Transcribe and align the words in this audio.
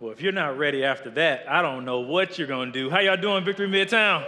Well, 0.00 0.12
if 0.12 0.20
you're 0.20 0.30
not 0.30 0.56
ready 0.56 0.84
after 0.84 1.10
that, 1.10 1.50
I 1.50 1.60
don't 1.60 1.84
know 1.84 1.98
what 1.98 2.38
you're 2.38 2.46
going 2.46 2.72
to 2.72 2.82
do. 2.82 2.88
How 2.88 3.00
y'all 3.00 3.16
doing, 3.16 3.44
Victory 3.44 3.66
Midtown? 3.66 4.24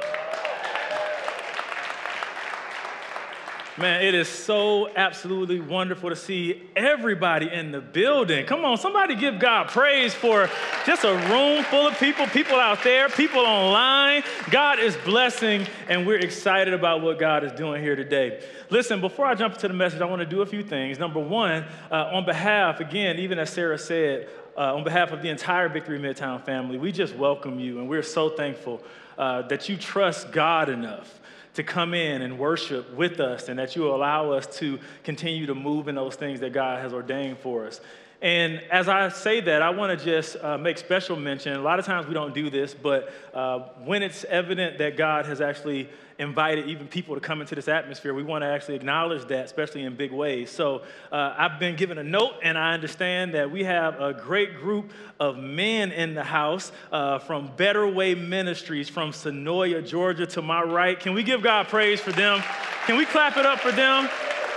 Man, 3.78 4.02
it 4.02 4.14
is 4.14 4.28
so 4.28 4.90
absolutely 4.96 5.60
wonderful 5.60 6.10
to 6.10 6.16
see 6.16 6.60
everybody 6.74 7.48
in 7.48 7.70
the 7.70 7.80
building. 7.80 8.44
Come 8.46 8.64
on, 8.64 8.78
somebody 8.78 9.14
give 9.14 9.38
God 9.38 9.68
praise 9.68 10.12
for 10.12 10.50
just 10.84 11.04
a 11.04 11.14
room 11.14 11.62
full 11.62 11.86
of 11.86 11.98
people, 11.98 12.26
people 12.26 12.56
out 12.56 12.82
there, 12.82 13.08
people 13.08 13.40
online. 13.40 14.24
God 14.50 14.80
is 14.80 14.96
blessing, 14.98 15.68
and 15.88 16.04
we're 16.04 16.18
excited 16.18 16.74
about 16.74 17.00
what 17.00 17.20
God 17.20 17.44
is 17.44 17.52
doing 17.52 17.80
here 17.80 17.94
today. 17.94 18.42
Listen, 18.70 19.00
before 19.00 19.24
I 19.24 19.34
jump 19.36 19.54
into 19.54 19.68
the 19.68 19.74
message, 19.74 20.00
I 20.00 20.04
want 20.04 20.20
to 20.20 20.26
do 20.26 20.42
a 20.42 20.46
few 20.46 20.64
things. 20.64 20.98
Number 20.98 21.20
one, 21.20 21.64
uh, 21.90 22.10
on 22.12 22.24
behalf, 22.26 22.80
again, 22.80 23.18
even 23.20 23.38
as 23.38 23.50
Sarah 23.50 23.78
said, 23.78 24.28
uh, 24.60 24.74
on 24.74 24.84
behalf 24.84 25.10
of 25.10 25.22
the 25.22 25.30
entire 25.30 25.70
Victory 25.70 25.98
Midtown 25.98 26.44
family, 26.44 26.76
we 26.76 26.92
just 26.92 27.16
welcome 27.16 27.58
you, 27.58 27.78
and 27.78 27.88
we're 27.88 28.02
so 28.02 28.28
thankful 28.28 28.82
uh, 29.16 29.40
that 29.48 29.70
you 29.70 29.76
trust 29.78 30.32
God 30.32 30.68
enough 30.68 31.18
to 31.54 31.62
come 31.62 31.94
in 31.94 32.20
and 32.20 32.38
worship 32.38 32.92
with 32.94 33.20
us 33.20 33.48
and 33.48 33.58
that 33.58 33.74
you 33.74 33.88
allow 33.88 34.32
us 34.32 34.46
to 34.58 34.78
continue 35.02 35.46
to 35.46 35.54
move 35.54 35.88
in 35.88 35.94
those 35.94 36.14
things 36.14 36.40
that 36.40 36.52
God 36.52 36.82
has 36.82 36.92
ordained 36.92 37.38
for 37.38 37.66
us. 37.66 37.80
And 38.22 38.60
as 38.70 38.86
I 38.86 39.08
say 39.08 39.40
that, 39.40 39.62
I 39.62 39.70
want 39.70 39.98
to 39.98 40.04
just 40.04 40.36
uh, 40.42 40.58
make 40.58 40.76
special 40.76 41.16
mention. 41.16 41.54
A 41.54 41.62
lot 41.62 41.78
of 41.78 41.86
times 41.86 42.06
we 42.06 42.12
don't 42.12 42.34
do 42.34 42.50
this, 42.50 42.74
but 42.74 43.10
uh, 43.32 43.60
when 43.84 44.02
it's 44.02 44.24
evident 44.24 44.76
that 44.78 44.98
God 44.98 45.24
has 45.24 45.40
actually 45.40 45.88
invited 46.18 46.68
even 46.68 46.86
people 46.86 47.14
to 47.14 47.20
come 47.20 47.40
into 47.40 47.54
this 47.54 47.66
atmosphere, 47.66 48.12
we 48.12 48.22
want 48.22 48.42
to 48.42 48.46
actually 48.46 48.74
acknowledge 48.74 49.24
that, 49.28 49.46
especially 49.46 49.84
in 49.84 49.96
big 49.96 50.12
ways. 50.12 50.50
So 50.50 50.82
uh, 51.10 51.34
I've 51.38 51.58
been 51.58 51.76
given 51.76 51.96
a 51.96 52.04
note, 52.04 52.34
and 52.42 52.58
I 52.58 52.74
understand 52.74 53.32
that 53.32 53.50
we 53.50 53.64
have 53.64 53.98
a 53.98 54.12
great 54.12 54.56
group 54.56 54.92
of 55.18 55.38
men 55.38 55.90
in 55.90 56.14
the 56.14 56.24
house 56.24 56.72
uh, 56.92 57.20
from 57.20 57.50
Better 57.56 57.88
Way 57.88 58.14
Ministries 58.14 58.90
from 58.90 59.12
Senoia, 59.12 59.86
Georgia, 59.86 60.26
to 60.26 60.42
my 60.42 60.62
right. 60.62 61.00
Can 61.00 61.14
we 61.14 61.22
give 61.22 61.42
God 61.42 61.68
praise 61.68 62.02
for 62.02 62.12
them? 62.12 62.42
Can 62.84 62.98
we 62.98 63.06
clap 63.06 63.38
it 63.38 63.46
up 63.46 63.60
for 63.60 63.72
them? 63.72 64.10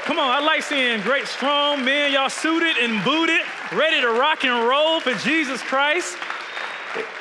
Come 0.03 0.19
on, 0.19 0.29
I 0.29 0.41
like 0.41 0.63
seeing 0.63 0.99
great, 0.99 1.27
strong 1.27 1.85
men, 1.85 2.11
y'all 2.11 2.29
suited 2.29 2.75
and 2.75 3.01
booted, 3.05 3.39
ready 3.71 4.01
to 4.01 4.09
rock 4.09 4.43
and 4.43 4.67
roll 4.67 4.99
for 4.99 5.13
Jesus 5.13 5.61
Christ. 5.61 6.17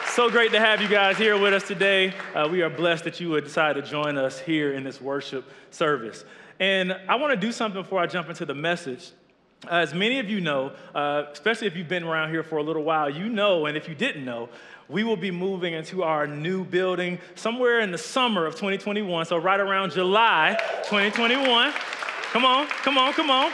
So 0.06 0.28
great 0.28 0.50
to 0.50 0.58
have 0.58 0.82
you 0.82 0.88
guys 0.88 1.16
here 1.16 1.38
with 1.38 1.54
us 1.54 1.62
today. 1.62 2.12
Uh, 2.34 2.48
we 2.50 2.60
are 2.62 2.68
blessed 2.68 3.04
that 3.04 3.20
you 3.20 3.30
would 3.30 3.44
decide 3.44 3.76
to 3.76 3.82
join 3.82 4.18
us 4.18 4.40
here 4.40 4.72
in 4.72 4.82
this 4.82 5.00
worship 5.00 5.48
service. 5.70 6.24
And 6.58 6.92
I 7.08 7.14
want 7.14 7.32
to 7.32 7.36
do 7.36 7.52
something 7.52 7.80
before 7.80 8.00
I 8.00 8.08
jump 8.08 8.28
into 8.28 8.44
the 8.44 8.54
message. 8.54 9.12
As 9.70 9.94
many 9.94 10.18
of 10.18 10.28
you 10.28 10.40
know, 10.40 10.72
uh, 10.92 11.26
especially 11.30 11.68
if 11.68 11.76
you've 11.76 11.88
been 11.88 12.02
around 12.02 12.30
here 12.30 12.42
for 12.42 12.56
a 12.56 12.64
little 12.64 12.82
while, 12.82 13.08
you 13.08 13.28
know, 13.28 13.66
and 13.66 13.76
if 13.76 13.88
you 13.88 13.94
didn't 13.94 14.24
know, 14.24 14.48
we 14.88 15.04
will 15.04 15.16
be 15.16 15.30
moving 15.30 15.72
into 15.72 16.02
our 16.02 16.26
new 16.26 16.64
building 16.64 17.20
somewhere 17.36 17.78
in 17.78 17.92
the 17.92 17.98
summer 17.98 18.44
of 18.44 18.54
2021. 18.54 19.26
So, 19.26 19.36
right 19.36 19.60
around 19.60 19.92
July 19.92 20.58
2021. 20.88 21.72
Come 22.32 22.46
on, 22.46 22.66
come 22.66 22.96
on, 22.96 23.12
come 23.12 23.30
on. 23.30 23.52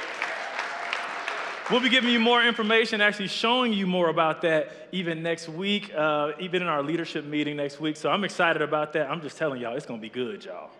We'll 1.68 1.80
be 1.80 1.88
giving 1.88 2.10
you 2.10 2.20
more 2.20 2.44
information, 2.44 3.00
actually 3.00 3.26
showing 3.26 3.72
you 3.72 3.88
more 3.88 4.08
about 4.08 4.40
that 4.42 4.70
even 4.92 5.20
next 5.20 5.48
week, 5.48 5.92
uh, 5.96 6.30
even 6.38 6.62
in 6.62 6.68
our 6.68 6.80
leadership 6.80 7.24
meeting 7.24 7.56
next 7.56 7.80
week. 7.80 7.96
So 7.96 8.08
I'm 8.08 8.22
excited 8.22 8.62
about 8.62 8.92
that. 8.92 9.10
I'm 9.10 9.20
just 9.20 9.36
telling 9.36 9.60
y'all, 9.60 9.74
it's 9.74 9.84
gonna 9.84 10.00
be 10.00 10.08
good, 10.08 10.44
y'all. 10.44 10.70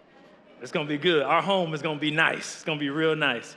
It's 0.63 0.71
gonna 0.71 0.89
be 0.89 0.97
good. 0.97 1.25
Our 1.25 1.43
home 1.43 1.75
is 1.75 1.83
gonna 1.83 1.99
be 1.99 2.13
nice. 2.13 2.55
It's 2.55 2.63
gonna 2.63 2.79
be 2.79 2.89
real 2.89 3.17
nice. 3.17 3.57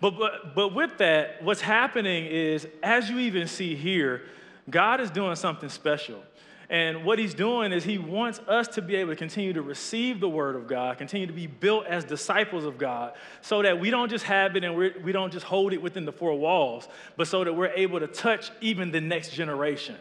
But, 0.00 0.18
but, 0.18 0.54
but 0.54 0.74
with 0.74 0.96
that, 0.96 1.42
what's 1.42 1.60
happening 1.60 2.24
is, 2.24 2.66
as 2.82 3.10
you 3.10 3.18
even 3.18 3.46
see 3.46 3.74
here, 3.74 4.22
God 4.70 5.02
is 5.02 5.10
doing 5.10 5.36
something 5.36 5.68
special. 5.68 6.22
And 6.70 7.04
what 7.04 7.18
he's 7.18 7.34
doing 7.34 7.72
is 7.72 7.84
he 7.84 7.98
wants 7.98 8.40
us 8.48 8.68
to 8.68 8.82
be 8.82 8.96
able 8.96 9.12
to 9.12 9.16
continue 9.16 9.52
to 9.52 9.62
receive 9.62 10.20
the 10.20 10.28
word 10.28 10.56
of 10.56 10.66
God, 10.66 10.96
continue 10.96 11.26
to 11.26 11.32
be 11.32 11.46
built 11.46 11.86
as 11.86 12.04
disciples 12.04 12.64
of 12.64 12.78
God, 12.78 13.12
so 13.42 13.62
that 13.62 13.78
we 13.78 13.90
don't 13.90 14.08
just 14.08 14.24
have 14.24 14.56
it 14.56 14.64
and 14.64 14.74
we're, 14.76 14.94
we 15.02 15.12
do 15.12 15.18
not 15.18 15.32
just 15.32 15.44
hold 15.44 15.72
it 15.72 15.82
within 15.82 16.04
the 16.04 16.12
four 16.12 16.34
walls, 16.38 16.88
but 17.16 17.28
so 17.28 17.44
that 17.44 17.52
we're 17.52 17.68
able 17.68 18.00
to 18.00 18.06
touch 18.06 18.50
even 18.60 18.90
the 18.90 19.00
next 19.00 19.32
generation. 19.32 19.96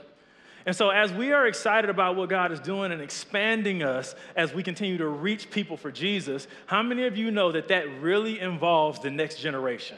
And 0.66 0.74
so, 0.74 0.90
as 0.92 1.12
we 1.12 1.34
are 1.34 1.46
excited 1.46 1.90
about 1.90 2.16
what 2.16 2.30
God 2.30 2.54
is 2.54 2.60
doing 2.62 2.94
and 2.94 3.02
expanding 3.02 3.84
us 3.84 4.16
as 4.38 4.54
we 4.54 4.64
continue 4.64 4.98
to 4.98 5.08
reach 5.08 5.52
people 5.52 5.76
for 5.76 5.92
Jesus, 5.92 6.48
how 6.68 6.82
many 6.82 7.06
of 7.06 7.18
you 7.18 7.32
know 7.32 7.52
that 7.52 7.68
that 7.68 7.84
really 8.00 8.40
involves 8.40 9.00
the 9.00 9.12
next 9.12 9.40
generation? 9.40 9.98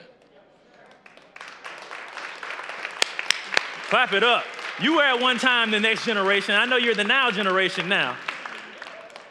Clap 3.89 4.13
it 4.13 4.23
up. 4.23 4.43
You 4.81 4.97
were 4.97 5.03
at 5.03 5.21
one 5.21 5.37
time 5.37 5.71
the 5.71 5.79
next 5.79 6.05
generation. 6.05 6.53
I 6.53 6.65
know 6.65 6.75
you're 6.75 6.95
the 6.95 7.05
now 7.05 7.31
generation 7.31 7.87
now. 7.87 8.17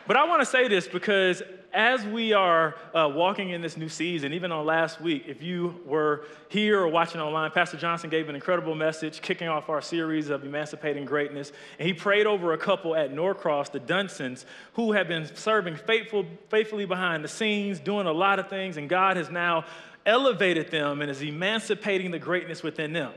But 0.07 0.17
I 0.17 0.25
want 0.25 0.41
to 0.41 0.47
say 0.47 0.69
this 0.69 0.89
because 0.89 1.43
as 1.75 2.03
we 2.07 2.33
are 2.33 2.75
uh, 2.95 3.13
walking 3.15 3.51
in 3.51 3.61
this 3.61 3.77
new 3.77 3.91
season, 3.91 4.33
even 4.33 4.51
on 4.53 4.65
last 4.65 5.03
week, 5.03 5.25
if 5.27 5.43
you 5.43 5.83
were 5.85 6.25
here 6.49 6.81
or 6.81 6.89
watching 6.89 7.21
online, 7.21 7.51
Pastor 7.51 7.77
Johnson 7.77 8.09
gave 8.09 8.31
an 8.31 8.35
incredible 8.35 8.75
message 8.75 9.21
kicking 9.21 9.49
off 9.49 9.69
our 9.69 9.83
series 9.83 10.31
of 10.31 10.45
Emancipating 10.45 11.05
Greatness. 11.05 11.53
And 11.79 11.87
he 11.87 11.93
prayed 11.93 12.27
over 12.27 12.55
a 12.55 12.59
couple 12.59 12.97
at 12.97 13.13
Norcross, 13.13 13.71
the 13.71 13.81
Dunsons, 13.81 14.47
who 14.73 14.93
have 14.93 15.09
been 15.09 15.27
serving 15.37 15.77
faithful, 15.77 16.25
faithfully 16.49 16.87
behind 16.87 17.23
the 17.23 17.29
scenes, 17.29 17.81
doing 17.81 18.07
a 18.07 18.13
lot 18.13 18.39
of 18.39 18.49
things, 18.49 18.79
and 18.79 18.89
God 18.89 19.19
has 19.19 19.29
now 19.29 19.67
elevated 20.07 20.71
them 20.71 21.03
and 21.03 21.11
is 21.11 21.21
emancipating 21.21 22.13
the 22.13 22.19
greatness 22.19 22.63
within 22.63 22.95
them. 22.95 23.13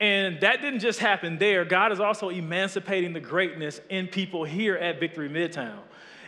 And 0.00 0.40
that 0.40 0.62
didn't 0.62 0.80
just 0.80 1.00
happen 1.00 1.38
there. 1.38 1.64
God 1.64 1.90
is 1.92 1.98
also 1.98 2.28
emancipating 2.28 3.12
the 3.12 3.20
greatness 3.20 3.80
in 3.88 4.06
people 4.06 4.44
here 4.44 4.76
at 4.76 5.00
Victory 5.00 5.28
Midtown. 5.28 5.80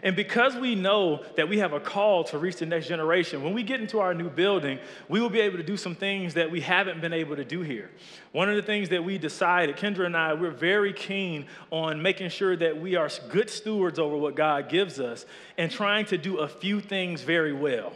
And 0.02 0.16
because 0.16 0.56
we 0.56 0.74
know 0.74 1.22
that 1.36 1.48
we 1.48 1.58
have 1.58 1.72
a 1.72 1.80
call 1.80 2.24
to 2.24 2.38
reach 2.38 2.56
the 2.56 2.66
next 2.66 2.88
generation, 2.88 3.42
when 3.42 3.52
we 3.52 3.62
get 3.62 3.80
into 3.80 4.00
our 4.00 4.14
new 4.14 4.30
building, 4.30 4.78
we 5.08 5.20
will 5.20 5.28
be 5.28 5.40
able 5.40 5.58
to 5.58 5.62
do 5.62 5.76
some 5.76 5.94
things 5.94 6.34
that 6.34 6.50
we 6.50 6.60
haven't 6.62 7.00
been 7.00 7.12
able 7.12 7.36
to 7.36 7.44
do 7.44 7.60
here. 7.60 7.90
One 8.32 8.48
of 8.48 8.56
the 8.56 8.62
things 8.62 8.88
that 8.88 9.04
we 9.04 9.18
decided, 9.18 9.76
Kendra 9.76 10.06
and 10.06 10.16
I, 10.16 10.32
we're 10.32 10.50
very 10.52 10.92
keen 10.92 11.46
on 11.70 12.00
making 12.00 12.30
sure 12.30 12.56
that 12.56 12.80
we 12.80 12.96
are 12.96 13.10
good 13.28 13.50
stewards 13.50 13.98
over 13.98 14.16
what 14.16 14.34
God 14.34 14.68
gives 14.68 15.00
us 15.00 15.26
and 15.58 15.70
trying 15.70 16.06
to 16.06 16.16
do 16.16 16.38
a 16.38 16.48
few 16.48 16.80
things 16.80 17.20
very 17.20 17.52
well. 17.52 17.92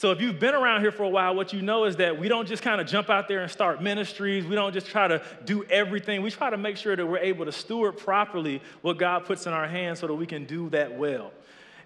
So, 0.00 0.12
if 0.12 0.20
you've 0.22 0.40
been 0.40 0.54
around 0.54 0.80
here 0.80 0.92
for 0.92 1.02
a 1.02 1.10
while, 1.10 1.34
what 1.34 1.52
you 1.52 1.60
know 1.60 1.84
is 1.84 1.96
that 1.96 2.18
we 2.18 2.26
don't 2.26 2.48
just 2.48 2.62
kind 2.62 2.80
of 2.80 2.86
jump 2.86 3.10
out 3.10 3.28
there 3.28 3.40
and 3.40 3.50
start 3.50 3.82
ministries. 3.82 4.46
We 4.46 4.54
don't 4.54 4.72
just 4.72 4.86
try 4.86 5.06
to 5.06 5.22
do 5.44 5.62
everything. 5.64 6.22
We 6.22 6.30
try 6.30 6.48
to 6.48 6.56
make 6.56 6.78
sure 6.78 6.96
that 6.96 7.04
we're 7.04 7.18
able 7.18 7.44
to 7.44 7.52
steward 7.52 7.98
properly 7.98 8.62
what 8.80 8.96
God 8.96 9.26
puts 9.26 9.46
in 9.46 9.52
our 9.52 9.68
hands 9.68 9.98
so 9.98 10.06
that 10.06 10.14
we 10.14 10.24
can 10.24 10.46
do 10.46 10.70
that 10.70 10.96
well. 10.96 11.32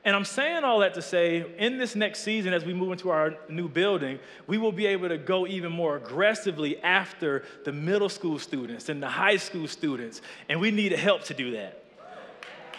And 0.04 0.14
I'm 0.14 0.24
saying 0.24 0.62
all 0.62 0.78
that 0.78 0.94
to 0.94 1.02
say, 1.02 1.44
in 1.58 1.76
this 1.76 1.96
next 1.96 2.20
season, 2.20 2.54
as 2.54 2.64
we 2.64 2.72
move 2.72 2.92
into 2.92 3.10
our 3.10 3.34
new 3.48 3.68
building, 3.68 4.20
we 4.46 4.58
will 4.58 4.70
be 4.70 4.86
able 4.86 5.08
to 5.08 5.18
go 5.18 5.44
even 5.48 5.72
more 5.72 5.96
aggressively 5.96 6.80
after 6.84 7.42
the 7.64 7.72
middle 7.72 8.08
school 8.08 8.38
students 8.38 8.88
and 8.88 9.02
the 9.02 9.08
high 9.08 9.38
school 9.38 9.66
students. 9.66 10.22
And 10.48 10.60
we 10.60 10.70
need 10.70 10.92
help 10.92 11.24
to 11.24 11.34
do 11.34 11.50
that. 11.50 11.82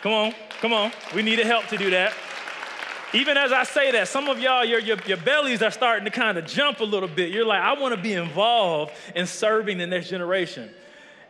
Come 0.01 0.13
on, 0.13 0.33
come 0.61 0.71
on. 0.71 0.93
We 1.13 1.23
need 1.23 1.39
help 1.39 1.67
to 1.67 1.77
do 1.77 1.89
that. 1.89 2.13
Even 3.13 3.37
as 3.37 3.51
I 3.51 3.63
say 3.63 3.91
that, 3.91 4.07
some 4.07 4.27
of 4.27 4.39
y'all, 4.39 4.65
your, 4.65 4.79
your, 4.79 4.97
your 5.05 5.17
bellies 5.17 5.61
are 5.61 5.71
starting 5.71 6.05
to 6.05 6.11
kind 6.11 6.37
of 6.37 6.45
jump 6.45 6.79
a 6.79 6.83
little 6.83 7.07
bit. 7.07 7.31
You're 7.31 7.45
like, 7.45 7.61
I 7.61 7.79
want 7.79 7.95
to 7.95 8.01
be 8.01 8.13
involved 8.13 8.93
in 9.15 9.27
serving 9.27 9.77
the 9.77 9.87
next 9.87 10.09
generation. 10.09 10.69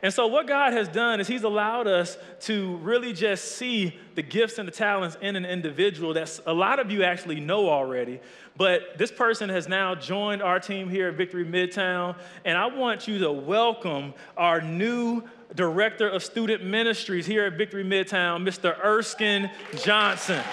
And 0.02 0.14
so, 0.14 0.28
what 0.28 0.48
God 0.48 0.74
has 0.74 0.88
done 0.88 1.20
is 1.20 1.28
He's 1.28 1.44
allowed 1.44 1.88
us 1.88 2.18
to 2.42 2.78
really 2.78 3.14
just 3.14 3.56
see 3.56 3.98
the 4.14 4.22
gifts 4.22 4.60
and 4.60 4.68
the 4.68 4.72
talents 4.72 5.18
in 5.22 5.36
an 5.36 5.46
individual 5.46 6.14
that 6.14 6.40
a 6.46 6.54
lot 6.54 6.80
of 6.80 6.92
you 6.92 7.04
actually 7.04 7.40
know 7.40 7.70
already. 7.70 8.20
But 8.58 8.98
this 8.98 9.12
person 9.12 9.50
has 9.50 9.68
now 9.68 9.96
joined 9.96 10.42
our 10.42 10.60
team 10.60 10.90
here 10.90 11.10
at 11.10 11.16
Victory 11.16 11.46
Midtown. 11.46 12.16
And 12.46 12.58
I 12.58 12.68
want 12.68 13.08
you 13.08 13.20
to 13.20 13.32
welcome 13.32 14.14
our 14.38 14.62
new 14.62 15.24
Director 15.56 16.08
of 16.08 16.24
Student 16.24 16.64
Ministries 16.64 17.26
here 17.26 17.46
at 17.46 17.54
Victory 17.54 17.84
Midtown, 17.84 18.48
Mr. 18.48 18.78
Erskine 18.84 19.50
Johnson. 19.78 20.44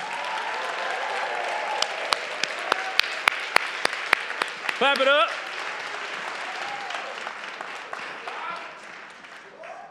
Clap 4.82 4.98
it 4.98 5.06
up. 5.06 5.28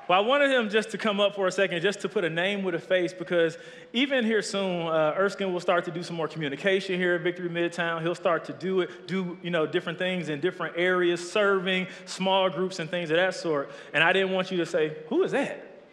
Well, 0.09 0.21
I 0.21 0.21
wanted 0.21 0.51
him 0.51 0.69
just 0.69 0.89
to 0.89 0.97
come 0.97 1.21
up 1.21 1.33
for 1.33 1.47
a 1.47 1.51
second, 1.53 1.81
just 1.81 2.01
to 2.01 2.09
put 2.09 2.25
a 2.25 2.29
name 2.29 2.61
with 2.61 2.75
a 2.75 2.79
face, 2.79 3.13
because 3.13 3.57
even 3.93 4.25
here 4.25 4.41
soon, 4.41 4.87
uh, 4.87 5.15
Erskine 5.17 5.53
will 5.53 5.61
start 5.61 5.85
to 5.85 5.91
do 5.91 6.03
some 6.03 6.17
more 6.17 6.27
communication 6.27 6.99
here 6.99 7.15
at 7.15 7.21
Victory 7.21 7.47
Midtown. 7.47 8.01
He'll 8.01 8.15
start 8.15 8.43
to 8.43 8.51
do 8.51 8.81
it, 8.81 9.07
do 9.07 9.37
you 9.41 9.49
know 9.49 9.65
different 9.65 9.97
things 9.97 10.27
in 10.27 10.41
different 10.41 10.75
areas, 10.75 11.31
serving 11.31 11.87
small 12.03 12.49
groups 12.49 12.79
and 12.79 12.89
things 12.89 13.11
of 13.11 13.15
that 13.15 13.33
sort. 13.33 13.71
And 13.93 14.03
I 14.03 14.11
didn't 14.11 14.31
want 14.31 14.51
you 14.51 14.57
to 14.57 14.65
say, 14.65 14.97
"Who 15.07 15.23
is 15.23 15.31
that?" 15.31 15.85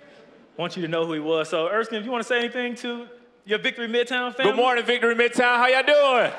I 0.58 0.60
want 0.60 0.74
you 0.74 0.82
to 0.82 0.88
know 0.88 1.06
who 1.06 1.12
he 1.12 1.20
was. 1.20 1.48
So, 1.48 1.68
Erskine, 1.68 2.00
if 2.00 2.04
you 2.04 2.10
want 2.10 2.24
to 2.24 2.28
say 2.28 2.40
anything 2.40 2.74
to 2.74 3.06
your 3.44 3.60
Victory 3.60 3.86
Midtown 3.86 4.34
family. 4.34 4.50
Good 4.50 4.56
morning, 4.56 4.84
Victory 4.84 5.14
Midtown. 5.14 5.58
How 5.58 5.68
y'all 5.68 5.84
doing? 5.84 6.32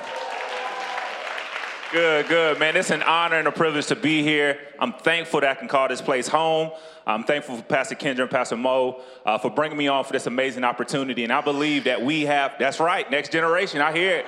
Good, 1.91 2.27
good, 2.27 2.59
man. 2.59 2.75
It's 2.75 2.91
an 2.91 3.01
honor 3.01 3.38
and 3.38 3.47
a 3.47 3.51
privilege 3.51 3.88
to 3.88 3.95
be 3.95 4.21
here. 4.21 4.59
I'm 4.77 4.94
thankful 4.94 5.41
that 5.41 5.50
I 5.50 5.56
can 5.56 5.68
call 5.68 5.88
this 5.88 6.03
place 6.03 6.27
home. 6.27 6.69
I'm 7.07 7.24
thankful 7.24 7.57
for 7.57 7.63
Pastor 7.63 7.95
Kendra 7.95 8.21
and 8.21 8.30
Pastor 8.30 8.57
Mo 8.57 9.01
uh, 9.25 9.39
for 9.39 9.50
bringing 9.50 9.75
me 9.75 9.88
on 9.88 10.03
for 10.03 10.13
this 10.13 10.27
amazing 10.27 10.63
opportunity. 10.63 11.24
And 11.24 11.33
I 11.33 11.41
believe 11.41 11.86
that 11.86 12.00
we 12.00 12.27
have, 12.27 12.53
that's 12.59 12.80
right, 12.80 13.09
next 13.09 13.31
generation, 13.31 13.81
I 13.81 13.91
hear 13.91 14.18
it. 14.18 14.25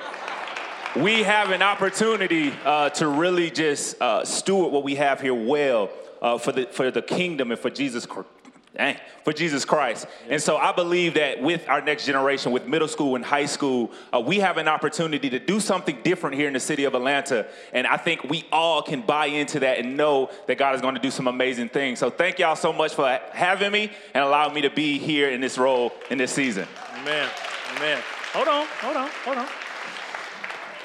We 1.00 1.22
have 1.22 1.50
an 1.50 1.62
opportunity 1.62 2.52
uh, 2.64 2.90
to 2.90 3.06
really 3.06 3.48
just 3.48 4.02
uh, 4.02 4.24
steward 4.24 4.72
what 4.72 4.82
we 4.82 4.96
have 4.96 5.20
here 5.20 5.32
well 5.32 5.88
uh, 6.20 6.38
for, 6.38 6.50
the, 6.50 6.66
for 6.66 6.90
the 6.90 7.00
kingdom 7.00 7.52
and 7.52 7.60
for 7.60 7.70
Jesus 7.70 8.06
Christ 8.06 8.41
Dang, 8.74 8.96
for 9.22 9.34
Jesus 9.34 9.66
Christ. 9.66 10.06
And 10.30 10.40
so 10.40 10.56
I 10.56 10.72
believe 10.72 11.14
that 11.14 11.42
with 11.42 11.68
our 11.68 11.82
next 11.82 12.06
generation, 12.06 12.52
with 12.52 12.66
middle 12.66 12.88
school 12.88 13.16
and 13.16 13.24
high 13.24 13.44
school, 13.44 13.90
uh, 14.14 14.20
we 14.20 14.38
have 14.38 14.56
an 14.56 14.66
opportunity 14.66 15.28
to 15.28 15.38
do 15.38 15.60
something 15.60 15.98
different 16.02 16.36
here 16.36 16.46
in 16.46 16.54
the 16.54 16.60
city 16.60 16.84
of 16.84 16.94
Atlanta. 16.94 17.46
And 17.74 17.86
I 17.86 17.98
think 17.98 18.24
we 18.24 18.46
all 18.50 18.80
can 18.80 19.02
buy 19.02 19.26
into 19.26 19.60
that 19.60 19.78
and 19.78 19.98
know 19.98 20.30
that 20.46 20.56
God 20.56 20.74
is 20.74 20.80
going 20.80 20.94
to 20.94 21.00
do 21.00 21.10
some 21.10 21.28
amazing 21.28 21.68
things. 21.68 21.98
So 21.98 22.08
thank 22.08 22.38
y'all 22.38 22.56
so 22.56 22.72
much 22.72 22.94
for 22.94 23.20
having 23.32 23.72
me 23.72 23.92
and 24.14 24.24
allowing 24.24 24.54
me 24.54 24.62
to 24.62 24.70
be 24.70 24.98
here 24.98 25.28
in 25.28 25.42
this 25.42 25.58
role 25.58 25.92
in 26.10 26.16
this 26.16 26.32
season. 26.32 26.66
Amen. 26.94 27.28
Amen. 27.76 28.02
Hold 28.32 28.48
on, 28.48 28.66
hold 28.80 28.96
on, 28.96 29.10
hold 29.24 29.36
on. 29.36 29.48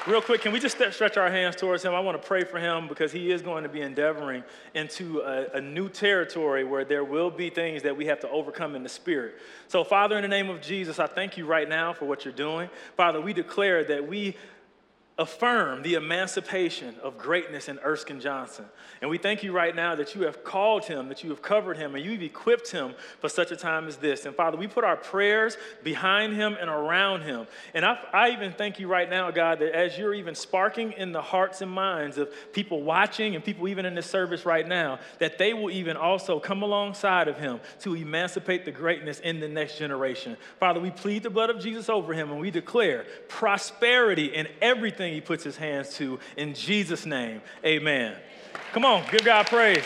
Real 0.08 0.22
quick, 0.22 0.40
can 0.40 0.52
we 0.52 0.58
just 0.58 0.74
stretch 0.74 1.18
our 1.18 1.30
hands 1.30 1.54
towards 1.54 1.84
him? 1.84 1.94
I 1.94 2.00
want 2.00 2.18
to 2.18 2.26
pray 2.26 2.42
for 2.42 2.58
him 2.58 2.88
because 2.88 3.12
he 3.12 3.30
is 3.30 3.42
going 3.42 3.64
to 3.64 3.68
be 3.68 3.82
endeavoring 3.82 4.42
into 4.72 5.20
a, 5.20 5.58
a, 5.58 5.60
new 5.60 5.90
territory 5.90 6.64
where 6.64 6.82
there 6.82 7.04
will 7.04 7.30
be 7.30 7.50
things 7.50 7.82
that 7.82 7.94
we 7.94 8.06
have 8.06 8.18
to 8.20 8.30
overcome 8.30 8.74
in 8.74 8.82
the 8.82 8.88
spirit. 8.88 9.34
So, 9.66 9.84
Father, 9.84 10.16
in 10.16 10.22
the 10.22 10.28
name 10.28 10.48
of 10.48 10.62
Jesus, 10.62 10.98
I 10.98 11.08
thank 11.08 11.36
you 11.36 11.44
right 11.44 11.68
now 11.68 11.92
for 11.92 12.06
what 12.06 12.24
you're 12.24 12.32
doing. 12.32 12.70
Father, 12.96 13.20
we 13.20 13.34
declare 13.34 13.84
that 13.84 14.08
we 14.08 14.34
affirm 15.18 15.82
the 15.82 15.94
emancipation 15.94 16.94
of 17.02 17.18
greatness 17.18 17.68
in 17.68 17.76
Erskine 17.80 18.20
Johnson. 18.20 18.64
And 19.00 19.10
we 19.10 19.18
thank 19.18 19.42
you 19.42 19.50
right 19.50 19.74
now 19.74 19.96
that 19.96 20.14
you 20.14 20.22
have 20.22 20.44
called 20.44 20.84
him, 20.84 21.08
that 21.08 21.24
you 21.24 21.30
have 21.30 21.42
covered 21.42 21.76
him, 21.76 21.96
and 21.96 22.04
you've 22.04 22.22
equipped 22.22 22.70
him 22.70 22.94
for 23.20 23.28
such 23.28 23.50
a 23.50 23.56
time 23.56 23.88
as 23.88 23.96
this. 23.96 24.26
And 24.26 24.36
Father, 24.36 24.56
we 24.56 24.68
put 24.68 24.84
our 24.84 24.96
prayers 24.96 25.56
behind 25.82 26.34
him 26.34 26.56
and 26.60 26.70
around 26.70 27.22
him. 27.22 27.48
And 27.74 27.84
I, 27.84 27.98
I 28.12 28.30
even 28.30 28.52
thank 28.52 28.78
you 28.78 28.86
right 28.86 29.10
now, 29.10 29.32
God, 29.32 29.58
that 29.58 29.74
as 29.74 29.98
you're 29.98 30.14
even 30.14 30.36
sparking 30.36 30.92
in 30.92 31.10
the 31.10 31.22
hearts 31.22 31.62
and 31.62 31.70
minds 31.70 32.16
of 32.16 32.32
people 32.52 32.82
watching 32.84 33.34
and 33.34 33.44
people 33.44 33.66
even 33.66 33.86
in 33.86 33.96
this 33.96 34.06
service 34.06 34.46
right 34.46 34.66
now, 34.66 35.00
that 35.18 35.36
they 35.36 35.52
will 35.52 35.70
even 35.70 35.96
also 35.96 36.38
come 36.38 36.62
alongside 36.62 37.26
of 37.26 37.38
him 37.38 37.58
to 37.80 37.96
emancipate 37.96 38.64
the 38.64 38.72
greatness 38.72 39.18
in 39.18 39.40
the 39.40 39.48
next 39.48 39.78
generation. 39.78 40.36
Father, 40.60 40.78
we 40.78 40.90
plead 40.92 41.24
the 41.24 41.30
blood 41.30 41.50
of 41.50 41.58
Jesus 41.58 41.88
over 41.88 42.14
him 42.14 42.30
and 42.30 42.40
we 42.40 42.52
declare 42.52 43.04
prosperity 43.26 44.26
in 44.26 44.46
everything 44.62 45.07
he 45.14 45.20
puts 45.20 45.44
his 45.44 45.56
hands 45.56 45.94
to. 45.96 46.18
In 46.36 46.54
Jesus' 46.54 47.06
name, 47.06 47.40
amen. 47.64 48.16
Come 48.72 48.84
on, 48.84 49.04
give 49.10 49.24
God 49.24 49.46
praise. 49.46 49.84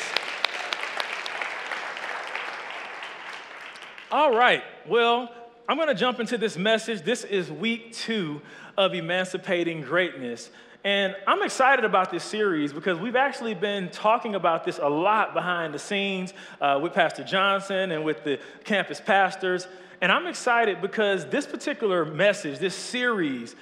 All 4.10 4.34
right, 4.34 4.62
well, 4.86 5.32
I'm 5.68 5.78
to 5.78 5.94
jump 5.94 6.20
into 6.20 6.36
this 6.36 6.58
message. 6.58 7.02
This 7.02 7.24
is 7.24 7.50
week 7.50 7.94
two 7.94 8.42
of 8.76 8.92
Emancipating 8.94 9.80
Greatness. 9.80 10.50
And 10.84 11.14
I'm 11.28 11.42
excited 11.42 11.84
about 11.84 12.10
this 12.10 12.24
series 12.24 12.72
because 12.72 12.98
we've 12.98 13.14
actually 13.14 13.54
been 13.54 13.88
talking 13.90 14.34
about 14.34 14.64
this 14.64 14.78
a 14.78 14.88
lot 14.88 15.32
behind 15.32 15.72
the 15.72 15.78
scenes 15.78 16.34
uh, 16.60 16.80
with 16.82 16.92
Pastor 16.92 17.22
Johnson 17.22 17.92
and 17.92 18.04
with 18.04 18.24
the 18.24 18.40
campus 18.64 19.00
pastors. 19.00 19.68
And 20.00 20.10
I'm 20.10 20.26
excited 20.26 20.82
because 20.82 21.24
this 21.26 21.46
particular 21.46 22.04
message, 22.04 22.58
this 22.58 22.74
series, 22.74 23.54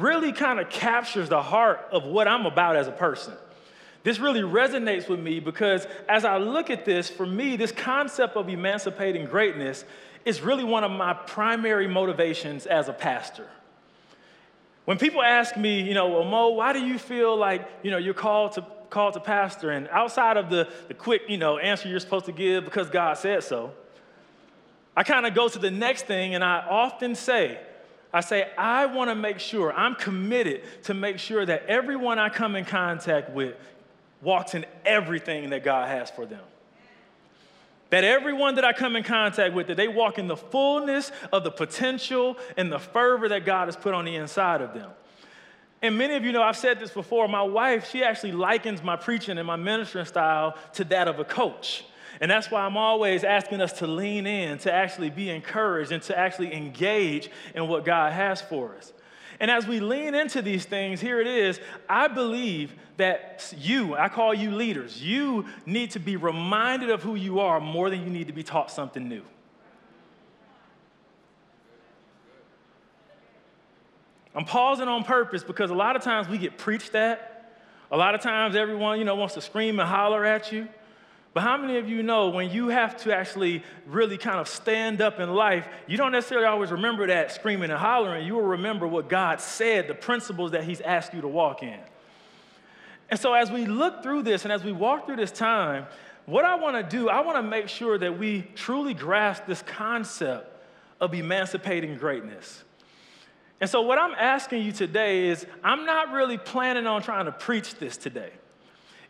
really 0.00 0.32
kind 0.32 0.60
of 0.60 0.70
captures 0.70 1.28
the 1.28 1.42
heart 1.42 1.88
of 1.92 2.04
what 2.04 2.28
I'm 2.28 2.46
about 2.46 2.76
as 2.76 2.88
a 2.88 2.92
person. 2.92 3.34
This 4.02 4.18
really 4.18 4.42
resonates 4.42 5.08
with 5.08 5.18
me 5.18 5.40
because 5.40 5.86
as 6.08 6.24
I 6.24 6.36
look 6.36 6.68
at 6.68 6.84
this, 6.84 7.08
for 7.08 7.24
me, 7.24 7.56
this 7.56 7.72
concept 7.72 8.36
of 8.36 8.48
emancipating 8.48 9.24
greatness 9.24 9.84
is 10.24 10.42
really 10.42 10.64
one 10.64 10.84
of 10.84 10.90
my 10.90 11.14
primary 11.14 11.88
motivations 11.88 12.66
as 12.66 12.88
a 12.88 12.92
pastor. 12.92 13.48
When 14.84 14.98
people 14.98 15.22
ask 15.22 15.56
me, 15.56 15.80
you 15.80 15.94
know, 15.94 16.08
well, 16.08 16.24
Mo, 16.24 16.50
why 16.50 16.74
do 16.74 16.84
you 16.84 16.98
feel 16.98 17.36
like, 17.36 17.66
you 17.82 17.90
know, 17.90 17.96
you're 17.96 18.12
called 18.12 18.52
to 18.52 18.66
called 18.90 19.14
to 19.14 19.20
pastor? 19.20 19.70
And 19.70 19.88
outside 19.88 20.36
of 20.36 20.50
the, 20.50 20.68
the 20.88 20.94
quick, 20.94 21.22
you 21.28 21.38
know, 21.38 21.56
answer 21.56 21.88
you're 21.88 22.00
supposed 22.00 22.26
to 22.26 22.32
give 22.32 22.66
because 22.66 22.90
God 22.90 23.16
said 23.16 23.42
so, 23.42 23.72
I 24.94 25.02
kind 25.02 25.24
of 25.24 25.34
go 25.34 25.48
to 25.48 25.58
the 25.58 25.70
next 25.70 26.04
thing 26.06 26.34
and 26.34 26.44
I 26.44 26.58
often 26.68 27.14
say, 27.14 27.58
I 28.14 28.20
say, 28.20 28.48
I 28.56 28.86
want 28.86 29.10
to 29.10 29.16
make 29.16 29.40
sure, 29.40 29.72
I'm 29.72 29.96
committed 29.96 30.62
to 30.84 30.94
make 30.94 31.18
sure 31.18 31.44
that 31.44 31.66
everyone 31.66 32.20
I 32.20 32.28
come 32.28 32.54
in 32.54 32.64
contact 32.64 33.30
with 33.30 33.56
walks 34.22 34.54
in 34.54 34.64
everything 34.86 35.50
that 35.50 35.64
God 35.64 35.88
has 35.88 36.10
for 36.10 36.24
them. 36.24 36.44
That 37.90 38.04
everyone 38.04 38.54
that 38.54 38.64
I 38.64 38.72
come 38.72 38.94
in 38.94 39.02
contact 39.02 39.52
with, 39.52 39.66
that 39.66 39.76
they 39.76 39.88
walk 39.88 40.20
in 40.20 40.28
the 40.28 40.36
fullness 40.36 41.10
of 41.32 41.42
the 41.42 41.50
potential 41.50 42.36
and 42.56 42.70
the 42.70 42.78
fervor 42.78 43.28
that 43.30 43.44
God 43.44 43.66
has 43.66 43.76
put 43.76 43.94
on 43.94 44.04
the 44.04 44.14
inside 44.14 44.60
of 44.60 44.74
them. 44.74 44.92
And 45.82 45.98
many 45.98 46.14
of 46.14 46.24
you 46.24 46.30
know, 46.30 46.42
I've 46.42 46.56
said 46.56 46.78
this 46.78 46.92
before, 46.92 47.26
my 47.26 47.42
wife, 47.42 47.90
she 47.90 48.04
actually 48.04 48.32
likens 48.32 48.80
my 48.80 48.94
preaching 48.94 49.38
and 49.38 49.46
my 49.46 49.56
ministering 49.56 50.06
style 50.06 50.56
to 50.74 50.84
that 50.84 51.08
of 51.08 51.18
a 51.18 51.24
coach. 51.24 51.84
And 52.20 52.30
that's 52.30 52.50
why 52.50 52.62
I'm 52.62 52.76
always 52.76 53.24
asking 53.24 53.60
us 53.60 53.72
to 53.74 53.86
lean 53.86 54.26
in, 54.26 54.58
to 54.58 54.72
actually 54.72 55.10
be 55.10 55.30
encouraged, 55.30 55.92
and 55.92 56.02
to 56.04 56.18
actually 56.18 56.54
engage 56.54 57.30
in 57.54 57.68
what 57.68 57.84
God 57.84 58.12
has 58.12 58.40
for 58.40 58.76
us. 58.76 58.92
And 59.40 59.50
as 59.50 59.66
we 59.66 59.80
lean 59.80 60.14
into 60.14 60.42
these 60.42 60.64
things, 60.64 61.00
here 61.00 61.20
it 61.20 61.26
is. 61.26 61.60
I 61.88 62.08
believe 62.08 62.74
that 62.96 63.52
you, 63.58 63.96
I 63.96 64.08
call 64.08 64.32
you 64.32 64.52
leaders, 64.52 65.02
you 65.02 65.46
need 65.66 65.90
to 65.92 65.98
be 65.98 66.16
reminded 66.16 66.90
of 66.90 67.02
who 67.02 67.16
you 67.16 67.40
are 67.40 67.60
more 67.60 67.90
than 67.90 68.02
you 68.04 68.10
need 68.10 68.28
to 68.28 68.32
be 68.32 68.44
taught 68.44 68.70
something 68.70 69.08
new. 69.08 69.22
I'm 74.36 74.44
pausing 74.44 74.88
on 74.88 75.04
purpose 75.04 75.44
because 75.44 75.70
a 75.70 75.74
lot 75.74 75.94
of 75.96 76.02
times 76.02 76.28
we 76.28 76.38
get 76.38 76.58
preached 76.58 76.94
at. 76.94 77.30
A 77.90 77.96
lot 77.96 78.14
of 78.14 78.20
times 78.20 78.56
everyone, 78.56 78.98
you 78.98 79.04
know, 79.04 79.14
wants 79.14 79.34
to 79.34 79.40
scream 79.40 79.78
and 79.78 79.88
holler 79.88 80.24
at 80.24 80.50
you. 80.50 80.68
But 81.34 81.42
how 81.42 81.56
many 81.56 81.78
of 81.78 81.88
you 81.88 82.04
know 82.04 82.28
when 82.28 82.50
you 82.50 82.68
have 82.68 82.96
to 82.98 83.14
actually 83.14 83.64
really 83.86 84.16
kind 84.16 84.38
of 84.38 84.46
stand 84.46 85.02
up 85.02 85.18
in 85.18 85.34
life, 85.34 85.66
you 85.88 85.96
don't 85.96 86.12
necessarily 86.12 86.46
always 86.46 86.70
remember 86.70 87.08
that 87.08 87.32
screaming 87.32 87.70
and 87.70 87.78
hollering. 87.78 88.24
You 88.24 88.34
will 88.34 88.42
remember 88.42 88.86
what 88.86 89.08
God 89.08 89.40
said, 89.40 89.88
the 89.88 89.94
principles 89.94 90.52
that 90.52 90.62
He's 90.62 90.80
asked 90.80 91.12
you 91.12 91.20
to 91.22 91.28
walk 91.28 91.64
in. 91.64 91.80
And 93.10 93.18
so, 93.18 93.34
as 93.34 93.50
we 93.50 93.66
look 93.66 94.02
through 94.04 94.22
this 94.22 94.44
and 94.44 94.52
as 94.52 94.62
we 94.62 94.70
walk 94.70 95.06
through 95.06 95.16
this 95.16 95.32
time, 95.32 95.86
what 96.26 96.44
I 96.44 96.54
want 96.54 96.76
to 96.76 96.96
do, 96.96 97.08
I 97.08 97.20
want 97.20 97.36
to 97.36 97.42
make 97.42 97.68
sure 97.68 97.98
that 97.98 98.16
we 98.16 98.42
truly 98.54 98.94
grasp 98.94 99.44
this 99.46 99.60
concept 99.62 100.50
of 101.00 101.12
emancipating 101.14 101.96
greatness. 101.96 102.62
And 103.60 103.68
so, 103.68 103.82
what 103.82 103.98
I'm 103.98 104.14
asking 104.14 104.62
you 104.62 104.70
today 104.70 105.26
is 105.26 105.44
I'm 105.64 105.84
not 105.84 106.12
really 106.12 106.38
planning 106.38 106.86
on 106.86 107.02
trying 107.02 107.26
to 107.26 107.32
preach 107.32 107.74
this 107.74 107.96
today. 107.96 108.30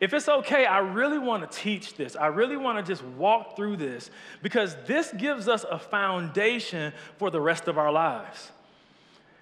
If 0.04 0.12
it's 0.12 0.28
okay, 0.28 0.66
I 0.66 0.80
really 0.80 1.18
want 1.18 1.50
to 1.50 1.58
teach 1.58 1.94
this. 1.94 2.14
I 2.14 2.26
really 2.26 2.58
want 2.58 2.76
to 2.76 2.84
just 2.84 3.02
walk 3.16 3.56
through 3.56 3.78
this 3.78 4.10
because 4.42 4.76
this 4.86 5.10
gives 5.16 5.48
us 5.48 5.64
a 5.64 5.78
foundation 5.78 6.92
for 7.16 7.30
the 7.30 7.40
rest 7.40 7.68
of 7.68 7.78
our 7.78 7.90
lives. 7.90 8.52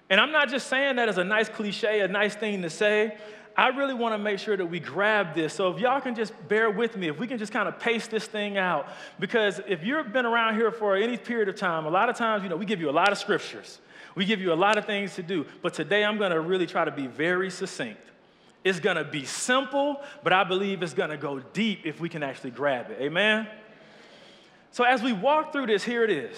And 0.09 0.21
I'm 0.21 0.31
not 0.31 0.47
just 0.47 0.67
saying 0.67 0.95
that 0.95 1.09
as 1.09 1.17
a 1.17 1.23
nice 1.25 1.49
cliche, 1.49 1.99
a 1.99 2.07
nice 2.07 2.33
thing 2.35 2.61
to 2.61 2.69
say. 2.69 3.17
I 3.57 3.67
really 3.67 3.93
want 3.93 4.13
to 4.13 4.17
make 4.17 4.39
sure 4.39 4.55
that 4.55 4.65
we 4.65 4.79
grab 4.79 5.35
this. 5.35 5.53
So 5.53 5.69
if 5.69 5.81
y'all 5.81 5.99
can 5.99 6.15
just 6.15 6.31
bear 6.47 6.71
with 6.71 6.95
me, 6.95 7.09
if 7.09 7.19
we 7.19 7.27
can 7.27 7.37
just 7.37 7.51
kind 7.51 7.67
of 7.67 7.77
pace 7.77 8.07
this 8.07 8.25
thing 8.25 8.57
out, 8.57 8.87
because 9.19 9.59
if 9.67 9.83
you've 9.83 10.13
been 10.13 10.25
around 10.25 10.55
here 10.55 10.71
for 10.71 10.95
any 10.95 11.17
period 11.17 11.49
of 11.49 11.57
time, 11.57 11.85
a 11.85 11.89
lot 11.89 12.07
of 12.07 12.15
times, 12.15 12.41
you 12.41 12.47
know, 12.47 12.55
we 12.55 12.65
give 12.65 12.79
you 12.79 12.89
a 12.89 12.91
lot 12.91 13.11
of 13.11 13.17
scriptures. 13.17 13.79
We 14.15 14.23
give 14.23 14.39
you 14.39 14.53
a 14.53 14.55
lot 14.55 14.77
of 14.77 14.85
things 14.85 15.15
to 15.15 15.23
do. 15.23 15.45
But 15.61 15.73
today 15.73 16.05
I'm 16.05 16.17
going 16.17 16.31
to 16.31 16.39
really 16.39 16.67
try 16.67 16.85
to 16.85 16.91
be 16.91 17.07
very 17.07 17.49
succinct. 17.49 17.99
It's 18.63 18.79
gonna 18.79 19.03
be 19.03 19.25
simple, 19.25 20.01
but 20.23 20.31
I 20.31 20.43
believe 20.43 20.83
it's 20.83 20.93
gonna 20.93 21.17
go 21.17 21.39
deep 21.39 21.85
if 21.85 21.99
we 21.99 22.09
can 22.09 22.23
actually 22.23 22.51
grab 22.51 22.89
it. 22.91 22.97
Amen? 23.01 23.47
So, 24.71 24.83
as 24.83 25.01
we 25.01 25.13
walk 25.13 25.51
through 25.51 25.67
this, 25.67 25.83
here 25.83 26.03
it 26.03 26.09
is. 26.09 26.37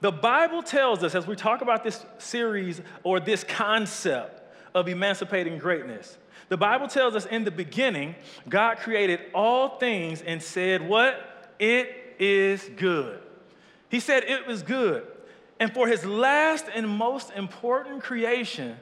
The 0.00 0.12
Bible 0.12 0.62
tells 0.62 1.02
us, 1.02 1.14
as 1.14 1.26
we 1.26 1.34
talk 1.34 1.60
about 1.62 1.82
this 1.82 2.04
series 2.18 2.80
or 3.02 3.18
this 3.18 3.42
concept 3.42 4.40
of 4.74 4.86
emancipating 4.86 5.58
greatness, 5.58 6.18
the 6.48 6.56
Bible 6.56 6.86
tells 6.86 7.14
us 7.14 7.26
in 7.26 7.44
the 7.44 7.50
beginning, 7.50 8.14
God 8.48 8.78
created 8.78 9.20
all 9.34 9.78
things 9.78 10.22
and 10.22 10.42
said, 10.42 10.86
What? 10.86 11.24
It 11.58 12.14
is 12.18 12.68
good. 12.76 13.20
He 13.88 14.00
said 14.00 14.24
it 14.24 14.46
was 14.46 14.62
good. 14.62 15.06
And 15.60 15.72
for 15.74 15.88
his 15.88 16.04
last 16.04 16.66
and 16.72 16.88
most 16.88 17.30
important 17.34 18.02
creation, 18.02 18.76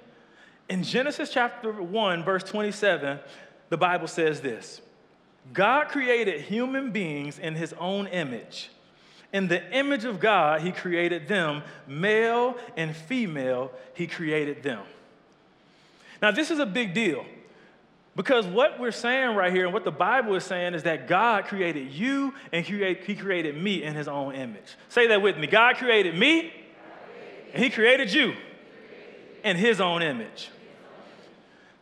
in 0.68 0.82
Genesis 0.82 1.30
chapter 1.30 1.70
1, 1.70 2.24
verse 2.24 2.42
27, 2.42 3.18
the 3.68 3.76
Bible 3.76 4.08
says 4.08 4.40
this 4.40 4.80
God 5.52 5.88
created 5.88 6.40
human 6.42 6.90
beings 6.90 7.38
in 7.38 7.54
his 7.54 7.72
own 7.74 8.06
image. 8.08 8.70
In 9.32 9.48
the 9.48 9.76
image 9.76 10.04
of 10.04 10.20
God, 10.20 10.60
he 10.60 10.72
created 10.72 11.28
them, 11.28 11.62
male 11.86 12.56
and 12.76 12.94
female, 12.96 13.72
he 13.94 14.06
created 14.06 14.62
them. 14.62 14.82
Now, 16.22 16.30
this 16.30 16.50
is 16.50 16.58
a 16.58 16.66
big 16.66 16.94
deal 16.94 17.26
Because 18.14 18.46
what 18.46 18.80
we're 18.80 18.92
saying 18.92 19.36
right 19.36 19.52
here 19.52 19.66
and 19.66 19.74
what 19.74 19.84
the 19.84 19.90
Bible 19.90 20.34
is 20.34 20.44
saying 20.44 20.72
is 20.74 20.84
that 20.84 21.06
God 21.06 21.44
created 21.44 21.92
you 21.92 22.32
and 22.50 22.64
He 22.64 23.14
created 23.14 23.62
me 23.62 23.82
in 23.82 23.94
His 23.94 24.08
own 24.08 24.34
image. 24.34 24.76
Say 24.88 25.08
that 25.08 25.20
with 25.20 25.36
me 25.36 25.46
God 25.46 25.76
created 25.76 26.16
me 26.16 26.52
and 27.52 27.62
He 27.62 27.68
created 27.68 28.12
you 28.12 28.34
in 29.44 29.56
His 29.56 29.80
own 29.80 30.02
image. 30.02 30.48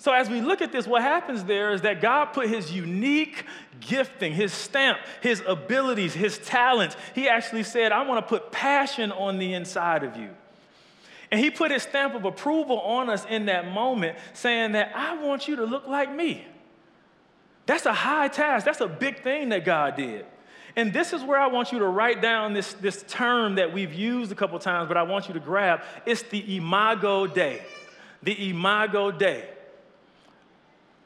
So, 0.05 0.13
as 0.13 0.29
we 0.29 0.43
look 0.43 0.61
at 0.61 0.71
this, 0.71 0.87
what 0.87 1.01
happens 1.01 1.45
there 1.45 1.73
is 1.73 1.81
that 1.81 2.03
God 2.03 2.27
put 2.27 2.51
His 2.51 2.71
unique 2.71 3.47
gifting, 3.81 4.35
His 4.35 4.53
stamp, 4.53 4.99
His 5.23 5.43
abilities, 5.47 6.13
His 6.13 6.37
talents. 6.37 6.95
He 7.15 7.27
actually 7.27 7.63
said, 7.63 7.91
I 7.91 8.07
want 8.07 8.23
to 8.23 8.29
put 8.29 8.53
passion 8.53 9.11
on 9.13 9.39
the 9.39 9.55
inside 9.55 10.05
of 10.05 10.15
you. 10.19 10.29
And 11.31 11.41
he 11.41 11.51
put 11.51 11.71
his 11.71 11.85
stamp 11.85 12.15
of 12.15 12.27
approval 12.27 12.81
on 12.81 13.09
us 13.09 13.25
in 13.31 13.47
that 13.47 13.73
moment, 13.73 14.19
saying 14.35 14.73
that 14.73 14.93
I 14.95 15.17
want 15.17 15.49
you 15.49 15.57
to 15.57 15.65
look 15.65 15.89
like 15.89 16.15
me. 16.15 16.47
That's 17.65 17.87
a 17.87 17.95
high 17.95 18.29
task. 18.29 18.67
That's 18.67 18.83
a 18.83 18.89
big 18.89 19.23
thing 19.23 19.49
that 19.49 19.65
God 19.65 19.97
did. 19.97 20.27
And 20.77 20.93
this 20.93 21.15
is 21.15 21.23
where 21.23 21.41
I 21.41 21.47
want 21.47 21.73
you 21.73 21.79
to 21.79 21.89
write 21.89 22.21
down 22.21 22.53
this, 22.53 22.75
this 22.75 23.07
term 23.09 23.55
that 23.55 23.73
we've 23.73 23.95
used 23.95 24.31
a 24.31 24.35
couple 24.35 24.59
times, 24.59 24.87
but 24.87 24.99
I 24.99 25.03
want 25.05 25.29
you 25.29 25.35
to 25.35 25.41
grab. 25.41 25.81
It's 26.05 26.21
the 26.25 26.57
Imago 26.57 27.27
Dei. 27.27 27.63
The 28.23 28.51
Imago 28.51 29.11
Dei. 29.11 29.49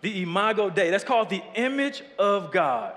The 0.00 0.22
Imago 0.22 0.70
Dei. 0.70 0.90
That's 0.90 1.04
called 1.04 1.28
the 1.30 1.42
image 1.54 2.02
of 2.18 2.52
God. 2.52 2.94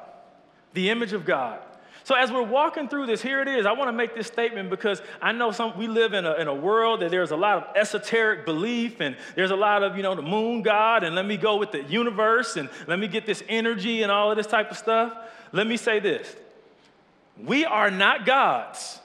The 0.74 0.90
image 0.90 1.14
of 1.14 1.26
God. 1.26 1.60
So 2.04 2.16
as 2.16 2.32
we're 2.32 2.44
walking 2.44 2.88
through 2.88 3.06
this, 3.06 3.22
here 3.22 3.42
it 3.42 3.48
is. 3.48 3.66
I 3.66 3.74
want 3.74 3.90
to 3.90 3.94
make 3.94 4.16
this 4.16 4.28
statement 4.28 4.70
because 4.70 5.02
I 5.22 5.32
know 5.32 5.52
some 5.52 5.78
we 5.78 5.88
live 5.88 6.14
in 6.14 6.26
a, 6.26 6.34
in 6.34 6.48
a 6.48 6.54
world 6.54 7.02
that 7.02 7.12
there's 7.12 7.32
a 7.32 7.36
lot 7.36 7.58
of 7.58 7.76
esoteric 7.76 8.46
belief 8.46 9.00
and 9.02 9.16
there's 9.36 9.52
a 9.52 9.56
lot 9.56 9.84
of, 9.84 9.96
you 9.98 10.04
know, 10.04 10.16
the 10.16 10.22
moon 10.22 10.64
god 10.64 11.04
and 11.04 11.16
let 11.16 11.26
me 11.26 11.38
go 11.38 11.58
with 11.58 11.72
the 11.72 11.84
universe 11.84 12.58
and 12.58 12.70
let 12.88 12.98
me 12.98 13.08
get 13.08 13.26
this 13.26 13.44
energy 13.48 14.02
and 14.02 14.12
all 14.12 14.32
of 14.32 14.38
this 14.38 14.48
type 14.48 14.72
of 14.72 14.78
stuff. 14.78 15.14
Let 15.52 15.68
me 15.68 15.78
say 15.78 16.00
this. 16.00 16.36
We 17.38 17.66
are 17.66 17.92
not 17.92 18.26
gods, 18.26 19.00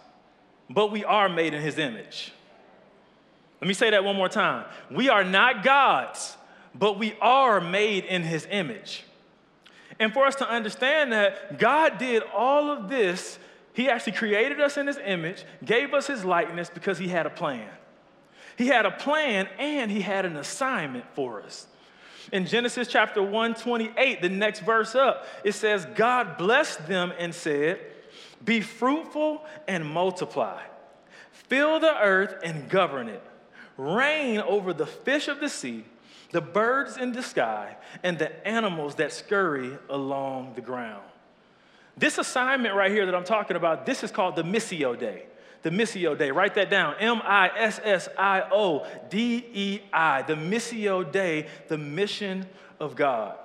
but 0.70 0.90
we 0.90 1.04
are 1.04 1.28
made 1.28 1.54
in 1.54 1.62
his 1.62 1.78
image. 1.78 2.32
Let 3.60 3.68
me 3.68 3.74
say 3.74 3.90
that 3.90 4.04
one 4.04 4.16
more 4.16 4.28
time. 4.28 4.66
We 4.90 5.08
are 5.08 5.24
not 5.24 5.62
gods, 5.62 6.36
but 6.78 6.98
we 6.98 7.14
are 7.20 7.60
made 7.60 8.04
in 8.04 8.22
his 8.22 8.46
image. 8.50 9.04
And 9.98 10.12
for 10.12 10.26
us 10.26 10.34
to 10.36 10.48
understand 10.48 11.12
that 11.12 11.58
God 11.58 11.98
did 11.98 12.22
all 12.34 12.70
of 12.70 12.88
this, 12.88 13.38
He 13.72 13.88
actually 13.88 14.12
created 14.12 14.60
us 14.60 14.76
in 14.76 14.86
His 14.86 14.98
image, 14.98 15.44
gave 15.64 15.94
us 15.94 16.06
His 16.06 16.24
likeness 16.24 16.70
because 16.70 16.98
He 16.98 17.08
had 17.08 17.26
a 17.26 17.30
plan. 17.30 17.68
He 18.58 18.66
had 18.66 18.86
a 18.86 18.90
plan 18.90 19.48
and 19.58 19.90
He 19.90 20.00
had 20.00 20.24
an 20.26 20.36
assignment 20.36 21.04
for 21.14 21.42
us. 21.42 21.66
In 22.32 22.44
Genesis 22.44 22.88
chapter 22.88 23.22
128, 23.22 24.20
the 24.20 24.28
next 24.28 24.60
verse 24.60 24.94
up, 24.94 25.26
it 25.44 25.52
says, 25.52 25.86
God 25.94 26.36
blessed 26.36 26.88
them 26.88 27.12
and 27.18 27.34
said, 27.34 27.78
Be 28.44 28.60
fruitful 28.60 29.44
and 29.68 29.86
multiply, 29.86 30.60
fill 31.30 31.78
the 31.78 31.96
earth 31.96 32.34
and 32.42 32.68
govern 32.68 33.08
it, 33.08 33.22
reign 33.76 34.40
over 34.40 34.72
the 34.72 34.86
fish 34.86 35.28
of 35.28 35.38
the 35.38 35.48
sea 35.48 35.84
the 36.36 36.42
birds 36.42 36.98
in 36.98 37.12
the 37.12 37.22
sky, 37.22 37.74
and 38.02 38.18
the 38.18 38.46
animals 38.46 38.96
that 38.96 39.10
scurry 39.10 39.72
along 39.88 40.52
the 40.54 40.60
ground. 40.60 41.02
This 41.96 42.18
assignment 42.18 42.74
right 42.74 42.90
here 42.90 43.06
that 43.06 43.14
I'm 43.14 43.24
talking 43.24 43.56
about, 43.56 43.86
this 43.86 44.04
is 44.04 44.10
called 44.10 44.36
the 44.36 44.42
Missio 44.42 44.98
Dei. 44.98 45.22
The 45.62 45.70
Missio 45.70 46.14
Dei, 46.14 46.30
Write 46.30 46.56
that 46.56 46.68
down. 46.68 46.96
M 47.00 47.22
I 47.24 47.50
S 47.56 47.80
S 47.82 48.10
I 48.18 48.42
O 48.52 48.86
D 49.08 49.46
E 49.50 49.80
I. 49.94 50.20
The 50.20 50.34
Missio 50.34 51.10
Dei, 51.10 51.46
the 51.68 51.78
mission 51.78 52.44
of 52.78 52.96
God. 52.96 53.38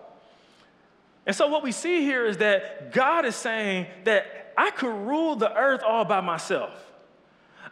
And 1.25 1.33
so 1.33 1.47
what 1.47 1.63
we 1.63 1.71
see 1.71 2.01
here 2.01 2.25
is 2.25 2.39
that 2.39 2.91
God 2.91 3.23
is 3.23 3.37
saying 3.37 3.87
that 4.03 4.51
I 4.57 4.69
could 4.71 5.07
rule 5.07 5.37
the 5.37 5.55
earth 5.55 5.81
all 5.81 6.03
by 6.03 6.19
myself. 6.19 6.90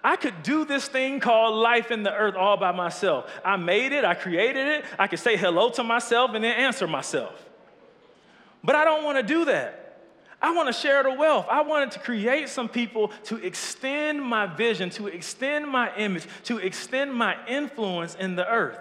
I 0.03 0.15
could 0.15 0.43
do 0.43 0.65
this 0.65 0.87
thing 0.87 1.19
called 1.19 1.55
life 1.55 1.91
in 1.91 2.03
the 2.03 2.13
earth 2.13 2.35
all 2.35 2.57
by 2.57 2.71
myself. 2.71 3.29
I 3.43 3.57
made 3.57 3.91
it, 3.91 4.05
I 4.05 4.13
created 4.13 4.67
it, 4.67 4.85
I 4.97 5.07
could 5.07 5.19
say 5.19 5.35
hello 5.35 5.69
to 5.71 5.83
myself 5.83 6.31
and 6.33 6.43
then 6.43 6.55
answer 6.55 6.87
myself. 6.87 7.45
But 8.63 8.75
I 8.75 8.85
don't 8.85 9.03
want 9.03 9.17
to 9.17 9.23
do 9.23 9.45
that. 9.45 9.79
I 10.41 10.53
want 10.53 10.67
to 10.67 10.73
share 10.73 11.03
the 11.03 11.13
wealth. 11.13 11.47
I 11.49 11.61
wanted 11.61 11.91
to 11.91 11.99
create 11.99 12.47
some 12.47 12.69
people 12.69 13.11
to 13.25 13.35
extend 13.37 14.23
my 14.23 14.45
vision, 14.45 14.89
to 14.91 15.07
extend 15.07 15.67
my 15.67 15.93
image, 15.97 16.27
to 16.45 16.59
extend 16.59 17.13
my 17.13 17.35
influence 17.45 18.15
in 18.15 18.35
the 18.35 18.47
earth. 18.47 18.79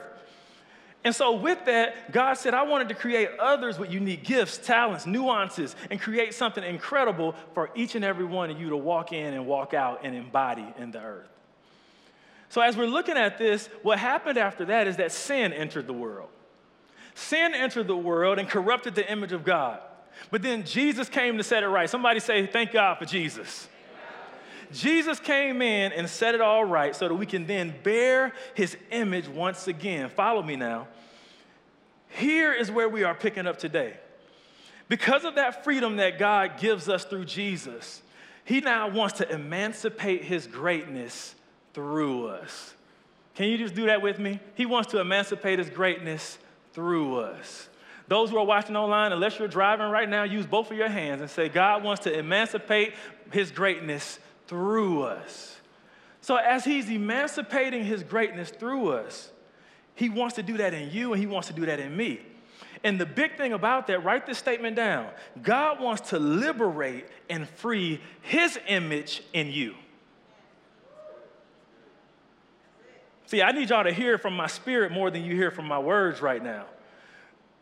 And 1.09 1.15
so, 1.15 1.33
with 1.33 1.65
that, 1.65 2.13
God 2.13 2.35
said, 2.35 2.53
I 2.53 2.65
wanted 2.65 2.91
to 2.91 2.95
create 2.95 3.31
others 3.39 3.79
with 3.79 3.91
unique 3.91 4.25
gifts, 4.25 4.59
talents, 4.59 5.07
nuances, 5.07 5.75
and 5.91 5.99
create 5.99 6.35
something 6.35 6.63
incredible 6.63 7.35
for 7.55 7.71
each 7.75 7.95
and 7.95 8.05
every 8.05 8.27
one 8.27 8.51
of 8.51 8.61
you 8.61 8.69
to 8.69 8.77
walk 8.77 9.15
in 9.15 9.33
and 9.33 9.47
walk 9.47 9.73
out 9.73 10.01
and 10.05 10.15
embody 10.15 10.67
in 10.77 10.91
the 10.91 11.01
earth. 11.01 11.31
So, 12.51 12.61
as 12.61 12.77
we're 12.77 12.89
looking 12.89 13.17
at 13.17 13.39
this, 13.39 13.71
what 13.81 13.99
happened 13.99 14.37
after 14.37 14.67
that 14.67 14.87
is 14.87 14.99
that 14.99 15.11
sin 15.11 15.55
entered 15.55 15.87
the 15.87 15.95
world. 15.95 16.29
Sin 17.15 17.55
entered 17.55 17.87
the 17.87 17.97
world 17.97 18.39
and 18.39 18.47
corrupted 18.47 18.95
the 18.95 19.11
image 19.11 19.33
of 19.33 19.47
God. 19.47 19.81
But 20.31 20.43
then 20.43 20.63
Jesus 20.63 21.09
came 21.09 21.39
to 21.39 21.43
set 21.43 21.63
it 21.63 21.69
right. 21.69 21.89
Somebody 21.89 22.21
say, 22.21 22.47
Thank 22.47 22.73
God 22.73 22.99
for 22.99 23.07
Jesus. 23.07 23.67
Jesus 24.73 25.19
came 25.19 25.63
in 25.63 25.93
and 25.93 26.07
set 26.07 26.35
it 26.35 26.43
all 26.43 26.67
right 26.67 26.95
so 26.95 27.09
that 27.09 27.15
we 27.15 27.25
can 27.25 27.47
then 27.47 27.73
bear 27.83 28.35
his 28.53 28.77
image 28.91 29.27
once 29.27 29.69
again. 29.69 30.11
Follow 30.11 30.43
me 30.43 30.55
now. 30.55 30.89
Here 32.11 32.53
is 32.53 32.71
where 32.71 32.89
we 32.89 33.05
are 33.05 33.15
picking 33.15 33.47
up 33.47 33.59
today. 33.59 33.95
Because 34.89 35.25
of 35.25 35.35
that 35.35 35.65
freedom 35.65 35.97
that 35.97 36.19
God 36.19 36.59
gives 36.59 36.89
us 36.89 37.05
through 37.05 37.27
Jesus, 37.27 38.03
he 38.45 38.61
now 38.61 38.89
wants 38.89 39.19
to 39.19 39.31
emancipate 39.31 40.25
his 40.25 40.47
greatness 40.47 41.35
through 41.75 42.29
us. 42.29 42.75
Can 43.35 43.49
you 43.49 43.59
just 43.59 43.75
do 43.75 43.87
that 43.87 44.03
with 44.03 44.19
me? 44.19 44.41
He 44.55 44.67
wants 44.67 44.91
to 44.93 45.01
emancipate 45.01 45.59
his 45.59 45.71
greatness 45.71 46.39
through 46.73 47.19
us. 47.19 47.69
Those 48.09 48.31
who 48.31 48.39
are 48.39 48.45
watching 48.45 48.75
online, 48.75 49.13
unless 49.13 49.39
you're 49.39 49.49
driving 49.49 49.91
right 49.91 50.09
now, 50.09 50.23
use 50.23 50.47
both 50.47 50.71
of 50.71 50.77
your 50.79 50.89
hands 50.89 51.21
and 51.21 51.31
say, 51.31 51.51
God 51.51 51.85
wants 51.85 52.05
to 52.05 52.19
emancipate 52.19 52.95
his 53.31 53.51
greatness 53.51 54.19
through 54.47 55.03
us. 55.03 55.59
So, 56.29 56.37
as 56.37 56.65
He's 56.65 56.91
emancipating 56.91 57.85
His 57.85 58.03
greatness 58.03 58.51
through 58.51 58.91
us, 58.91 59.31
He 59.99 60.09
wants 60.09 60.37
to 60.37 60.45
do 60.45 60.59
that 60.59 60.75
in 60.75 60.93
you 60.93 61.13
and 61.13 61.21
He 61.21 61.27
wants 61.27 61.49
to 61.49 61.55
do 61.55 61.67
that 61.67 61.81
in 61.81 61.97
me. 61.97 62.21
And 62.85 63.01
the 63.01 63.07
big 63.07 63.37
thing 63.37 63.53
about 63.53 63.89
that, 63.89 64.05
write 64.05 64.27
this 64.27 64.39
statement 64.39 64.77
down 64.77 65.09
God 65.43 65.81
wants 65.81 66.11
to 66.11 66.21
liberate 66.21 67.07
and 67.29 67.49
free 67.49 68.01
His 68.23 68.57
image 68.69 69.23
in 69.33 69.51
you. 69.51 69.75
See, 73.27 73.43
I 73.43 73.51
need 73.51 73.71
y'all 73.71 73.83
to 73.83 73.93
hear 73.93 74.19
from 74.19 74.37
my 74.37 74.47
spirit 74.47 74.93
more 74.93 75.11
than 75.11 75.25
you 75.25 75.35
hear 75.35 75.51
from 75.51 75.67
my 75.67 75.81
words 75.81 76.23
right 76.23 76.43
now. 76.43 76.67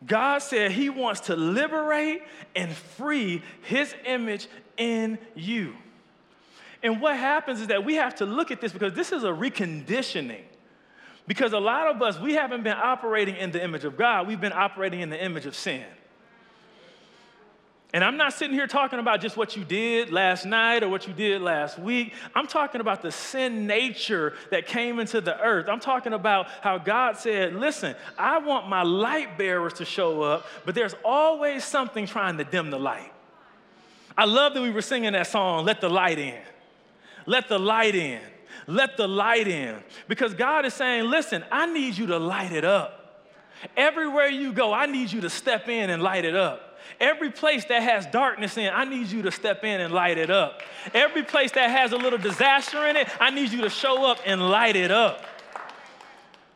God 0.05 0.43
said 0.43 0.71
He 0.71 0.91
wants 0.91 1.21
to 1.21 1.35
liberate 1.35 2.21
and 2.55 2.71
free 2.71 3.41
His 3.63 3.95
image 4.05 4.47
in 4.77 5.17
you. 5.33 5.73
And 6.83 7.01
what 7.01 7.17
happens 7.17 7.61
is 7.61 7.67
that 7.67 7.83
we 7.83 7.95
have 7.95 8.13
to 8.17 8.27
look 8.27 8.51
at 8.51 8.61
this 8.61 8.71
because 8.71 8.93
this 8.93 9.11
is 9.11 9.23
a 9.23 9.31
reconditioning. 9.31 10.43
Because 11.27 11.53
a 11.53 11.59
lot 11.59 11.93
of 11.93 12.01
us, 12.01 12.19
we 12.19 12.33
haven't 12.33 12.63
been 12.63 12.77
operating 12.77 13.35
in 13.35 13.51
the 13.51 13.61
image 13.61 13.83
of 13.83 13.97
God, 13.97 14.27
we've 14.27 14.41
been 14.41 14.53
operating 14.53 15.01
in 15.01 15.09
the 15.09 15.21
image 15.21 15.45
of 15.45 15.55
sin. 15.55 15.85
And 17.93 18.03
I'm 18.03 18.17
not 18.17 18.33
sitting 18.33 18.53
here 18.53 18.67
talking 18.67 18.99
about 18.99 19.21
just 19.21 19.37
what 19.37 19.55
you 19.55 19.63
did 19.63 20.11
last 20.11 20.45
night 20.45 20.83
or 20.83 20.89
what 20.89 21.07
you 21.07 21.13
did 21.13 21.41
last 21.41 21.79
week. 21.79 22.13
I'm 22.35 22.45
talking 22.45 22.81
about 22.81 23.01
the 23.01 23.11
sin 23.11 23.65
nature 23.65 24.33
that 24.51 24.67
came 24.67 24.99
into 24.99 25.21
the 25.21 25.39
earth. 25.39 25.69
I'm 25.69 25.79
talking 25.79 26.11
about 26.11 26.47
how 26.61 26.79
God 26.79 27.15
said, 27.15 27.55
Listen, 27.55 27.95
I 28.17 28.39
want 28.39 28.67
my 28.67 28.83
light 28.83 29.37
bearers 29.37 29.73
to 29.75 29.85
show 29.85 30.21
up, 30.21 30.45
but 30.65 30.75
there's 30.75 30.95
always 31.05 31.63
something 31.63 32.05
trying 32.05 32.37
to 32.37 32.43
dim 32.43 32.71
the 32.71 32.79
light. 32.79 33.13
I 34.17 34.25
love 34.25 34.53
that 34.53 34.61
we 34.61 34.71
were 34.71 34.81
singing 34.81 35.13
that 35.13 35.27
song, 35.27 35.63
Let 35.63 35.79
the 35.79 35.89
Light 35.89 36.19
In. 36.19 36.41
Let 37.25 37.47
the 37.47 37.59
light 37.59 37.95
in. 37.95 38.21
Let 38.67 38.97
the 38.97 39.07
light 39.07 39.47
in. 39.47 39.77
Because 40.07 40.33
God 40.33 40.65
is 40.65 40.73
saying, 40.73 41.09
listen, 41.09 41.43
I 41.51 41.65
need 41.65 41.97
you 41.97 42.07
to 42.07 42.19
light 42.19 42.51
it 42.51 42.65
up. 42.65 43.25
Everywhere 43.75 44.27
you 44.27 44.53
go, 44.53 44.73
I 44.73 44.85
need 44.85 45.11
you 45.11 45.21
to 45.21 45.29
step 45.29 45.67
in 45.67 45.89
and 45.89 46.03
light 46.03 46.25
it 46.25 46.35
up. 46.35 46.77
Every 46.99 47.31
place 47.31 47.65
that 47.65 47.81
has 47.81 48.05
darkness 48.07 48.57
in, 48.57 48.71
I 48.73 48.85
need 48.85 49.07
you 49.07 49.23
to 49.23 49.31
step 49.31 49.63
in 49.63 49.81
and 49.81 49.93
light 49.93 50.17
it 50.17 50.29
up. 50.29 50.61
Every 50.93 51.23
place 51.23 51.51
that 51.53 51.69
has 51.69 51.91
a 51.91 51.97
little 51.97 52.19
disaster 52.19 52.85
in 52.87 52.95
it, 52.95 53.07
I 53.19 53.29
need 53.29 53.51
you 53.51 53.61
to 53.61 53.69
show 53.69 54.05
up 54.05 54.19
and 54.25 54.49
light 54.49 54.75
it 54.75 54.91
up. 54.91 55.25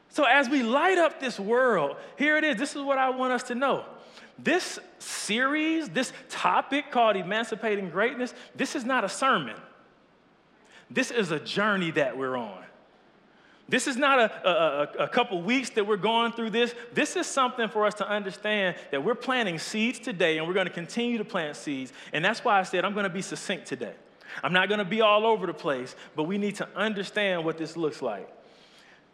So, 0.10 0.26
as 0.26 0.50
we 0.50 0.62
light 0.62 0.98
up 0.98 1.20
this 1.20 1.40
world, 1.40 1.96
here 2.18 2.38
it 2.38 2.44
is. 2.44 2.58
This 2.58 2.76
is 2.76 2.82
what 2.82 2.98
I 2.98 3.10
want 3.10 3.34
us 3.34 3.44
to 3.44 3.56
know. 3.56 3.86
This 4.38 4.80
series, 5.00 5.90
this 5.90 6.12
topic 6.30 6.92
called 6.92 7.16
Emancipating 7.16 7.90
Greatness, 7.90 8.34
this 8.56 8.76
is 8.76 8.84
not 8.84 9.04
a 9.04 9.10
sermon. 9.10 9.56
This 10.94 11.10
is 11.10 11.32
a 11.32 11.40
journey 11.40 11.92
that 11.92 12.18
we're 12.18 12.36
on. 12.36 12.64
This 13.70 13.88
is 13.88 13.96
not 13.96 14.20
a, 14.20 14.50
a, 14.50 15.04
a, 15.06 15.08
couple 15.08 15.42
weeks 15.42 15.70
that 15.72 15.88
we're 15.88 15.96
going 15.96 16.34
through 16.34 16.50
this. 16.50 16.76
This 16.94 17.16
is 17.16 17.26
something 17.26 17.70
for 17.70 17.86
us 17.86 17.94
to 17.96 18.08
understand 18.08 18.76
that 18.92 19.02
we're 19.02 19.16
planting 19.16 19.60
seeds 19.60 19.98
today 19.98 20.38
and 20.38 20.46
we're 20.46 20.54
going 20.54 20.68
to 20.68 20.74
continue 20.74 21.18
to 21.18 21.24
plant 21.24 21.56
seeds. 21.56 21.94
And 22.12 22.26
that's 22.26 22.44
why 22.44 22.60
I 22.60 22.64
said 22.64 22.84
I'm 22.84 22.94
going 22.94 23.06
to 23.06 23.10
be 23.10 23.22
succinct 23.22 23.68
today. 23.68 23.94
I'm 24.44 24.52
not 24.52 24.68
going 24.68 24.80
to 24.80 24.86
be 24.86 25.00
all 25.00 25.26
over 25.26 25.48
the 25.48 25.54
place, 25.54 25.96
but 26.18 26.24
we 26.24 26.38
need 26.38 26.56
to 26.58 26.68
understand 26.76 27.46
what 27.46 27.58
this 27.58 27.78
looks 27.78 28.02
like. 28.02 28.30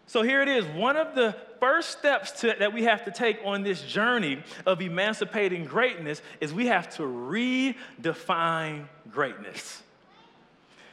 So 0.07 0.24
here 0.24 0.41
it 0.41 0.48
is. 0.48 0.65
One 0.65 0.98
of 0.98 1.13
the 1.13 1.36
first 1.60 1.91
steps 1.91 2.31
to, 2.41 2.55
that 2.57 2.74
we 2.74 2.86
have 2.86 3.05
to 3.05 3.12
take 3.12 3.39
on 3.46 3.62
this 3.62 3.84
journey 3.84 4.41
of 4.65 4.81
emancipating 4.81 5.65
greatness 5.65 6.24
is 6.41 6.51
we 6.51 6.65
have 6.65 6.89
to 6.96 7.03
redefine 7.03 8.86
greatness. 9.12 9.84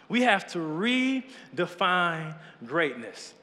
We 0.08 0.22
have 0.22 0.46
to 0.52 0.58
redefine 0.58 2.34
greatness. 2.66 3.34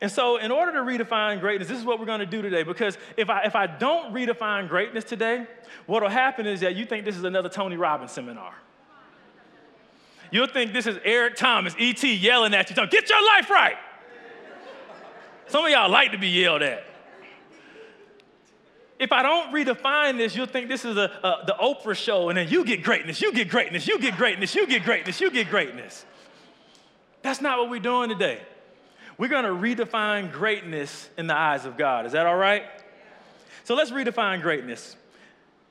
And 0.00 0.10
so, 0.10 0.36
in 0.36 0.50
order 0.50 0.72
to 0.72 0.80
redefine 0.80 1.38
greatness, 1.38 1.68
this 1.68 1.78
is 1.78 1.84
what 1.84 2.00
we're 2.00 2.06
going 2.06 2.20
to 2.20 2.26
do 2.26 2.42
today. 2.42 2.64
Because 2.64 2.98
if 3.16 3.30
I, 3.30 3.42
if 3.44 3.54
I 3.54 3.68
don't 3.68 4.12
redefine 4.12 4.68
greatness 4.68 5.04
today, 5.04 5.46
what 5.86 6.02
will 6.02 6.10
happen 6.10 6.46
is 6.46 6.60
that 6.60 6.74
you 6.74 6.84
think 6.84 7.04
this 7.04 7.16
is 7.16 7.24
another 7.24 7.48
Tony 7.48 7.76
Robbins 7.76 8.10
seminar. 8.10 8.52
You'll 10.32 10.48
think 10.48 10.72
this 10.72 10.86
is 10.86 10.98
Eric 11.04 11.36
Thomas, 11.36 11.74
ET, 11.78 12.02
yelling 12.02 12.54
at 12.54 12.70
you, 12.70 12.86
get 12.88 13.08
your 13.08 13.24
life 13.24 13.50
right. 13.50 13.76
Some 15.46 15.64
of 15.64 15.70
y'all 15.70 15.90
like 15.90 16.12
to 16.12 16.18
be 16.18 16.28
yelled 16.28 16.62
at. 16.62 16.84
If 18.98 19.10
I 19.10 19.22
don't 19.22 19.52
redefine 19.52 20.16
this, 20.16 20.36
you'll 20.36 20.46
think 20.46 20.68
this 20.68 20.84
is 20.84 20.96
a, 20.96 21.10
a, 21.22 21.44
the 21.46 21.54
Oprah 21.60 21.96
show, 21.96 22.28
and 22.28 22.38
then 22.38 22.48
you 22.48 22.64
get 22.64 22.82
greatness, 22.82 23.20
you 23.20 23.32
get 23.32 23.48
greatness, 23.48 23.86
you 23.88 23.98
get 23.98 24.16
greatness, 24.16 24.54
you 24.54 24.66
get 24.66 24.84
greatness, 24.84 25.20
you 25.20 25.30
get 25.30 25.50
greatness. 25.50 26.04
That's 27.22 27.40
not 27.40 27.58
what 27.58 27.70
we're 27.70 27.80
doing 27.80 28.08
today. 28.08 28.40
We're 29.18 29.28
going 29.28 29.44
to 29.44 29.50
redefine 29.50 30.32
greatness 30.32 31.08
in 31.16 31.26
the 31.26 31.36
eyes 31.36 31.64
of 31.64 31.76
God. 31.76 32.06
Is 32.06 32.12
that 32.12 32.26
all 32.26 32.36
right? 32.36 32.64
So 33.64 33.74
let's 33.74 33.90
redefine 33.90 34.42
greatness. 34.42 34.96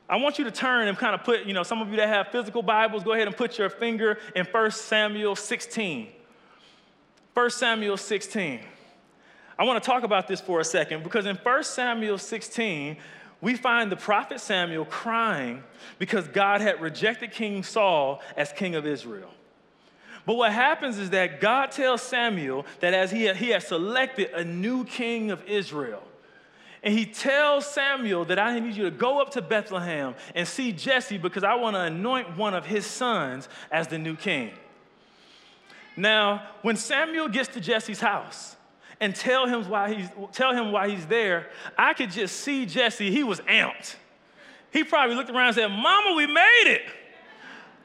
I 0.10 0.18
want 0.18 0.38
you 0.38 0.46
to 0.46 0.51
turn 0.51 0.88
and 0.88 0.98
kind 0.98 1.16
of 1.16 1.24
put, 1.24 1.46
you 1.46 1.54
know, 1.54 1.63
some 1.63 1.82
of 1.82 1.90
you 1.90 1.96
that 1.98 2.10
have 2.10 2.28
physical 2.30 2.62
Bibles, 2.62 3.04
go 3.04 3.13
ahead 3.13 3.28
and 3.28 3.36
put 3.36 3.58
your 3.58 3.70
finger 3.70 4.20
in 4.36 4.46
1 4.46 4.72
Samuel 4.72 5.36
16. 5.36 6.10
1 7.34 7.50
Samuel 7.50 7.98
16. 7.98 8.60
I 9.62 9.63
want 9.63 9.84
to 9.84 9.88
talk 9.88 10.01
about 10.01 10.27
this 10.27 10.41
for 10.41 10.60
a 10.60 10.65
second 10.65 11.03
because 11.03 11.27
in 11.27 11.36
1 11.36 11.63
Samuel 11.65 12.18
16, 12.18 12.98
we 13.41 13.56
find 13.56 13.91
the 13.91 13.96
prophet 13.96 14.39
Samuel 14.39 14.86
crying 14.86 15.62
because 16.00 16.27
God 16.27 16.62
had 16.62 16.82
rejected 16.82 17.32
King 17.32 17.62
Saul 17.62 18.24
as 18.36 18.51
king 18.51 18.74
of 18.74 18.88
Israel. 18.88 19.30
But 20.25 20.34
what 20.34 20.51
happens 20.51 20.98
is 20.98 21.12
that 21.12 21.41
God 21.41 21.70
tells 21.70 22.01
Samuel 22.01 22.65
that 22.80 22.96
as 22.96 23.12
he, 23.12 23.32
he 23.34 23.50
has 23.50 23.68
selected 23.68 24.32
a 24.32 24.44
new 24.44 24.84
king 24.84 25.30
of 25.30 25.44
Israel, 25.48 26.01
and 26.82 26.91
he 26.91 27.06
tells 27.06 27.68
Samuel 27.68 28.25
that 28.25 28.39
I 28.39 28.58
need 28.58 28.75
you 28.75 28.86
to 28.86 28.89
go 28.91 29.22
up 29.22 29.30
to 29.34 29.44
Bethlehem 29.44 30.15
and 30.34 30.48
see 30.48 30.72
Jesse 30.72 31.20
because 31.20 31.44
I 31.44 31.53
want 31.53 31.75
to 31.75 31.82
anoint 31.82 32.36
one 32.36 32.56
of 32.56 32.65
his 32.65 32.88
sons 32.88 33.48
as 33.72 33.88
the 33.89 34.00
new 34.00 34.15
king. 34.15 34.53
Now, 35.96 36.48
when 36.63 36.77
Samuel 36.77 37.27
gets 37.27 37.50
to 37.50 37.60
Jesse's 37.60 38.00
house 38.00 38.56
and 39.01 39.15
tell 39.15 39.48
him 39.48 39.67
why 39.67 39.93
he's, 39.93 40.08
tell 40.31 40.53
him 40.53 40.72
why 40.72 40.88
he's 40.88 41.05
there, 41.08 41.48
I 41.77 41.93
could 41.93 42.12
just 42.12 42.38
see 42.38 42.65
Jesse, 42.65 43.12
he 43.12 43.24
was 43.24 43.41
amped. 43.41 43.96
He 44.72 44.86
probably 44.86 45.15
looked 45.15 45.29
around 45.29 45.48
and 45.48 45.55
said, 45.55 45.67
Mama, 45.67 46.15
we 46.15 46.27
made 46.27 46.63
it. 46.67 46.84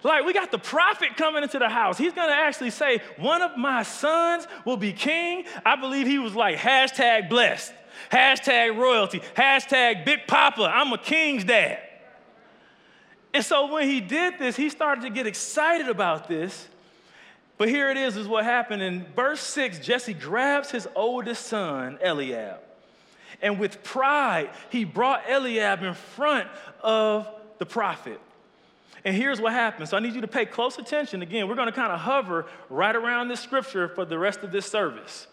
Like, 0.04 0.24
we 0.24 0.32
got 0.32 0.52
the 0.52 0.58
prophet 0.58 1.16
coming 1.16 1.42
into 1.42 1.58
the 1.58 1.70
house. 1.70 1.98
He's 1.98 2.12
gonna 2.12 2.32
actually 2.32 2.70
say, 2.70 3.00
One 3.16 3.42
of 3.42 3.56
my 3.56 3.82
sons 3.82 4.46
will 4.64 4.76
be 4.76 4.92
king. 4.92 5.46
I 5.64 5.74
believe 5.74 6.06
he 6.06 6.18
was 6.18 6.34
like, 6.34 6.58
hashtag 6.58 7.28
blessed, 7.28 7.72
hashtag 8.12 8.76
royalty, 8.76 9.20
hashtag 9.34 10.04
big 10.04 10.26
papa. 10.28 10.70
I'm 10.72 10.92
a 10.92 10.98
king's 10.98 11.44
dad. 11.44 11.80
And 13.34 13.44
so 13.44 13.72
when 13.72 13.88
he 13.88 14.00
did 14.00 14.38
this, 14.38 14.54
he 14.54 14.68
started 14.68 15.00
to 15.02 15.10
get 15.10 15.26
excited 15.26 15.88
about 15.88 16.28
this. 16.28 16.68
But 17.58 17.68
here 17.68 17.90
it 17.90 17.96
is, 17.96 18.16
is 18.16 18.28
what 18.28 18.44
happened. 18.44 18.82
In 18.82 19.06
verse 19.14 19.40
6, 19.40 19.78
Jesse 19.78 20.14
grabs 20.14 20.70
his 20.70 20.86
oldest 20.94 21.46
son, 21.46 21.98
Eliab. 22.02 22.58
And 23.40 23.58
with 23.58 23.82
pride, 23.82 24.50
he 24.70 24.84
brought 24.84 25.28
Eliab 25.28 25.82
in 25.82 25.94
front 25.94 26.48
of 26.82 27.28
the 27.58 27.66
prophet. 27.66 28.20
And 29.04 29.14
here's 29.14 29.40
what 29.40 29.52
happens. 29.52 29.90
So 29.90 29.96
I 29.96 30.00
need 30.00 30.14
you 30.14 30.20
to 30.22 30.28
pay 30.28 30.46
close 30.46 30.78
attention. 30.78 31.22
Again, 31.22 31.48
we're 31.48 31.54
going 31.54 31.68
to 31.68 31.72
kind 31.72 31.92
of 31.92 32.00
hover 32.00 32.46
right 32.68 32.94
around 32.94 33.28
this 33.28 33.40
scripture 33.40 33.88
for 33.88 34.04
the 34.04 34.18
rest 34.18 34.40
of 34.40 34.52
this 34.52 34.66
service. 34.66 35.26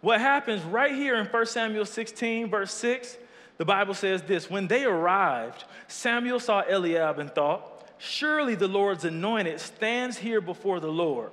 What 0.00 0.20
happens 0.20 0.62
right 0.64 0.92
here 0.92 1.16
in 1.16 1.26
1 1.26 1.46
Samuel 1.46 1.86
16, 1.86 2.50
verse 2.50 2.72
6, 2.74 3.16
the 3.56 3.64
Bible 3.64 3.94
says 3.94 4.22
this 4.22 4.50
When 4.50 4.66
they 4.66 4.84
arrived, 4.84 5.64
Samuel 5.88 6.40
saw 6.40 6.62
Eliab 6.68 7.18
and 7.18 7.34
thought, 7.34 7.73
Surely 7.98 8.54
the 8.54 8.68
Lord's 8.68 9.04
anointed 9.04 9.60
stands 9.60 10.18
here 10.18 10.40
before 10.40 10.80
the 10.80 10.90
Lord. 10.90 11.30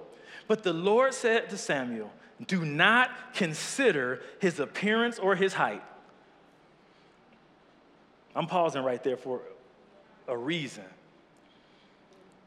But 0.47 0.63
the 0.63 0.73
Lord 0.73 1.13
said 1.13 1.49
to 1.49 1.57
Samuel, 1.57 2.11
Do 2.45 2.65
not 2.65 3.33
consider 3.33 4.21
his 4.39 4.59
appearance 4.59 5.19
or 5.19 5.35
his 5.35 5.53
height. 5.53 5.83
I'm 8.35 8.47
pausing 8.47 8.83
right 8.83 9.03
there 9.03 9.17
for 9.17 9.41
a 10.27 10.37
reason. 10.37 10.85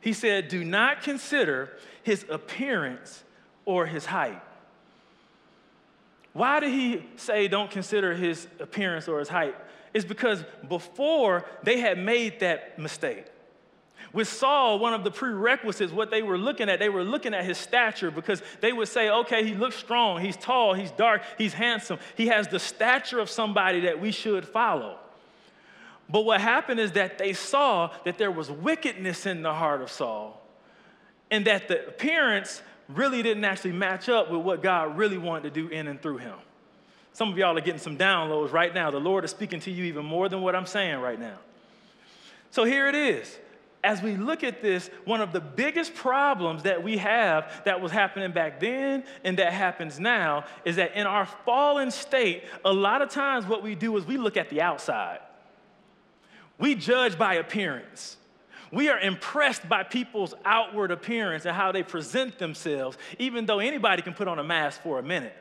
He 0.00 0.12
said, 0.12 0.48
Do 0.48 0.64
not 0.64 1.02
consider 1.02 1.72
his 2.02 2.24
appearance 2.28 3.24
or 3.64 3.86
his 3.86 4.06
height. 4.06 4.40
Why 6.34 6.60
did 6.60 6.70
he 6.70 7.04
say 7.16 7.48
don't 7.48 7.70
consider 7.70 8.14
his 8.14 8.46
appearance 8.58 9.08
or 9.08 9.20
his 9.20 9.28
height? 9.28 9.54
It's 9.94 10.04
because 10.04 10.44
before 10.68 11.44
they 11.62 11.78
had 11.78 11.96
made 11.96 12.40
that 12.40 12.78
mistake. 12.78 13.26
With 14.14 14.28
Saul, 14.28 14.78
one 14.78 14.94
of 14.94 15.02
the 15.02 15.10
prerequisites, 15.10 15.92
what 15.92 16.12
they 16.12 16.22
were 16.22 16.38
looking 16.38 16.68
at, 16.68 16.78
they 16.78 16.88
were 16.88 17.02
looking 17.02 17.34
at 17.34 17.44
his 17.44 17.58
stature 17.58 18.12
because 18.12 18.40
they 18.60 18.72
would 18.72 18.86
say, 18.86 19.10
okay, 19.10 19.44
he 19.44 19.54
looks 19.54 19.74
strong, 19.74 20.20
he's 20.20 20.36
tall, 20.36 20.72
he's 20.72 20.92
dark, 20.92 21.22
he's 21.36 21.52
handsome, 21.52 21.98
he 22.16 22.28
has 22.28 22.46
the 22.46 22.60
stature 22.60 23.18
of 23.18 23.28
somebody 23.28 23.80
that 23.80 24.00
we 24.00 24.12
should 24.12 24.46
follow. 24.46 24.98
But 26.08 26.24
what 26.24 26.40
happened 26.40 26.78
is 26.78 26.92
that 26.92 27.18
they 27.18 27.32
saw 27.32 27.90
that 28.04 28.16
there 28.16 28.30
was 28.30 28.52
wickedness 28.52 29.26
in 29.26 29.42
the 29.42 29.52
heart 29.52 29.82
of 29.82 29.90
Saul 29.90 30.40
and 31.28 31.44
that 31.46 31.66
the 31.66 31.84
appearance 31.88 32.62
really 32.88 33.20
didn't 33.20 33.44
actually 33.44 33.72
match 33.72 34.08
up 34.08 34.30
with 34.30 34.42
what 34.42 34.62
God 34.62 34.96
really 34.96 35.18
wanted 35.18 35.54
to 35.54 35.60
do 35.60 35.68
in 35.68 35.88
and 35.88 36.00
through 36.00 36.18
him. 36.18 36.36
Some 37.14 37.32
of 37.32 37.38
y'all 37.38 37.56
are 37.58 37.60
getting 37.60 37.80
some 37.80 37.98
downloads 37.98 38.52
right 38.52 38.72
now. 38.72 38.92
The 38.92 39.00
Lord 39.00 39.24
is 39.24 39.32
speaking 39.32 39.58
to 39.60 39.72
you 39.72 39.84
even 39.86 40.04
more 40.04 40.28
than 40.28 40.40
what 40.40 40.54
I'm 40.54 40.66
saying 40.66 41.00
right 41.00 41.18
now. 41.18 41.38
So 42.52 42.62
here 42.62 42.86
it 42.86 42.94
is. 42.94 43.38
As 43.84 44.00
we 44.02 44.16
look 44.16 44.42
at 44.42 44.62
this, 44.62 44.88
one 45.04 45.20
of 45.20 45.32
the 45.32 45.40
biggest 45.40 45.94
problems 45.94 46.62
that 46.62 46.82
we 46.82 46.96
have 46.96 47.52
that 47.66 47.82
was 47.82 47.92
happening 47.92 48.32
back 48.32 48.58
then 48.58 49.04
and 49.24 49.38
that 49.38 49.52
happens 49.52 50.00
now 50.00 50.46
is 50.64 50.76
that 50.76 50.96
in 50.96 51.06
our 51.06 51.26
fallen 51.26 51.90
state, 51.90 52.44
a 52.64 52.72
lot 52.72 53.02
of 53.02 53.10
times 53.10 53.46
what 53.46 53.62
we 53.62 53.74
do 53.74 53.94
is 53.98 54.06
we 54.06 54.16
look 54.16 54.38
at 54.38 54.48
the 54.48 54.62
outside. 54.62 55.18
We 56.58 56.74
judge 56.74 57.18
by 57.18 57.34
appearance. 57.34 58.16
We 58.72 58.88
are 58.88 58.98
impressed 58.98 59.68
by 59.68 59.82
people's 59.82 60.32
outward 60.46 60.90
appearance 60.90 61.44
and 61.44 61.54
how 61.54 61.70
they 61.70 61.82
present 61.82 62.38
themselves, 62.38 62.96
even 63.18 63.44
though 63.44 63.58
anybody 63.58 64.00
can 64.00 64.14
put 64.14 64.28
on 64.28 64.38
a 64.38 64.44
mask 64.44 64.82
for 64.82 64.98
a 64.98 65.02
minute. 65.02 65.36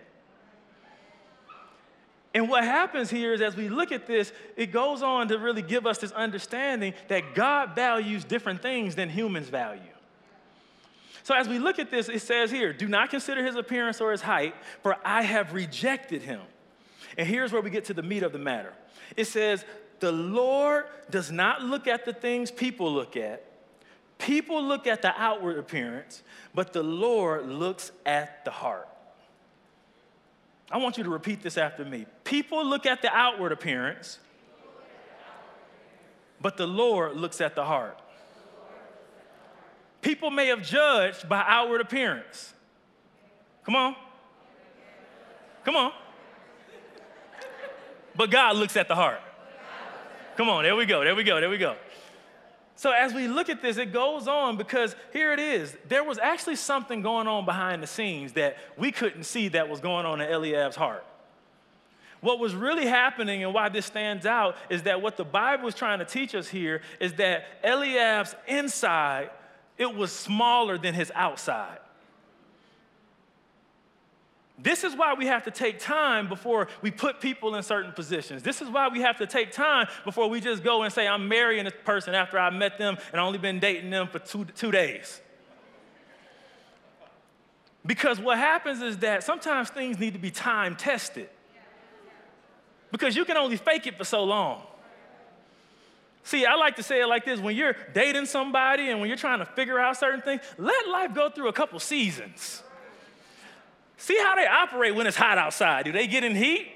And 2.33 2.49
what 2.49 2.63
happens 2.63 3.11
here 3.11 3.33
is 3.33 3.41
as 3.41 3.55
we 3.55 3.69
look 3.69 3.91
at 3.91 4.07
this, 4.07 4.31
it 4.57 4.71
goes 4.71 5.03
on 5.03 5.27
to 5.27 5.37
really 5.37 5.61
give 5.61 5.85
us 5.85 5.99
this 5.99 6.11
understanding 6.13 6.93
that 7.07 7.35
God 7.35 7.75
values 7.75 8.23
different 8.23 8.61
things 8.61 8.95
than 8.95 9.09
humans 9.09 9.49
value. 9.49 9.81
So 11.23 11.35
as 11.35 11.47
we 11.47 11.59
look 11.59 11.79
at 11.79 11.91
this, 11.91 12.09
it 12.09 12.21
says 12.21 12.51
here, 12.51 12.73
do 12.73 12.87
not 12.87 13.09
consider 13.09 13.45
his 13.45 13.55
appearance 13.55 14.01
or 14.01 14.11
his 14.11 14.21
height, 14.21 14.55
for 14.81 14.97
I 15.05 15.21
have 15.21 15.53
rejected 15.53 16.23
him. 16.23 16.41
And 17.17 17.27
here's 17.27 17.51
where 17.53 17.61
we 17.61 17.69
get 17.69 17.85
to 17.85 17.93
the 17.93 18.01
meat 18.01 18.23
of 18.23 18.33
the 18.33 18.39
matter. 18.39 18.73
It 19.15 19.25
says, 19.25 19.63
the 19.99 20.11
Lord 20.11 20.85
does 21.09 21.31
not 21.31 21.61
look 21.61 21.87
at 21.87 22.03
the 22.03 22.13
things 22.13 22.51
people 22.51 22.91
look 22.91 23.15
at. 23.15 23.45
People 24.17 24.63
look 24.63 24.87
at 24.87 25.01
the 25.01 25.13
outward 25.15 25.57
appearance, 25.57 26.23
but 26.53 26.73
the 26.73 26.83
Lord 26.83 27.47
looks 27.47 27.91
at 28.05 28.43
the 28.43 28.51
heart. 28.51 28.89
I 30.73 30.77
want 30.77 30.97
you 30.97 31.03
to 31.03 31.09
repeat 31.11 31.43
this 31.43 31.55
after 31.55 31.85
me. 31.85 32.07
People 32.23 32.65
look 32.65 32.87
at 32.87 33.03
the 33.03 33.13
outward 33.13 33.51
appearance, 33.51 34.17
but 36.41 36.57
the 36.57 36.65
Lord 36.65 37.15
looks 37.15 37.41
at 37.41 37.53
the 37.53 37.63
heart. 37.63 38.01
People 40.01 40.31
may 40.31 40.47
have 40.47 40.63
judged 40.63 41.29
by 41.29 41.43
outward 41.47 41.79
appearance. 41.79 42.55
Come 43.63 43.75
on. 43.75 43.95
Come 45.63 45.75
on. 45.75 45.93
But 48.15 48.31
God 48.31 48.55
looks 48.55 48.75
at 48.75 48.87
the 48.87 48.95
heart. 48.95 49.21
Come 50.35 50.49
on, 50.49 50.63
there 50.63 50.75
we 50.75 50.87
go, 50.87 51.03
there 51.03 51.15
we 51.15 51.23
go, 51.23 51.39
there 51.39 51.51
we 51.51 51.59
go. 51.59 51.75
So 52.83 52.91
as 52.91 53.13
we 53.13 53.29
look 53.29 53.47
at 53.47 53.61
this, 53.61 53.77
it 53.77 53.93
goes 53.93 54.27
on 54.27 54.57
because 54.57 54.93
here 55.13 55.31
it 55.31 55.39
is. 55.39 55.73
There 55.87 56.03
was 56.03 56.17
actually 56.17 56.57
something 56.57 57.01
going 57.01 57.29
on 57.29 57.45
behind 57.45 57.81
the 57.81 57.87
scenes 57.87 58.33
that 58.33 58.57
we 58.77 58.91
couldn't 58.91 59.23
see 59.23 59.47
that 59.47 59.69
was 59.69 59.79
going 59.79 60.05
on 60.05 60.19
in 60.19 60.29
Eliab's 60.29 60.75
heart. 60.75 61.05
What 62.19 62.39
was 62.39 62.53
really 62.53 62.85
happening 62.85 63.41
and 63.41 63.53
why 63.53 63.69
this 63.69 63.85
stands 63.85 64.25
out 64.25 64.57
is 64.69 64.83
that 64.83 65.01
what 65.01 65.15
the 65.15 65.23
Bible 65.23 65.69
is 65.69 65.75
trying 65.75 65.99
to 65.99 66.05
teach 66.05 66.35
us 66.35 66.49
here 66.49 66.81
is 66.99 67.13
that 67.13 67.45
Eliab's 67.63 68.35
inside, 68.49 69.29
it 69.77 69.95
was 69.95 70.11
smaller 70.11 70.77
than 70.77 70.93
his 70.93 71.09
outside. 71.15 71.79
This 74.63 74.85
is 74.85 74.95
why 74.95 75.13
we 75.13 75.25
have 75.27 75.43
to 75.43 75.51
take 75.51 75.77
time 75.77 76.29
before 76.29 76.69
we 76.81 76.89
put 76.89 77.19
people 77.19 77.55
in 77.55 77.63
certain 77.63 77.91
positions. 77.91 78.43
This 78.43 78.61
is 78.61 78.69
why 78.69 78.87
we 78.87 79.01
have 79.01 79.17
to 79.17 79.27
take 79.27 79.51
time 79.51 79.87
before 80.05 80.29
we 80.29 80.39
just 80.39 80.63
go 80.63 80.83
and 80.83 80.93
say, 80.93 81.05
I'm 81.05 81.27
marrying 81.27 81.65
this 81.65 81.73
person 81.83 82.15
after 82.15 82.39
I 82.39 82.49
met 82.49 82.77
them 82.77 82.97
and 83.11 83.19
only 83.19 83.37
been 83.37 83.59
dating 83.59 83.89
them 83.89 84.07
for 84.07 84.19
two, 84.19 84.45
two 84.45 84.71
days. 84.71 85.19
Because 87.85 88.21
what 88.21 88.37
happens 88.37 88.81
is 88.81 88.99
that 88.99 89.23
sometimes 89.23 89.69
things 89.69 89.99
need 89.99 90.13
to 90.13 90.19
be 90.19 90.31
time 90.31 90.77
tested. 90.77 91.29
Because 92.89 93.17
you 93.17 93.25
can 93.25 93.35
only 93.35 93.57
fake 93.57 93.85
it 93.85 93.97
for 93.97 94.05
so 94.05 94.23
long. 94.23 94.61
See, 96.23 96.45
I 96.45 96.55
like 96.55 96.77
to 96.77 96.83
say 96.83 97.01
it 97.01 97.07
like 97.07 97.25
this 97.25 97.41
when 97.41 97.57
you're 97.57 97.75
dating 97.93 98.27
somebody 98.27 98.87
and 98.87 99.01
when 99.01 99.09
you're 99.09 99.17
trying 99.17 99.39
to 99.39 99.45
figure 99.45 99.77
out 99.77 99.97
certain 99.97 100.21
things, 100.21 100.41
let 100.57 100.87
life 100.87 101.13
go 101.13 101.29
through 101.29 101.49
a 101.49 101.53
couple 101.53 101.77
seasons. 101.81 102.63
See 104.03 104.17
how 104.21 104.35
they 104.35 104.45
operate 104.45 104.93
when 104.95 105.07
it's 105.07 105.15
hot 105.15 105.37
outside. 105.37 105.85
Do 105.85 105.93
they 105.93 106.07
get 106.07 106.25
in 106.25 106.35
heat? 106.35 106.67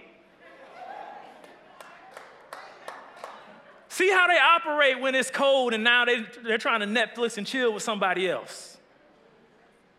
See 3.89 4.09
how 4.09 4.27
they 4.27 4.37
operate 4.39 5.01
when 5.01 5.13
it's 5.13 5.29
cold 5.29 5.73
and 5.73 5.83
now 5.83 6.05
they, 6.05 6.25
they're 6.41 6.57
trying 6.57 6.79
to 6.79 6.85
Netflix 6.85 7.37
and 7.37 7.45
chill 7.45 7.73
with 7.73 7.83
somebody 7.83 8.29
else. 8.29 8.77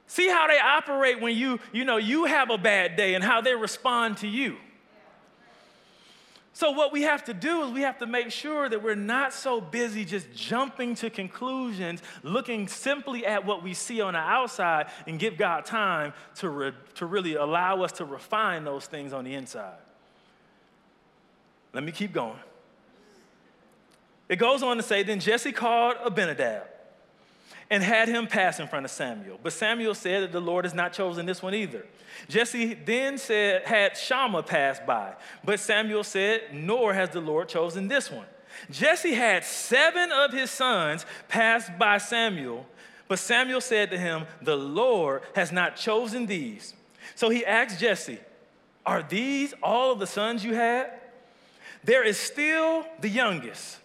See 0.07 0.27
how 0.27 0.47
they 0.47 0.59
operate 0.59 1.21
when 1.21 1.37
you, 1.37 1.61
you 1.71 1.85
know, 1.85 1.99
you 1.99 2.25
have 2.25 2.49
a 2.49 2.57
bad 2.57 2.97
day 2.97 3.13
and 3.13 3.23
how 3.23 3.43
they 3.43 3.55
respond 3.55 4.17
to 4.19 4.27
you. 4.27 4.57
So, 6.59 6.73
what 6.73 6.91
we 6.91 7.03
have 7.03 7.23
to 7.27 7.35
do 7.35 7.63
is 7.63 7.71
we 7.71 7.83
have 7.83 7.99
to 7.99 8.07
make 8.09 8.33
sure 8.33 8.69
that 8.69 8.83
we're 8.83 8.97
not 8.97 9.33
so 9.33 9.61
busy 9.61 10.05
just 10.05 10.35
jumping 10.35 10.97
to 10.97 11.09
conclusions, 11.09 12.03
looking 12.25 12.67
simply 12.67 13.25
at 13.25 13.47
what 13.47 13.63
we 13.63 13.75
see 13.75 14.01
on 14.01 14.15
the 14.15 14.19
outside, 14.19 14.89
and 15.07 15.21
give 15.21 15.37
God 15.37 15.67
time 15.67 16.15
to, 16.39 16.49
re- 16.49 16.73
to 16.97 17.07
really 17.07 17.37
allow 17.37 17.83
us 17.85 17.93
to 17.93 18.05
refine 18.05 18.65
those 18.65 18.87
things 18.87 19.13
on 19.13 19.25
the 19.25 19.35
inside. 19.35 19.79
Let 21.75 21.85
me 21.85 21.93
keep 21.93 22.13
going. 22.13 22.41
It 24.29 24.41
goes 24.41 24.65
on 24.65 24.79
to 24.79 24.83
say, 24.83 25.05
Then 25.05 25.21
Jesse 25.21 25.53
called 25.53 25.95
Abinadab 26.05 26.65
and 27.71 27.83
had 27.83 28.09
him 28.09 28.27
pass 28.27 28.61
in 28.61 28.67
front 28.67 28.85
of 28.85 28.91
Samuel. 28.91 29.39
But 29.43 29.53
Samuel 29.53 29.95
said 29.95 30.23
that 30.23 30.33
the 30.33 30.41
Lord 30.41 30.65
has 30.65 30.75
not 30.75 30.93
chosen 30.93 31.27
this 31.27 31.43
one 31.43 31.55
either. 31.55 31.85
Jesse 32.29 32.75
then 32.75 33.19
said, 33.19 33.63
had 33.65 33.97
Shammah 33.97 34.43
pass 34.43 34.81
by. 34.87 35.15
But 35.45 35.61
Samuel 35.61 36.05
said, 36.05 36.43
Nor 36.53 36.95
has 36.95 37.11
the 37.11 37.21
Lord 37.21 37.49
chosen 37.49 37.89
this 37.89 38.11
one. 38.11 38.27
Jesse 38.71 39.15
had 39.15 39.45
seven 39.45 40.11
of 40.11 40.33
his 40.33 40.51
sons 40.51 41.05
pass 41.29 41.71
by 41.79 41.99
Samuel, 41.99 42.67
but 43.07 43.19
Samuel 43.19 43.61
said 43.61 43.91
to 43.91 43.99
him, 43.99 44.27
The 44.43 44.57
Lord 44.57 45.23
has 45.35 45.53
not 45.53 45.77
chosen 45.77 46.27
these. 46.27 46.75
So 47.15 47.31
he 47.31 47.45
asked 47.45 47.79
Jesse, 47.79 48.19
Are 48.85 49.03
these 49.03 49.55
all 49.63 49.93
of 49.93 49.99
the 49.99 50.07
sons 50.07 50.45
you 50.45 50.55
had? 50.55 50.91
There 51.85 52.05
is 52.05 52.19
still 52.19 52.85
the 53.01 53.09
youngest 53.09 53.79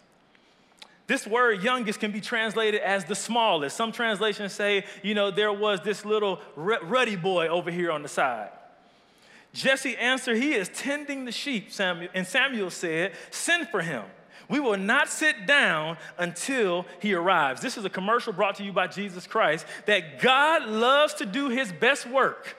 this 1.08 1.28
word 1.28 1.64
youngest 1.64 2.00
can 2.00 2.12
be 2.12 2.22
translated 2.22 2.82
as 2.82 3.06
the 3.06 3.16
smallest. 3.16 3.76
Some 3.76 3.92
translations 3.92 4.54
say, 4.54 4.86
you 5.02 5.14
know, 5.14 5.32
there 5.32 5.52
was 5.52 5.82
this 5.82 6.06
little 6.06 6.40
ruddy 6.56 7.18
boy 7.18 7.48
over 7.48 7.70
here 7.70 7.92
on 7.92 8.04
the 8.04 8.10
side. 8.10 8.50
Jesse 9.54 9.96
answered, 9.98 10.38
He 10.38 10.54
is 10.54 10.70
tending 10.70 11.26
the 11.26 11.32
sheep, 11.32 11.72
Samuel. 11.72 12.10
And 12.14 12.26
Samuel 12.26 12.72
said, 12.72 13.14
Send 13.30 13.70
for 13.70 13.82
him. 13.82 14.04
We 14.50 14.60
will 14.60 14.78
not 14.78 15.10
sit 15.10 15.46
down 15.46 15.98
until 16.18 16.86
he 17.00 17.14
arrives. 17.14 17.62
This 17.62 17.78
is 17.78 17.86
a 17.86 17.90
commercial 17.90 18.34
brought 18.34 18.56
to 18.56 18.64
you 18.64 18.74
by 18.74 18.88
Jesus 18.88 19.26
Christ 19.28 19.66
that 19.86 20.20
God 20.20 20.68
loves 20.68 21.14
to 21.16 21.26
do 21.26 21.50
his 21.50 21.72
best 21.72 22.08
work, 22.08 22.58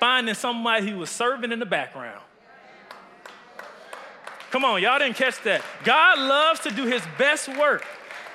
finding 0.00 0.34
somebody 0.34 0.86
he 0.86 0.94
was 0.94 1.10
serving 1.10 1.52
in 1.52 1.58
the 1.58 1.66
background. 1.66 2.20
Come 4.50 4.64
on, 4.64 4.82
y'all 4.82 4.98
didn't 4.98 5.16
catch 5.16 5.40
that. 5.42 5.62
God 5.84 6.18
loves 6.18 6.60
to 6.60 6.70
do 6.70 6.86
his 6.86 7.02
best 7.16 7.48
work. 7.56 7.84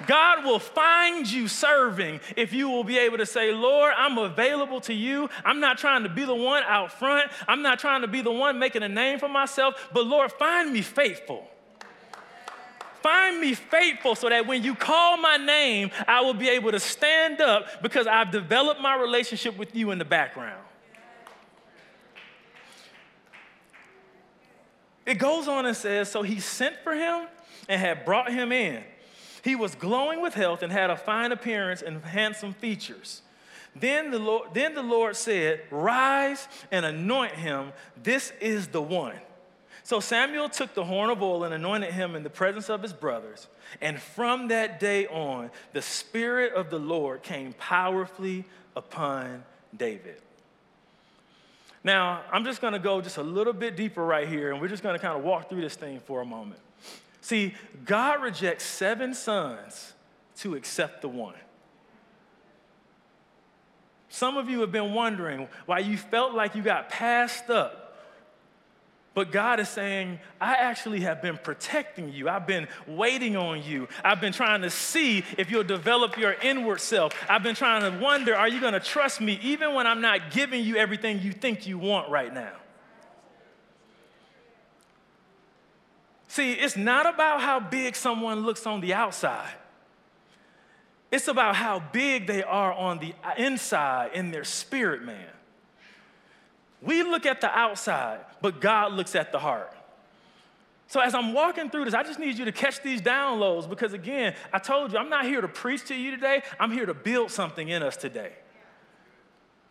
God 0.08 0.43
will 0.43 0.60
find 0.60 1.30
you 1.30 1.47
serving 1.47 2.19
if 2.36 2.54
you 2.54 2.69
will 2.69 2.84
be 2.84 2.97
able 2.97 3.17
to 3.17 3.25
say, 3.25 3.51
Lord, 3.54 3.93
I'm 3.95 4.17
available 4.17 4.82
to 4.82 4.93
you. 4.93 5.30
I'm 5.43 5.60
not 5.60 5.78
trying 5.78 6.04
to 6.04 6.10
be 6.10 6.25
the 6.25 6.36
one 6.36 6.63
out 6.63 6.91
front. 6.91 7.32
I'm 7.47 7.62
not 7.62 7.80
trying 7.80 8.01
to 8.01 8.08
be 8.08 8.21
the 8.21 8.32
one 8.32 8.60
making 8.60 8.84
a 8.84 8.89
name 8.89 9.19
for 9.19 9.30
myself, 9.30 9.89
but 9.93 10.06
Lord, 10.06 10.32
find 10.34 10.71
me 10.71 10.82
faithful. 10.82 11.47
Find 13.01 13.39
me 13.39 13.54
faithful 13.54 14.15
so 14.15 14.30
that 14.30 14.47
when 14.47 14.63
you 14.63 14.73
call 14.73 15.17
my 15.17 15.38
name, 15.38 15.91
I 16.08 16.21
will 16.21 16.34
be 16.34 16.49
able 16.49 16.71
to 16.71 16.80
stand 16.80 17.39
up 17.39 17.84
because 17.84 18.08
I've 18.08 18.32
developed 18.32 18.82
my 18.82 18.95
relationship 18.99 19.58
with 19.58 19.75
you 19.75 19.91
in 19.91 19.99
the 19.99 20.06
background. 20.06 20.64
It 25.06 25.15
goes 25.15 25.48
on 25.48 25.65
and 25.65 25.76
says, 25.76 26.10
So 26.10 26.24
he 26.24 26.39
sent 26.39 26.78
for 26.84 26.94
him 26.94 27.28
and 27.70 27.80
had 27.80 28.06
brought 28.06 28.32
him 28.32 28.52
in. 28.52 28.84
He 29.44 29.56
was 29.56 29.76
glowing 29.76 30.22
with 30.22 30.34
health 30.34 30.63
and 30.63 30.72
had 30.72 30.89
a 30.89 30.98
fine 30.98 31.32
appearance 31.32 31.82
and 31.82 32.04
handsome 32.04 32.54
features. 32.54 33.22
Then 33.76 34.10
the, 34.10 34.20
Lord, 34.20 34.54
then 34.54 34.74
the 34.74 34.82
Lord 34.82 35.15
said, 35.15 35.62
Rise 35.70 36.48
and 36.72 36.86
anoint 36.86 37.34
him. 37.34 37.74
This 38.02 38.32
is 38.39 38.70
the 38.70 38.82
one. 38.82 39.15
So 39.84 40.00
Samuel 40.00 40.50
took 40.50 40.74
the 40.74 40.84
horn 40.84 41.12
of 41.12 41.22
oil 41.22 41.44
and 41.44 41.54
anointed 41.54 41.94
him 41.94 42.15
in 42.15 42.24
the 42.24 42.30
presence 42.30 42.70
of 42.70 42.82
his 42.82 42.94
brothers. 42.94 43.48
And 43.82 44.00
from 44.00 44.48
that 44.48 44.80
day 44.80 45.06
on, 45.06 45.52
the 45.74 45.82
Spirit 45.82 46.54
of 46.54 46.72
the 46.72 46.80
Lord 46.80 47.22
came 47.22 47.54
powerfully 47.54 48.46
upon 48.76 49.44
David. 49.78 50.22
Now, 51.86 52.24
I'm 52.32 52.43
just 52.43 52.62
gonna 52.62 52.80
go 52.80 53.00
just 53.00 53.17
a 53.17 53.24
little 53.24 53.54
bit 53.54 53.76
deeper 53.76 54.04
right 54.04 54.28
here, 54.28 54.52
and 54.52 54.60
we're 54.60 54.69
just 54.69 54.82
gonna 54.82 54.98
kind 54.98 55.15
of 55.15 55.24
walk 55.24 55.50
through 55.50 55.62
this 55.62 55.76
thing 55.76 56.00
for 56.00 56.19
a 56.19 56.26
moment. 56.26 56.60
See, 57.21 57.54
God 57.86 58.24
rejects 58.24 58.65
seven 58.65 59.13
sons 59.13 59.93
to 60.38 60.56
accept 60.56 61.04
the 61.04 61.10
one. 61.10 61.36
Some 64.10 64.36
of 64.36 64.50
you 64.50 64.62
have 64.62 64.71
been 64.71 64.95
wondering 64.95 65.48
why 65.67 65.78
you 65.78 65.95
felt 65.95 66.34
like 66.34 66.56
you 66.56 66.63
got 66.63 66.89
passed 66.89 67.52
up 67.52 67.85
but 69.15 69.32
God 69.32 69.62
is 69.62 69.69
saying, 69.69 70.19
I 70.41 70.56
actually 70.56 70.99
have 70.99 71.21
been 71.21 71.38
protecting 71.38 72.12
you. 72.12 72.28
I've 72.28 72.45
been 72.45 72.67
waiting 72.86 73.38
on 73.38 73.63
you. 73.63 73.88
I've 74.04 74.19
been 74.19 74.34
trying 74.34 74.62
to 74.63 74.69
see 74.69 75.23
if 75.38 75.49
you'll 75.49 75.63
develop 75.63 76.17
your 76.17 76.34
inward 76.34 76.82
self. 76.82 77.13
I've 77.30 77.41
been 77.41 77.56
trying 77.56 77.89
to 77.89 77.97
wonder, 78.04 78.36
are 78.36 78.49
you 78.49 78.60
going 78.60 78.73
to 78.73 78.80
trust 78.82 79.21
me 79.21 79.39
even 79.41 79.73
when 79.73 79.88
I'm 79.88 80.01
not 80.01 80.32
giving 80.32 80.63
you 80.65 80.75
everything 80.75 81.21
you 81.21 81.32
think 81.32 81.65
you 81.65 81.80
want 81.80 82.10
right 82.10 82.32
now? 82.32 82.51
See, 86.28 86.51
it's 86.51 86.75
not 86.75 87.12
about 87.12 87.39
how 87.39 87.62
big 87.62 87.95
someone 87.95 88.41
looks 88.41 88.67
on 88.67 88.82
the 88.82 88.93
outside. 88.93 89.54
It's 91.10 91.30
about 91.30 91.56
how 91.56 91.82
big 91.93 92.28
they 92.28 92.43
are 92.43 92.73
on 92.73 92.99
the 92.99 93.13
inside 93.38 94.12
in 94.13 94.32
their 94.32 94.43
spirit, 94.43 95.04
man. 95.04 95.30
We 96.82 97.04
look 97.04 97.26
at 97.26 97.42
the 97.42 97.50
outside, 97.50 98.20
but 98.42 98.62
God 98.62 98.94
looks 98.94 99.16
at 99.16 99.32
the 99.32 99.40
heart. 99.40 99.72
So 100.88 101.00
as 101.00 101.16
I'm 101.16 101.34
walking 101.34 101.70
through 101.70 101.86
this, 101.86 101.94
I 101.94 102.04
just 102.04 102.20
need 102.20 102.38
you 102.38 102.46
to 102.46 102.52
catch 102.52 102.82
these 102.84 103.02
downloads 103.02 103.68
because 103.68 103.94
again, 103.94 104.36
I 104.54 104.60
told 104.60 104.94
you, 104.94 105.00
I'm 105.00 105.10
not 105.10 105.26
here 105.26 105.42
to 105.42 105.48
preach 105.48 105.86
to 105.86 105.96
you 105.96 106.12
today. 106.12 106.44
I'm 106.60 106.72
here 106.72 106.86
to 106.86 106.94
build 106.94 107.32
something 107.32 107.70
in 107.70 107.82
us 107.82 107.98
today. 107.98 108.34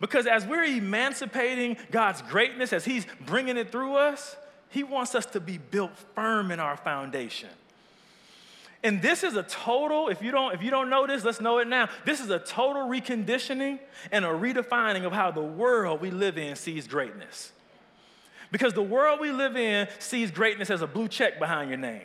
Because 0.00 0.26
as 0.26 0.44
we're 0.44 0.64
emancipating 0.64 1.76
God's 1.90 2.20
greatness, 2.22 2.72
as 2.72 2.84
He's 2.84 3.06
bringing 3.24 3.56
it 3.56 3.70
through 3.70 3.94
us, 3.94 4.36
He 4.68 4.82
wants 4.82 5.14
us 5.14 5.24
to 5.26 5.40
be 5.40 5.56
built 5.56 5.92
firm 6.14 6.50
in 6.50 6.58
our 6.58 6.76
foundation. 6.76 7.50
And 8.84 9.00
this 9.00 9.24
is 9.24 9.34
a 9.34 9.42
total, 9.42 10.08
if 10.08 10.20
you 10.20 10.30
don't, 10.30 10.54
if 10.54 10.62
you 10.62 10.70
don't 10.70 10.90
know 10.90 11.06
this, 11.06 11.24
let's 11.24 11.40
know 11.40 11.58
it 11.58 11.66
now. 11.66 11.88
This 12.04 12.20
is 12.20 12.28
a 12.28 12.38
total 12.38 12.82
reconditioning 12.82 13.78
and 14.12 14.26
a 14.26 14.28
redefining 14.28 15.06
of 15.06 15.12
how 15.12 15.30
the 15.30 15.40
world 15.40 16.02
we 16.02 16.10
live 16.10 16.36
in 16.36 16.54
sees 16.54 16.86
greatness. 16.86 17.52
Because 18.52 18.74
the 18.74 18.82
world 18.82 19.20
we 19.20 19.32
live 19.32 19.56
in 19.56 19.88
sees 19.98 20.30
greatness 20.30 20.68
as 20.68 20.82
a 20.82 20.86
blue 20.86 21.08
check 21.08 21.38
behind 21.38 21.70
your 21.70 21.78
name. 21.78 22.02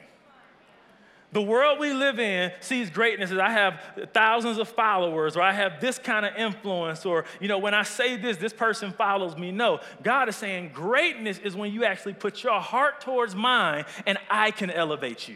The 1.34 1.42
world 1.42 1.80
we 1.80 1.94
live 1.94 2.18
in 2.18 2.54
sees 2.62 2.90
greatness 2.90 3.30
as 3.30 3.38
I 3.38 3.52
have 3.52 3.82
thousands 4.14 4.58
of 4.58 4.70
followers, 4.70 5.36
or 5.36 5.42
I 5.42 5.52
have 5.52 5.80
this 5.80 6.00
kind 6.00 6.26
of 6.26 6.34
influence, 6.38 7.06
or, 7.06 7.26
you 7.40 7.48
know, 7.50 7.60
when 7.60 7.74
I 7.74 7.84
say 7.84 8.16
this, 8.16 8.38
this 8.38 8.54
person 8.54 8.94
follows 8.94 9.36
me. 9.38 9.52
No, 9.52 9.82
God 10.02 10.30
is 10.30 10.38
saying 10.38 10.72
greatness 10.74 11.40
is 11.40 11.56
when 11.56 11.72
you 11.74 11.84
actually 11.84 12.14
put 12.14 12.42
your 12.42 12.60
heart 12.60 13.02
towards 13.02 13.36
mine 13.36 13.84
and 14.08 14.18
I 14.30 14.52
can 14.52 14.72
elevate 14.72 15.28
you. 15.28 15.36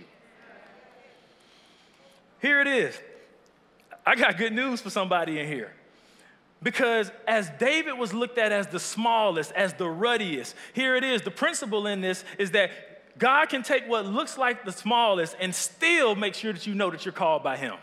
Here 2.43 2.59
it 2.59 2.67
is. 2.67 2.99
I 4.05 4.15
got 4.15 4.37
good 4.37 4.51
news 4.51 4.81
for 4.81 4.89
somebody 4.89 5.39
in 5.39 5.47
here. 5.47 5.71
Because 6.61 7.09
as 7.25 7.49
David 7.57 7.93
was 7.93 8.13
looked 8.13 8.37
at 8.37 8.51
as 8.51 8.67
the 8.67 8.81
smallest, 8.81 9.53
as 9.53 9.73
the 9.75 9.87
ruddiest, 9.87 10.53
here 10.73 10.97
it 10.97 11.05
is. 11.05 11.21
The 11.21 11.31
principle 11.31 11.87
in 11.87 12.01
this 12.01 12.25
is 12.37 12.51
that 12.51 12.69
God 13.17 13.47
can 13.47 13.63
take 13.63 13.87
what 13.87 14.05
looks 14.05 14.37
like 14.37 14.65
the 14.65 14.73
smallest 14.73 15.37
and 15.39 15.55
still 15.55 16.15
make 16.15 16.35
sure 16.35 16.51
that 16.51 16.67
you 16.67 16.75
know 16.75 16.91
that 16.91 17.05
you're 17.05 17.13
called 17.13 17.43
by 17.43 17.55
Him. 17.55 17.75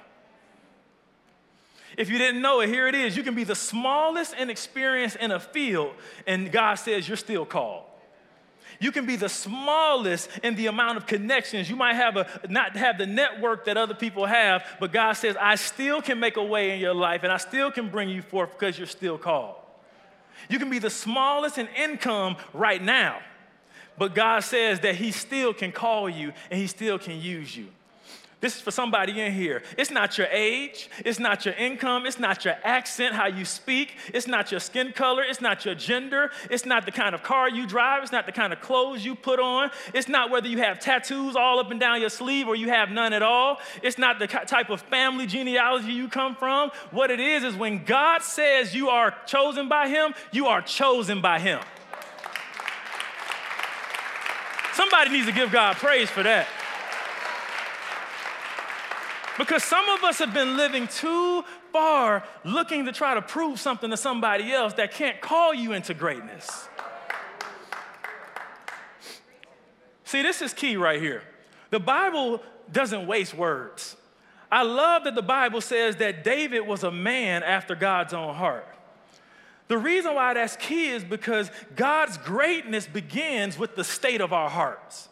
If 1.97 2.11
you 2.11 2.19
didn't 2.19 2.43
know 2.43 2.61
it, 2.61 2.69
here 2.69 2.87
it 2.87 2.95
is. 2.95 3.17
You 3.17 3.23
can 3.23 3.35
be 3.35 3.45
the 3.45 3.55
smallest 3.55 4.35
and 4.37 4.51
experienced 4.51 5.17
in 5.17 5.31
a 5.31 5.41
field, 5.41 5.95
and 6.27 6.53
God 6.53 6.75
says 6.75 7.09
you're 7.09 7.17
still 7.17 7.47
called. 7.47 7.85
You 8.81 8.91
can 8.93 9.05
be 9.05 9.17
the 9.17 9.29
smallest 9.29 10.31
in 10.43 10.57
the 10.57 10.67
amount 10.67 10.97
of 10.97 11.07
connections. 11.07 11.69
You 11.69 11.77
might 11.77 11.97
have 11.97 12.17
a 12.17 12.27
not 12.49 12.75
have 12.77 12.97
the 12.97 13.07
network 13.07 13.67
that 13.67 13.77
other 13.77 13.95
people 13.95 14.25
have, 14.25 14.65
but 14.81 14.91
God 14.91 15.13
says, 15.13 15.37
I 15.39 15.57
still 15.57 16.01
can 16.01 16.19
make 16.19 16.39
a 16.39 16.43
way 16.43 16.71
in 16.71 16.81
your 16.81 16.95
life 16.95 17.23
and 17.23 17.31
I 17.31 17.37
still 17.37 17.71
can 17.71 17.91
bring 17.91 18.09
you 18.09 18.23
forth 18.23 18.53
because 18.59 18.79
you're 18.79 18.87
still 18.87 19.19
called. 19.19 19.57
You 20.49 20.59
can 20.59 20.71
be 20.71 20.79
the 20.79 20.89
smallest 20.89 21.59
in 21.59 21.69
income 21.77 22.37
right 22.55 22.83
now, 22.83 23.21
but 23.99 24.15
God 24.15 24.41
says 24.41 24.81
that 24.81 24.95
He 24.95 25.13
still 25.13 25.53
can 25.53 25.73
call 25.73 26.09
you 26.09 26.33
and 26.51 26.59
He 26.59 26.67
still 26.67 26.99
can 26.99 27.21
use 27.21 27.55
you. 27.55 27.69
This 28.41 28.57
is 28.57 28.63
for 28.63 28.71
somebody 28.71 29.21
in 29.21 29.33
here. 29.33 29.63
It's 29.77 29.91
not 29.91 30.17
your 30.17 30.27
age, 30.29 30.89
it's 31.05 31.19
not 31.19 31.45
your 31.45 31.55
income, 31.55 32.07
it's 32.07 32.19
not 32.19 32.43
your 32.43 32.57
accent, 32.65 33.15
how 33.15 33.27
you 33.27 33.45
speak, 33.45 33.97
it's 34.15 34.27
not 34.27 34.51
your 34.51 34.61
skin 34.61 34.93
color, 34.93 35.23
it's 35.23 35.43
not 35.43 35.67
your 35.67 35.75
gender, 35.75 36.31
it's 36.51 36.65
not 36.65 36.87
the 36.87 36.93
kind 36.93 37.15
of 37.15 37.23
car 37.23 37.51
you 37.51 37.67
drive, 37.67 38.03
it's 38.03 38.13
not 38.13 38.25
the 38.25 38.33
kind 38.33 38.55
of 38.55 38.61
clothes 38.63 39.05
you 39.05 39.15
put 39.15 39.41
on, 39.41 39.71
it's 39.93 40.09
not 40.09 40.31
whether 40.31 40.49
you 40.49 40.57
have 40.57 40.81
tattoos 40.81 41.37
all 41.37 41.59
up 41.59 41.71
and 41.71 41.79
down 41.79 42.01
your 42.01 42.09
sleeve 42.09 42.49
or 42.49 42.55
you 42.55 42.71
have 42.71 42.91
none 42.91 43.13
at 43.13 43.23
all, 43.23 43.59
it's 43.83 43.99
not 43.99 44.19
the 44.19 44.27
type 44.27 44.71
of 44.71 44.81
family 44.83 45.27
genealogy 45.27 45.93
you 45.93 46.09
come 46.09 46.35
from. 46.35 46.71
What 46.93 47.11
it 47.11 47.21
is 47.21 47.45
is 47.45 47.55
when 47.55 47.85
God 47.85 48.23
says 48.23 48.75
you 48.75 48.89
are 48.89 49.15
chosen 49.27 49.69
by 49.69 49.89
Him, 49.89 50.15
you 50.33 50.47
are 50.47 50.63
chosen 50.63 51.21
by 51.21 51.41
Him. 51.41 51.61
Somebody 54.73 55.11
needs 55.11 55.27
to 55.27 55.33
give 55.33 55.53
God 55.53 55.77
praise 55.77 56.09
for 56.09 56.23
that. 56.23 56.47
Because 59.41 59.65
some 59.65 59.89
of 59.89 60.05
us 60.05 60.19
have 60.19 60.35
been 60.35 60.59
living 60.59 60.87
too 60.87 61.43
far 61.73 62.23
looking 62.45 62.85
to 62.85 62.93
try 62.93 63.15
to 63.15 63.23
prove 63.23 63.59
something 63.59 63.89
to 63.89 63.97
somebody 63.97 64.53
else 64.53 64.75
that 64.75 64.93
can't 64.93 65.19
call 65.23 65.55
you 65.55 65.73
into 65.73 65.95
greatness. 65.95 66.69
See, 70.05 70.21
this 70.21 70.43
is 70.43 70.53
key 70.53 70.77
right 70.77 71.01
here. 71.01 71.23
The 71.71 71.81
Bible 71.81 72.43
doesn't 72.71 73.07
waste 73.07 73.33
words. 73.33 73.97
I 74.53 74.63
love 74.63 75.05
that 75.05 75.15
the 75.15 75.23
Bible 75.23 75.63
says 75.63 75.97
that 75.97 76.23
David 76.23 76.61
was 76.61 76.85
a 76.85 76.91
man 76.91 77.43
after 77.43 77.75
God's 77.75 78.13
own 78.13 78.35
heart. 78.35 78.69
The 79.69 79.79
reason 79.79 80.15
why 80.15 80.35
that's 80.35 80.57
key 80.57 80.91
is 80.91 81.03
because 81.03 81.51
God's 81.77 82.19
greatness 82.19 82.87
begins 82.87 83.59
with 83.59 83.75
the 83.75 83.85
state 83.85 84.21
of 84.21 84.35
our 84.35 84.51
hearts. 84.51 85.09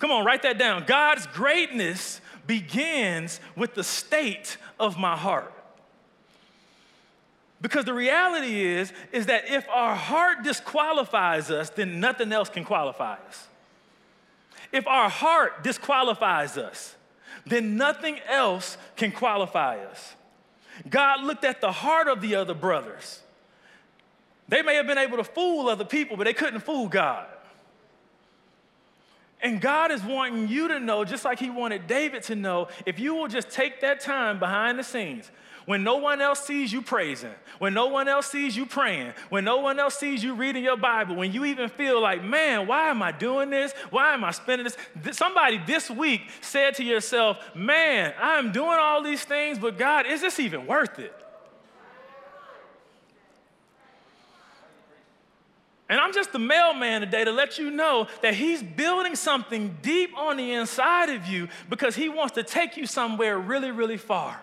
Come 0.00 0.10
on, 0.10 0.24
write 0.24 0.42
that 0.42 0.58
down. 0.58 0.84
God's 0.84 1.28
greatness 1.28 2.20
begins 2.48 3.38
with 3.54 3.74
the 3.74 3.84
state 3.84 4.56
of 4.80 4.98
my 4.98 5.16
heart. 5.16 5.52
Because 7.60 7.84
the 7.84 7.94
reality 7.94 8.64
is, 8.64 8.92
is 9.12 9.26
that 9.26 9.48
if 9.48 9.68
our 9.68 9.94
heart 9.94 10.42
disqualifies 10.42 11.50
us, 11.50 11.70
then 11.70 12.00
nothing 12.00 12.32
else 12.32 12.48
can 12.48 12.64
qualify 12.64 13.16
us. 13.28 13.46
If 14.72 14.86
our 14.86 15.08
heart 15.08 15.62
disqualifies 15.62 16.56
us, 16.56 16.96
then 17.46 17.76
nothing 17.76 18.18
else 18.28 18.76
can 18.96 19.12
qualify 19.12 19.78
us. 19.84 20.14
God 20.88 21.24
looked 21.24 21.44
at 21.44 21.60
the 21.60 21.72
heart 21.72 22.08
of 22.08 22.20
the 22.20 22.34
other 22.36 22.54
brothers. 22.54 23.20
They 24.48 24.62
may 24.62 24.76
have 24.76 24.86
been 24.86 24.98
able 24.98 25.18
to 25.18 25.24
fool 25.24 25.68
other 25.68 25.84
people, 25.84 26.16
but 26.16 26.24
they 26.24 26.32
couldn't 26.32 26.60
fool 26.60 26.88
God. 26.88 27.26
And 29.40 29.60
God 29.60 29.92
is 29.92 30.02
wanting 30.02 30.48
you 30.48 30.68
to 30.68 30.80
know, 30.80 31.04
just 31.04 31.24
like 31.24 31.38
He 31.38 31.50
wanted 31.50 31.86
David 31.86 32.24
to 32.24 32.34
know, 32.34 32.68
if 32.86 32.98
you 32.98 33.14
will 33.14 33.28
just 33.28 33.50
take 33.50 33.80
that 33.82 34.00
time 34.00 34.38
behind 34.38 34.78
the 34.78 34.82
scenes, 34.82 35.30
when 35.64 35.84
no 35.84 35.96
one 35.96 36.22
else 36.22 36.44
sees 36.46 36.72
you 36.72 36.80
praising, 36.80 37.34
when 37.58 37.74
no 37.74 37.88
one 37.88 38.08
else 38.08 38.26
sees 38.28 38.56
you 38.56 38.64
praying, 38.64 39.12
when 39.28 39.44
no 39.44 39.58
one 39.58 39.78
else 39.78 39.96
sees 39.96 40.24
you 40.24 40.34
reading 40.34 40.64
your 40.64 40.78
Bible, 40.78 41.14
when 41.14 41.30
you 41.30 41.44
even 41.44 41.68
feel 41.68 42.00
like, 42.00 42.24
man, 42.24 42.66
why 42.66 42.88
am 42.88 43.02
I 43.02 43.12
doing 43.12 43.50
this? 43.50 43.72
Why 43.90 44.14
am 44.14 44.24
I 44.24 44.30
spending 44.30 44.64
this? 44.64 45.16
Somebody 45.16 45.60
this 45.66 45.90
week 45.90 46.22
said 46.40 46.74
to 46.76 46.84
yourself, 46.84 47.36
man, 47.54 48.14
I'm 48.18 48.50
doing 48.50 48.78
all 48.80 49.02
these 49.02 49.22
things, 49.22 49.58
but 49.58 49.76
God, 49.76 50.06
is 50.06 50.22
this 50.22 50.40
even 50.40 50.66
worth 50.66 50.98
it? 50.98 51.14
And 55.88 55.98
I'm 55.98 56.12
just 56.12 56.32
the 56.32 56.38
mailman 56.38 57.00
today 57.00 57.24
to 57.24 57.32
let 57.32 57.58
you 57.58 57.70
know 57.70 58.08
that 58.20 58.34
he's 58.34 58.62
building 58.62 59.16
something 59.16 59.78
deep 59.80 60.16
on 60.16 60.36
the 60.36 60.52
inside 60.52 61.08
of 61.08 61.26
you 61.26 61.48
because 61.70 61.96
he 61.96 62.10
wants 62.10 62.34
to 62.34 62.42
take 62.42 62.76
you 62.76 62.86
somewhere 62.86 63.38
really, 63.38 63.70
really 63.70 63.96
far. 63.96 64.42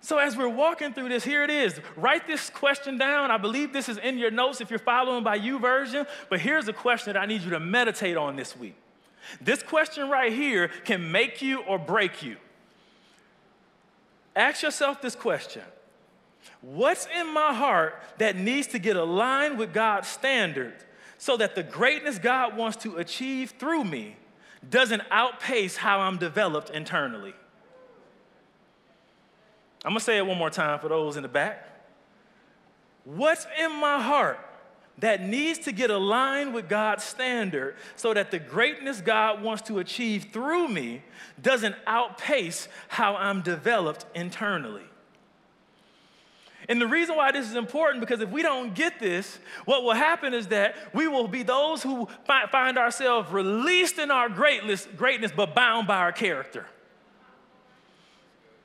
So, 0.00 0.16
as 0.18 0.36
we're 0.36 0.48
walking 0.48 0.94
through 0.94 1.10
this, 1.10 1.22
here 1.22 1.44
it 1.44 1.50
is. 1.50 1.78
Write 1.94 2.26
this 2.26 2.48
question 2.48 2.96
down. 2.96 3.30
I 3.30 3.36
believe 3.36 3.74
this 3.74 3.90
is 3.90 3.98
in 3.98 4.16
your 4.16 4.30
notes 4.30 4.60
if 4.60 4.70
you're 4.70 4.78
following 4.78 5.22
by 5.22 5.38
YouVersion. 5.38 6.06
But 6.30 6.40
here's 6.40 6.66
a 6.66 6.72
question 6.72 7.12
that 7.12 7.20
I 7.20 7.26
need 7.26 7.42
you 7.42 7.50
to 7.50 7.60
meditate 7.60 8.16
on 8.16 8.34
this 8.34 8.56
week. 8.56 8.74
This 9.40 9.62
question 9.62 10.08
right 10.08 10.32
here 10.32 10.68
can 10.84 11.12
make 11.12 11.42
you 11.42 11.60
or 11.60 11.78
break 11.78 12.22
you. 12.22 12.36
Ask 14.34 14.62
yourself 14.62 15.02
this 15.02 15.14
question 15.14 15.62
What's 16.60 17.06
in 17.06 17.32
my 17.32 17.54
heart 17.54 18.00
that 18.18 18.36
needs 18.36 18.68
to 18.68 18.78
get 18.78 18.96
aligned 18.96 19.58
with 19.58 19.72
God's 19.72 20.08
standard 20.08 20.74
so 21.18 21.36
that 21.36 21.54
the 21.54 21.62
greatness 21.62 22.18
God 22.18 22.56
wants 22.56 22.76
to 22.78 22.96
achieve 22.96 23.54
through 23.58 23.84
me 23.84 24.16
doesn't 24.68 25.02
outpace 25.10 25.76
how 25.76 26.00
I'm 26.00 26.18
developed 26.18 26.70
internally? 26.70 27.34
I'm 29.84 29.92
gonna 29.92 30.00
say 30.00 30.18
it 30.18 30.26
one 30.26 30.38
more 30.38 30.50
time 30.50 30.80
for 30.80 30.88
those 30.88 31.16
in 31.16 31.22
the 31.22 31.28
back. 31.28 31.64
What's 33.04 33.46
in 33.58 33.72
my 33.72 34.02
heart 34.02 34.38
that 34.98 35.22
needs 35.22 35.60
to 35.60 35.72
get 35.72 35.90
aligned 35.90 36.52
with 36.52 36.68
God's 36.68 37.04
standard 37.04 37.76
so 37.94 38.12
that 38.12 38.30
the 38.30 38.38
greatness 38.40 39.00
God 39.00 39.42
wants 39.42 39.62
to 39.62 39.78
achieve 39.78 40.26
through 40.32 40.68
me 40.68 41.02
doesn't 41.40 41.76
outpace 41.86 42.68
how 42.88 43.14
I'm 43.14 43.42
developed 43.42 44.04
internally? 44.14 44.87
And 46.68 46.80
the 46.80 46.86
reason 46.86 47.16
why 47.16 47.32
this 47.32 47.48
is 47.48 47.56
important 47.56 48.00
because 48.00 48.20
if 48.20 48.28
we 48.28 48.42
don't 48.42 48.74
get 48.74 49.00
this, 49.00 49.38
what 49.64 49.82
will 49.82 49.94
happen 49.94 50.34
is 50.34 50.48
that 50.48 50.76
we 50.92 51.08
will 51.08 51.26
be 51.26 51.42
those 51.42 51.82
who 51.82 52.08
find 52.26 52.76
ourselves 52.76 53.32
released 53.32 53.98
in 53.98 54.10
our 54.10 54.28
greatness, 54.28 54.86
greatness 54.96 55.32
but 55.34 55.54
bound 55.54 55.88
by 55.88 55.96
our 55.96 56.12
character. 56.12 56.66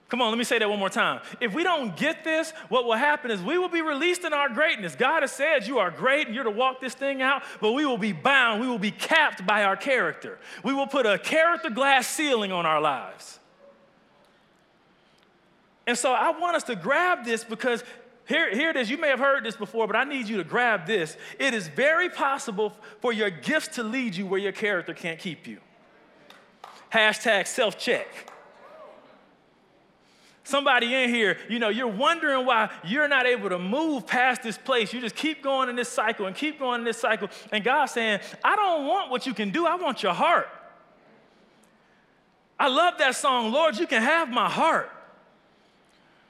Come 0.10 0.22
on, 0.22 0.30
let 0.30 0.38
me 0.38 0.44
say 0.44 0.60
that 0.60 0.70
one 0.70 0.78
more 0.78 0.92
time. 0.92 1.22
If 1.40 1.56
we 1.56 1.64
don't 1.64 1.98
get 1.98 2.24
this, 2.24 2.52
what 2.70 2.86
will 2.86 2.94
happen 2.94 3.32
is 3.32 3.42
we 3.42 3.58
will 3.58 3.70
be 3.70 3.82
released 3.82 4.26
in 4.26 4.34
our 4.34 4.48
greatness. 4.48 4.96
God 4.96 5.24
has 5.24 5.32
said 5.32 5.66
you 5.66 5.80
are 5.80 5.90
great 5.90 6.28
and 6.28 6.36
you're 6.36 6.44
to 6.44 6.52
walk 6.52 6.82
this 6.82 6.94
thing 6.94 7.24
out, 7.24 7.42
but 7.62 7.72
we 7.72 7.84
will 7.84 7.98
be 7.98 8.12
bound, 8.12 8.62
we 8.62 8.68
will 8.68 8.78
be 8.78 8.92
capped 8.92 9.44
by 9.48 9.64
our 9.64 9.76
character. 9.76 10.38
We 10.64 10.72
will 10.72 10.86
put 10.86 11.08
a 11.08 11.18
character 11.18 11.72
glass 11.72 12.06
ceiling 12.06 12.52
on 12.52 12.66
our 12.66 12.80
lives. 12.80 13.40
And 15.86 15.98
so 15.98 16.14
I 16.14 16.30
want 16.38 16.56
us 16.56 16.64
to 16.64 16.76
grab 16.76 17.26
this 17.26 17.44
because 17.44 17.84
here, 18.26 18.54
here 18.56 18.70
it 18.70 18.78
is. 18.78 18.90
You 18.90 18.98
may 18.98 19.10
have 19.10 19.20
heard 19.20 19.44
this 19.44 19.58
before, 19.58 19.86
but 19.86 19.96
I 19.96 20.06
need 20.06 20.30
you 20.30 20.38
to 20.38 20.44
grab 20.44 20.86
this. 20.86 21.18
It 21.40 21.54
is 21.54 21.68
very 21.68 22.10
possible 22.10 22.74
for 23.02 23.12
your 23.12 23.30
gifts 23.30 23.76
to 23.76 23.84
lead 23.84 24.16
you 24.16 24.26
where 24.26 24.40
your 24.40 24.54
character 24.54 24.94
can't 24.94 25.20
keep 25.20 25.46
you. 25.46 25.60
Hashtag 26.92 27.48
self 27.48 27.78
check. 27.78 28.08
Somebody 30.46 30.94
in 30.94 31.10
here, 31.10 31.38
you 31.50 31.58
know, 31.58 31.70
you're 31.70 31.88
wondering 31.88 32.46
why 32.46 32.70
you're 32.84 33.08
not 33.08 33.26
able 33.26 33.50
to 33.50 33.58
move 33.58 34.06
past 34.06 34.44
this 34.44 34.58
place. 34.58 34.92
You 34.92 35.00
just 35.00 35.16
keep 35.16 35.42
going 35.42 35.70
in 35.70 35.78
this 35.78 35.88
cycle 35.88 36.26
and 36.26 36.36
keep 36.36 36.60
going 36.60 36.82
in 36.82 36.86
this 36.86 36.98
cycle. 36.98 37.30
And 37.52 37.64
God's 37.64 37.94
saying, 37.94 38.20
I 38.44 38.56
don't 38.58 38.86
want 38.86 39.10
what 39.10 39.26
you 39.26 39.34
can 39.34 39.52
do, 39.52 39.66
I 39.66 39.76
want 39.76 40.04
your 40.04 40.14
heart. 40.14 40.50
I 42.60 42.68
love 42.68 42.98
that 43.00 43.16
song, 43.16 43.52
Lord, 43.52 43.78
you 43.78 43.88
can 43.88 44.02
have 44.02 44.30
my 44.30 44.50
heart. 44.50 44.92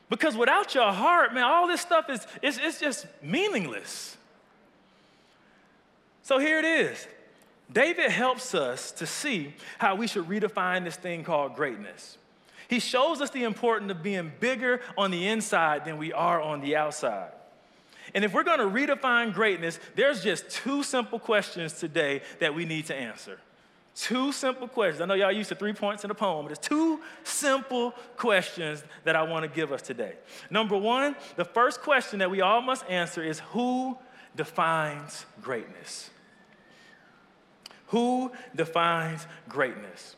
Because 0.09 0.35
without 0.35 0.75
your 0.75 0.91
heart, 0.91 1.33
man, 1.33 1.43
all 1.43 1.67
this 1.67 1.81
stuff 1.81 2.09
is 2.09 2.25
it's, 2.41 2.59
it's 2.61 2.79
just 2.79 3.05
meaningless. 3.21 4.17
So 6.23 6.39
here 6.39 6.59
it 6.59 6.65
is. 6.65 7.07
David 7.71 8.11
helps 8.11 8.53
us 8.53 8.91
to 8.93 9.07
see 9.07 9.53
how 9.79 9.95
we 9.95 10.07
should 10.07 10.27
redefine 10.27 10.83
this 10.83 10.95
thing 10.95 11.23
called 11.23 11.55
greatness. 11.55 12.17
He 12.67 12.79
shows 12.79 13.21
us 13.21 13.29
the 13.29 13.43
importance 13.43 13.91
of 13.91 14.03
being 14.03 14.31
bigger 14.39 14.81
on 14.97 15.11
the 15.11 15.27
inside 15.27 15.85
than 15.85 15.97
we 15.97 16.13
are 16.13 16.41
on 16.41 16.61
the 16.61 16.75
outside. 16.75 17.31
And 18.13 18.23
if 18.23 18.33
we're 18.33 18.43
going 18.43 18.59
to 18.59 18.65
redefine 18.65 19.33
greatness, 19.33 19.79
there's 19.95 20.23
just 20.23 20.49
two 20.49 20.83
simple 20.83 21.19
questions 21.19 21.73
today 21.73 22.21
that 22.39 22.53
we 22.53 22.65
need 22.65 22.85
to 22.87 22.95
answer. 22.95 23.39
Two 23.95 24.31
simple 24.31 24.67
questions. 24.67 25.01
I 25.01 25.05
know 25.05 25.13
y'all 25.13 25.31
used 25.31 25.49
to 25.49 25.55
three 25.55 25.73
points 25.73 26.03
in 26.03 26.09
a 26.09 26.15
poem, 26.15 26.45
but 26.45 26.51
it's 26.51 26.67
two 26.67 26.99
simple 27.23 27.93
questions 28.17 28.83
that 29.03 29.15
I 29.15 29.21
want 29.21 29.43
to 29.43 29.47
give 29.49 29.71
us 29.71 29.83
today. 29.83 30.13
Number 30.49 30.75
one, 30.75 31.15
the 31.35 31.45
first 31.45 31.81
question 31.81 32.19
that 32.19 32.31
we 32.31 32.41
all 32.41 32.61
must 32.61 32.89
answer 32.89 33.23
is 33.23 33.39
who 33.51 33.95
defines 34.35 35.27
greatness? 35.41 36.09
Who 37.87 38.31
defines 38.55 39.27
greatness? 39.47 40.15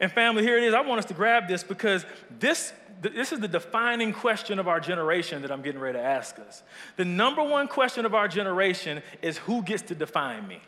And 0.00 0.10
family, 0.10 0.42
here 0.42 0.58
it 0.58 0.64
is. 0.64 0.74
I 0.74 0.80
want 0.80 0.98
us 0.98 1.04
to 1.06 1.14
grab 1.14 1.46
this 1.46 1.62
because 1.62 2.04
this, 2.40 2.72
this 3.00 3.30
is 3.30 3.38
the 3.38 3.46
defining 3.46 4.12
question 4.12 4.58
of 4.58 4.66
our 4.66 4.80
generation 4.80 5.42
that 5.42 5.52
I'm 5.52 5.62
getting 5.62 5.80
ready 5.80 5.98
to 5.98 6.04
ask 6.04 6.40
us. 6.40 6.64
The 6.96 7.04
number 7.04 7.44
one 7.44 7.68
question 7.68 8.04
of 8.04 8.16
our 8.16 8.26
generation 8.26 9.00
is 9.22 9.38
who 9.38 9.62
gets 9.62 9.82
to 9.84 9.94
define 9.94 10.48
me? 10.48 10.60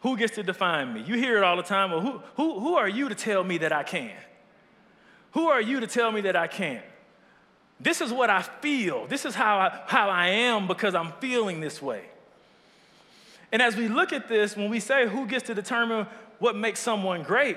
Who 0.00 0.16
gets 0.16 0.34
to 0.36 0.42
define 0.42 0.94
me? 0.94 1.02
You 1.02 1.14
hear 1.14 1.36
it 1.36 1.44
all 1.44 1.56
the 1.56 1.62
time. 1.62 1.90
Well, 1.90 2.00
who, 2.00 2.22
who, 2.36 2.60
who 2.60 2.76
are 2.76 2.88
you 2.88 3.08
to 3.08 3.14
tell 3.14 3.44
me 3.44 3.58
that 3.58 3.72
I 3.72 3.82
can? 3.82 4.16
Who 5.32 5.48
are 5.48 5.60
you 5.60 5.80
to 5.80 5.86
tell 5.86 6.10
me 6.10 6.22
that 6.22 6.36
I 6.36 6.46
can't? 6.46 6.84
This 7.78 8.00
is 8.00 8.12
what 8.12 8.30
I 8.30 8.42
feel. 8.42 9.06
This 9.06 9.24
is 9.24 9.34
how 9.34 9.58
I, 9.58 9.80
how 9.86 10.08
I 10.08 10.28
am 10.28 10.66
because 10.66 10.94
I'm 10.94 11.12
feeling 11.20 11.60
this 11.60 11.80
way. 11.80 12.04
And 13.52 13.60
as 13.60 13.76
we 13.76 13.88
look 13.88 14.12
at 14.12 14.28
this, 14.28 14.56
when 14.56 14.70
we 14.70 14.80
say 14.80 15.08
who 15.08 15.26
gets 15.26 15.46
to 15.46 15.54
determine 15.54 16.06
what 16.38 16.56
makes 16.56 16.80
someone 16.80 17.22
great, 17.22 17.56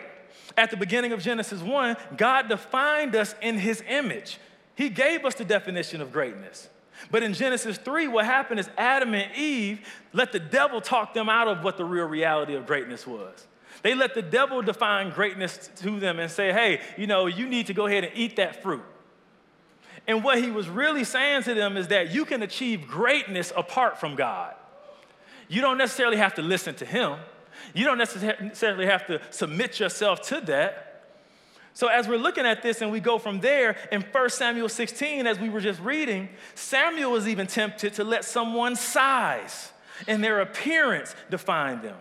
at 0.58 0.72
the 0.72 0.78
beginning 0.78 1.12
of 1.12 1.22
Genesis 1.22 1.62
1, 1.62 1.98
God 2.18 2.50
defined 2.50 3.16
us 3.16 3.36
in 3.42 3.58
his 3.58 3.84
image. 3.88 4.38
He 4.76 4.90
gave 4.90 5.26
us 5.26 5.36
the 5.36 5.46
definition 5.46 6.02
of 6.02 6.12
greatness. 6.12 6.70
But 7.12 7.24
in 7.24 7.34
Genesis 7.34 7.78
3, 7.78 8.08
what 8.08 8.26
happened 8.26 8.60
is 8.60 8.70
Adam 8.78 9.14
and 9.14 9.36
Eve 9.36 9.88
let 10.14 10.32
the 10.32 10.40
devil 10.40 10.82
talk 10.82 11.14
them 11.14 11.30
out 11.30 11.48
of 11.48 11.64
what 11.64 11.78
the 11.78 11.86
real 11.86 12.06
reality 12.06 12.56
of 12.56 12.66
greatness 12.66 13.06
was. 13.06 13.48
They 13.82 13.96
let 13.96 14.14
the 14.14 14.22
devil 14.22 14.62
define 14.62 15.10
greatness 15.10 15.70
to 15.78 16.00
them 16.00 16.20
and 16.20 16.32
say, 16.32 16.54
hey, 16.54 16.82
you 16.98 17.08
know, 17.08 17.26
you 17.26 17.48
need 17.48 17.68
to 17.68 17.74
go 17.74 17.86
ahead 17.86 18.04
and 18.04 18.14
eat 18.16 18.38
that 18.38 18.64
fruit. 18.64 18.84
And 20.08 20.24
what 20.24 20.42
he 20.42 20.52
was 20.52 20.68
really 20.68 21.04
saying 21.04 21.44
to 21.44 21.54
them 21.54 21.78
is 21.78 21.88
that 21.90 22.12
you 22.12 22.26
can 22.26 22.44
achieve 22.44 22.88
greatness 22.88 23.52
apart 23.56 24.00
from 24.00 24.16
God. 24.16 24.54
You 25.48 25.62
don't 25.62 25.78
necessarily 25.78 26.18
have 26.18 26.36
to 26.36 26.42
listen 26.42 26.76
to 26.76 26.86
him, 26.86 27.18
you 27.74 27.86
don't 27.86 27.98
necessarily 27.98 28.86
have 28.86 29.06
to 29.08 29.22
submit 29.30 29.80
yourself 29.80 30.22
to 30.24 30.42
that. 30.42 30.90
So, 31.76 31.88
as 31.88 32.08
we're 32.08 32.18
looking 32.18 32.46
at 32.46 32.62
this 32.62 32.82
and 32.82 32.92
we 32.92 33.00
go 33.00 33.18
from 33.18 33.40
there, 33.40 33.76
in 33.92 34.02
1 34.02 34.30
Samuel 34.30 34.70
16, 34.70 35.26
as 35.26 35.40
we 35.40 35.50
were 35.50 35.62
just 35.62 35.80
reading, 35.80 36.30
Samuel 36.54 37.12
was 37.12 37.28
even 37.28 37.48
tempted 37.48 37.94
to 37.96 38.04
let 38.04 38.24
someone's 38.26 38.80
size 38.80 39.72
and 40.08 40.24
their 40.24 40.42
appearance 40.42 41.16
define 41.32 41.82
them. 41.82 41.98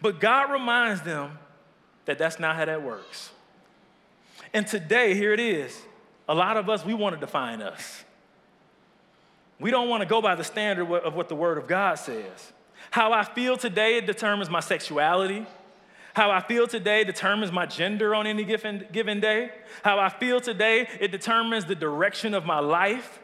But 0.00 0.18
God 0.18 0.50
reminds 0.50 1.02
them 1.02 1.38
that 2.06 2.18
that's 2.18 2.38
not 2.40 2.56
how 2.56 2.64
that 2.64 2.82
works. 2.82 3.30
And 4.54 4.66
today, 4.66 5.14
here 5.14 5.32
it 5.32 5.40
is. 5.40 5.78
A 6.28 6.34
lot 6.34 6.56
of 6.56 6.70
us, 6.70 6.84
we 6.84 6.94
want 6.94 7.14
to 7.14 7.20
define 7.20 7.60
us. 7.60 8.04
We 9.60 9.70
don't 9.70 9.88
want 9.88 10.02
to 10.02 10.08
go 10.08 10.22
by 10.22 10.34
the 10.34 10.44
standard 10.44 10.90
of 10.90 11.14
what 11.14 11.28
the 11.28 11.36
Word 11.36 11.58
of 11.58 11.68
God 11.68 11.96
says. 11.96 12.52
How 12.90 13.12
I 13.12 13.24
feel 13.24 13.56
today, 13.56 13.98
it 13.98 14.06
determines 14.06 14.50
my 14.50 14.60
sexuality. 14.60 15.46
How 16.14 16.30
I 16.30 16.40
feel 16.40 16.66
today 16.66 17.04
determines 17.04 17.52
my 17.52 17.66
gender 17.66 18.14
on 18.14 18.26
any 18.26 18.44
given, 18.44 18.86
given 18.92 19.20
day. 19.20 19.50
How 19.82 19.98
I 19.98 20.10
feel 20.10 20.40
today, 20.40 20.88
it 21.00 21.10
determines 21.10 21.64
the 21.64 21.74
direction 21.74 22.34
of 22.34 22.44
my 22.44 22.58
life. 22.58 23.18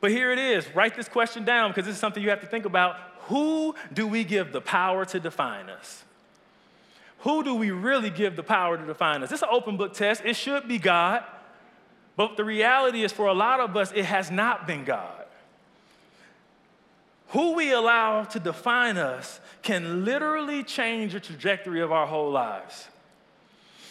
But 0.00 0.10
here 0.10 0.32
it 0.32 0.38
is. 0.38 0.66
Write 0.74 0.96
this 0.96 1.08
question 1.08 1.44
down 1.44 1.70
because 1.70 1.86
this 1.86 1.94
is 1.94 2.00
something 2.00 2.22
you 2.22 2.30
have 2.30 2.40
to 2.40 2.46
think 2.46 2.64
about. 2.64 2.96
Who 3.28 3.74
do 3.92 4.06
we 4.06 4.24
give 4.24 4.52
the 4.52 4.60
power 4.60 5.04
to 5.06 5.20
define 5.20 5.70
us? 5.70 6.04
Who 7.20 7.42
do 7.42 7.54
we 7.54 7.70
really 7.70 8.10
give 8.10 8.36
the 8.36 8.42
power 8.42 8.76
to 8.76 8.84
define 8.84 9.22
us? 9.22 9.32
Is 9.32 9.42
an 9.42 9.48
open 9.50 9.76
book 9.76 9.94
test. 9.94 10.22
It 10.24 10.36
should 10.36 10.68
be 10.68 10.78
God. 10.78 11.24
But 12.16 12.36
the 12.36 12.44
reality 12.44 13.02
is, 13.02 13.12
for 13.12 13.26
a 13.26 13.34
lot 13.34 13.60
of 13.60 13.76
us, 13.76 13.92
it 13.94 14.06
has 14.06 14.30
not 14.30 14.66
been 14.66 14.84
God. 14.84 15.25
Who 17.28 17.54
we 17.54 17.72
allow 17.72 18.24
to 18.24 18.40
define 18.40 18.96
us 18.96 19.40
can 19.62 20.04
literally 20.04 20.62
change 20.62 21.12
the 21.12 21.20
trajectory 21.20 21.80
of 21.80 21.90
our 21.92 22.06
whole 22.06 22.30
lives. 22.30 22.88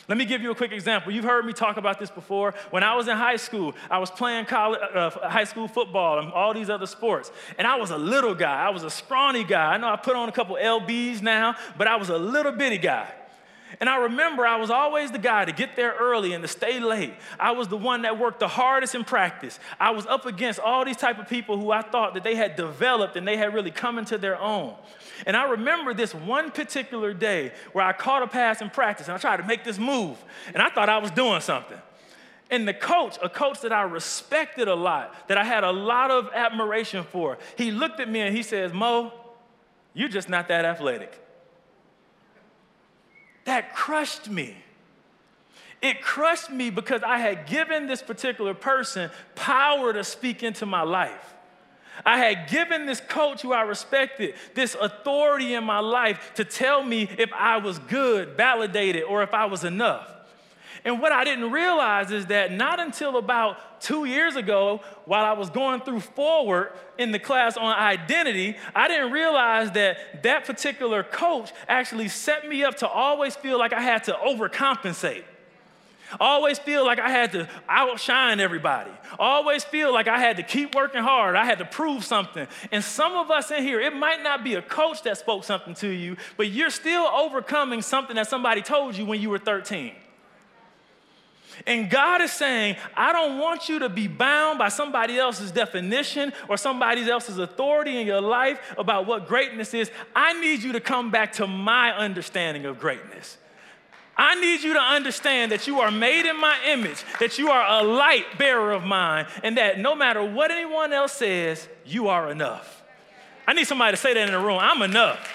Let 0.07 0.19
me 0.19 0.25
give 0.25 0.41
you 0.43 0.51
a 0.51 0.55
quick 0.55 0.71
example. 0.71 1.11
You've 1.11 1.25
heard 1.25 1.45
me 1.45 1.53
talk 1.53 1.77
about 1.77 1.99
this 1.99 2.11
before. 2.11 2.53
When 2.69 2.83
I 2.83 2.95
was 2.95 3.07
in 3.07 3.17
high 3.17 3.37
school, 3.37 3.73
I 3.89 3.97
was 3.97 4.11
playing 4.11 4.45
college, 4.45 4.79
uh, 4.93 5.09
high 5.27 5.45
school 5.45 5.67
football 5.67 6.19
and 6.19 6.31
all 6.31 6.53
these 6.53 6.69
other 6.69 6.85
sports. 6.85 7.31
And 7.57 7.65
I 7.65 7.77
was 7.77 7.89
a 7.89 7.97
little 7.97 8.35
guy. 8.35 8.67
I 8.67 8.69
was 8.69 8.83
a 8.83 8.89
scrawny 8.89 9.43
guy. 9.43 9.73
I 9.73 9.77
know 9.77 9.87
I 9.87 9.95
put 9.95 10.15
on 10.15 10.29
a 10.29 10.31
couple 10.31 10.57
LBs 10.57 11.23
now, 11.23 11.55
but 11.77 11.87
I 11.87 11.95
was 11.95 12.09
a 12.09 12.17
little 12.17 12.51
bitty 12.51 12.77
guy. 12.77 13.11
And 13.79 13.89
I 13.89 13.97
remember 13.97 14.45
I 14.45 14.57
was 14.57 14.69
always 14.69 15.11
the 15.11 15.19
guy 15.19 15.45
to 15.45 15.51
get 15.51 15.75
there 15.75 15.95
early 15.99 16.33
and 16.33 16.41
to 16.43 16.47
stay 16.47 16.79
late. 16.79 17.13
I 17.39 17.51
was 17.51 17.67
the 17.67 17.77
one 17.77 18.03
that 18.03 18.17
worked 18.17 18.39
the 18.39 18.47
hardest 18.47 18.95
in 18.95 19.03
practice. 19.03 19.59
I 19.79 19.91
was 19.91 20.05
up 20.05 20.25
against 20.25 20.59
all 20.59 20.85
these 20.85 20.97
type 20.97 21.19
of 21.19 21.27
people 21.27 21.57
who 21.57 21.71
I 21.71 21.81
thought 21.81 22.13
that 22.13 22.23
they 22.23 22.35
had 22.35 22.55
developed 22.55 23.15
and 23.15 23.27
they 23.27 23.37
had 23.37 23.53
really 23.53 23.71
come 23.71 23.97
into 23.97 24.17
their 24.17 24.39
own. 24.39 24.75
And 25.25 25.35
I 25.35 25.49
remember 25.49 25.93
this 25.93 26.13
one 26.13 26.51
particular 26.51 27.13
day 27.13 27.51
where 27.73 27.85
I 27.85 27.93
caught 27.93 28.23
a 28.23 28.27
pass 28.27 28.61
in 28.61 28.69
practice 28.69 29.07
and 29.07 29.15
I 29.15 29.17
tried 29.17 29.37
to 29.37 29.43
make 29.43 29.63
this 29.63 29.77
move. 29.77 30.23
And 30.53 30.61
I 30.61 30.69
thought 30.69 30.89
I 30.89 30.99
was 30.99 31.11
doing 31.11 31.41
something. 31.41 31.77
And 32.51 32.67
the 32.67 32.73
coach, 32.73 33.17
a 33.23 33.29
coach 33.29 33.61
that 33.61 33.73
I 33.73 33.81
respected 33.81 34.67
a 34.67 34.75
lot, 34.75 35.27
that 35.27 35.37
I 35.37 35.43
had 35.43 35.63
a 35.63 35.71
lot 35.71 36.11
of 36.11 36.29
admiration 36.33 37.03
for, 37.03 37.39
he 37.57 37.71
looked 37.71 37.99
at 37.99 38.07
me 38.07 38.21
and 38.21 38.35
he 38.35 38.43
says, 38.43 38.71
Mo, 38.71 39.11
you're 39.93 40.09
just 40.09 40.29
not 40.29 40.47
that 40.49 40.63
athletic 40.63 41.24
that 43.45 43.75
crushed 43.75 44.29
me. 44.29 44.55
It 45.81 46.01
crushed 46.01 46.49
me 46.49 46.69
because 46.69 47.03
I 47.03 47.19
had 47.19 47.47
given 47.47 47.87
this 47.87 48.01
particular 48.01 48.53
person 48.53 49.11
power 49.35 49.93
to 49.93 50.03
speak 50.03 50.43
into 50.43 50.65
my 50.65 50.81
life. 50.81 51.33
I 52.05 52.17
had 52.17 52.49
given 52.49 52.85
this 52.85 52.99
coach 52.99 53.41
who 53.41 53.53
I 53.53 53.61
respected 53.61 54.35
this 54.53 54.75
authority 54.79 55.53
in 55.53 55.63
my 55.63 55.79
life 55.79 56.31
to 56.35 56.43
tell 56.43 56.83
me 56.83 57.09
if 57.17 57.31
I 57.33 57.57
was 57.57 57.79
good, 57.79 58.35
validated, 58.35 59.03
or 59.03 59.23
if 59.23 59.33
I 59.33 59.45
was 59.45 59.63
enough. 59.63 60.14
And 60.85 61.01
what 61.01 61.11
I 61.11 61.23
didn't 61.23 61.51
realize 61.51 62.11
is 62.11 62.27
that 62.27 62.51
not 62.51 62.79
until 62.79 63.17
about 63.17 63.81
two 63.81 64.05
years 64.05 64.35
ago, 64.35 64.81
while 65.05 65.25
I 65.25 65.33
was 65.33 65.49
going 65.49 65.81
through 65.81 66.01
forward 66.01 66.73
in 66.99 67.11
the 67.11 67.17
class 67.17 67.57
on 67.57 67.75
identity, 67.75 68.55
I 68.75 68.87
didn't 68.87 69.11
realize 69.11 69.71
that 69.71 70.21
that 70.21 70.45
particular 70.45 71.01
coach 71.01 71.51
actually 71.67 72.07
set 72.07 72.47
me 72.47 72.63
up 72.63 72.77
to 72.77 72.87
always 72.87 73.35
feel 73.35 73.57
like 73.57 73.73
I 73.73 73.81
had 73.81 74.03
to 74.05 74.13
overcompensate. 74.13 75.23
Always 76.19 76.59
feel 76.59 76.85
like 76.85 76.99
I 76.99 77.09
had 77.09 77.31
to 77.31 77.49
outshine 77.67 78.39
everybody. 78.39 78.91
Always 79.17 79.63
feel 79.63 79.91
like 79.91 80.07
I 80.07 80.19
had 80.19 80.37
to 80.37 80.43
keep 80.43 80.75
working 80.75 81.01
hard. 81.01 81.35
I 81.35 81.45
had 81.45 81.57
to 81.57 81.65
prove 81.65 82.05
something. 82.05 82.47
And 82.71 82.83
some 82.83 83.13
of 83.13 83.31
us 83.31 83.49
in 83.49 83.63
here, 83.63 83.81
it 83.81 83.95
might 83.95 84.21
not 84.21 84.43
be 84.43 84.53
a 84.53 84.61
coach 84.61 85.01
that 85.01 85.17
spoke 85.17 85.45
something 85.45 85.73
to 85.75 85.87
you, 85.87 86.15
but 86.37 86.49
you're 86.51 86.69
still 86.69 87.07
overcoming 87.07 87.81
something 87.81 88.15
that 88.17 88.27
somebody 88.27 88.61
told 88.61 88.95
you 88.95 89.05
when 89.07 89.19
you 89.19 89.31
were 89.31 89.39
13. 89.39 89.93
And 91.65 91.89
God 91.89 92.21
is 92.21 92.31
saying, 92.31 92.75
I 92.95 93.13
don't 93.13 93.39
want 93.39 93.69
you 93.69 93.79
to 93.79 93.89
be 93.89 94.07
bound 94.07 94.59
by 94.59 94.69
somebody 94.69 95.17
else's 95.17 95.51
definition 95.51 96.33
or 96.47 96.57
somebody 96.57 97.09
else's 97.09 97.37
authority 97.37 97.99
in 97.99 98.07
your 98.07 98.21
life 98.21 98.59
about 98.77 99.05
what 99.05 99.27
greatness 99.27 99.73
is. 99.73 99.91
I 100.15 100.39
need 100.39 100.63
you 100.63 100.73
to 100.73 100.79
come 100.79 101.11
back 101.11 101.33
to 101.33 101.47
my 101.47 101.91
understanding 101.91 102.65
of 102.65 102.79
greatness. 102.79 103.37
I 104.17 104.39
need 104.39 104.63
you 104.63 104.73
to 104.73 104.79
understand 104.79 105.51
that 105.51 105.67
you 105.67 105.81
are 105.81 105.91
made 105.91 106.29
in 106.29 106.39
my 106.39 106.57
image, 106.67 107.03
that 107.19 107.37
you 107.37 107.49
are 107.49 107.81
a 107.81 107.85
light 107.85 108.37
bearer 108.37 108.71
of 108.71 108.83
mine, 108.83 109.27
and 109.43 109.57
that 109.57 109.77
no 109.77 109.93
matter 109.93 110.23
what 110.23 110.51
anyone 110.51 110.93
else 110.93 111.13
says, 111.13 111.67
you 111.85 112.07
are 112.07 112.31
enough. 112.31 112.81
I 113.45 113.53
need 113.53 113.67
somebody 113.67 113.91
to 113.91 113.97
say 113.97 114.13
that 114.13 114.25
in 114.25 114.31
the 114.31 114.39
room. 114.39 114.57
I'm 114.59 114.81
enough. 114.81 115.31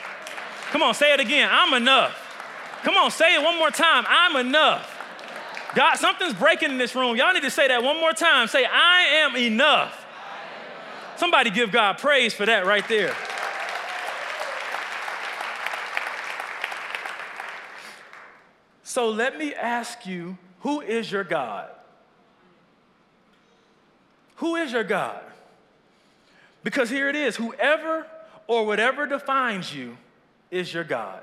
Come 0.71 0.83
on, 0.83 0.95
say 0.95 1.13
it 1.13 1.21
again. 1.21 1.49
I'm 1.53 1.75
enough. 1.75 2.17
Come 2.83 2.97
on, 2.97 3.11
say 3.11 3.35
it 3.35 3.43
one 3.43 3.59
more 3.59 3.71
time. 3.71 4.05
I'm 4.09 4.47
enough. 4.47 4.90
God, 5.75 5.97
something's 5.97 6.35
breaking 6.35 6.71
in 6.71 6.79
this 6.79 6.95
room. 6.95 7.17
Y'all 7.17 7.33
need 7.33 7.43
to 7.43 7.51
say 7.51 7.69
that 7.69 7.83
one 7.83 7.99
more 8.01 8.13
time. 8.13 8.49
Say, 8.49 8.65
I 8.65 9.03
am 9.23 9.37
enough. 9.37 10.07
Somebody 11.17 11.51
give 11.51 11.71
God 11.71 11.99
praise 11.99 12.35
for 12.35 12.47
that 12.47 12.67
right 12.67 12.87
there. 12.89 13.15
So 18.83 19.11
let 19.11 19.39
me 19.39 19.55
ask 19.55 20.05
you 20.07 20.37
who 20.61 20.81
is 20.81 21.13
your 21.13 21.23
God? 21.25 21.69
Who 24.37 24.57
is 24.57 24.73
your 24.73 24.83
God? 24.83 25.21
Because 26.65 26.91
here 26.91 27.09
it 27.09 27.15
is 27.15 27.37
whoever 27.37 28.07
or 28.47 28.67
whatever 28.67 29.07
defines 29.07 29.75
you 29.75 29.97
is 30.51 30.75
your 30.75 30.85
God. 30.85 31.23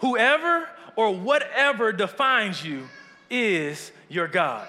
Whoever 0.00 0.68
or 0.96 1.14
whatever 1.14 1.92
defines 1.92 2.64
you 2.64 2.88
is 3.30 3.92
your 4.08 4.28
God. 4.28 4.66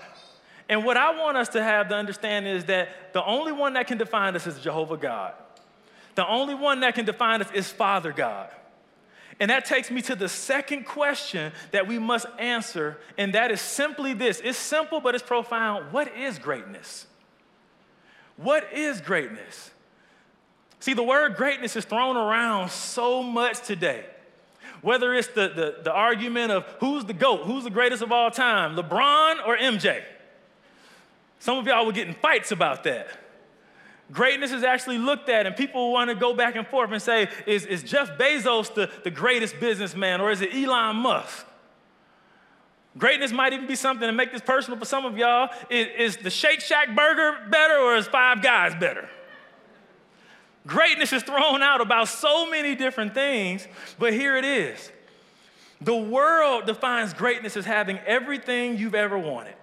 And 0.69 0.85
what 0.85 0.95
I 0.95 1.17
want 1.17 1.35
us 1.35 1.49
to 1.49 1.63
have 1.63 1.89
to 1.89 1.95
understand 1.95 2.47
is 2.47 2.65
that 2.65 3.13
the 3.13 3.23
only 3.25 3.51
one 3.51 3.73
that 3.73 3.87
can 3.87 3.97
define 3.97 4.35
us 4.35 4.47
is 4.47 4.59
Jehovah 4.59 4.97
God. 4.97 5.33
The 6.15 6.27
only 6.27 6.55
one 6.55 6.81
that 6.81 6.95
can 6.95 7.05
define 7.05 7.41
us 7.41 7.51
is 7.53 7.69
Father 7.69 8.11
God. 8.11 8.49
And 9.39 9.49
that 9.49 9.65
takes 9.65 9.89
me 9.89 10.01
to 10.03 10.15
the 10.15 10.29
second 10.29 10.85
question 10.85 11.51
that 11.71 11.87
we 11.87 11.97
must 11.97 12.27
answer, 12.37 12.97
and 13.17 13.33
that 13.33 13.49
is 13.49 13.59
simply 13.59 14.13
this 14.13 14.39
it's 14.43 14.57
simple, 14.57 15.01
but 15.01 15.15
it's 15.15 15.23
profound. 15.23 15.91
What 15.91 16.15
is 16.15 16.37
greatness? 16.37 17.07
What 18.37 18.71
is 18.71 19.01
greatness? 19.01 19.71
See, 20.79 20.93
the 20.93 21.03
word 21.03 21.35
greatness 21.35 21.75
is 21.75 21.85
thrown 21.85 22.17
around 22.17 22.69
so 22.69 23.23
much 23.23 23.61
today. 23.61 24.05
Whether 24.81 25.13
it's 25.13 25.27
the, 25.27 25.49
the, 25.49 25.75
the 25.83 25.91
argument 25.91 26.51
of 26.51 26.65
who's 26.79 27.05
the 27.05 27.13
GOAT, 27.13 27.45
who's 27.45 27.63
the 27.63 27.69
greatest 27.69 28.01
of 28.01 28.11
all 28.11 28.31
time, 28.31 28.75
LeBron 28.75 29.45
or 29.45 29.57
MJ. 29.57 30.01
Some 31.39 31.57
of 31.57 31.67
y'all 31.67 31.85
were 31.85 31.91
getting 31.91 32.15
fights 32.15 32.51
about 32.51 32.83
that. 32.83 33.07
Greatness 34.11 34.51
is 34.51 34.63
actually 34.63 34.97
looked 34.97 35.29
at, 35.29 35.45
and 35.45 35.55
people 35.55 35.93
want 35.93 36.09
to 36.09 36.15
go 36.15 36.33
back 36.33 36.55
and 36.55 36.67
forth 36.67 36.91
and 36.91 37.01
say, 37.01 37.29
is, 37.45 37.65
is 37.65 37.81
Jeff 37.81 38.17
Bezos 38.17 38.73
the, 38.73 38.89
the 39.03 39.11
greatest 39.11 39.59
businessman, 39.59 40.19
or 40.19 40.31
is 40.31 40.41
it 40.41 40.53
Elon 40.53 40.97
Musk? 40.97 41.45
Greatness 42.97 43.31
might 43.31 43.53
even 43.53 43.67
be 43.67 43.75
something 43.75 44.05
to 44.05 44.11
make 44.11 44.33
this 44.33 44.41
personal 44.41 44.77
for 44.77 44.85
some 44.85 45.05
of 45.05 45.17
y'all. 45.17 45.49
Is, 45.69 45.87
is 45.97 46.17
the 46.17 46.29
Shake 46.29 46.59
Shack 46.59 46.93
burger 46.93 47.37
better, 47.49 47.77
or 47.77 47.95
is 47.95 48.07
Five 48.07 48.41
Guys 48.41 48.75
better? 48.75 49.07
Greatness 50.67 51.11
is 51.11 51.23
thrown 51.23 51.63
out 51.63 51.81
about 51.81 52.07
so 52.07 52.49
many 52.49 52.75
different 52.75 53.13
things, 53.13 53.67
but 53.97 54.13
here 54.13 54.37
it 54.37 54.45
is. 54.45 54.91
The 55.81 55.95
world 55.95 56.67
defines 56.67 57.13
greatness 57.13 57.57
as 57.57 57.65
having 57.65 57.97
everything 58.05 58.77
you've 58.77 58.93
ever 58.93 59.17
wanted. 59.17 59.55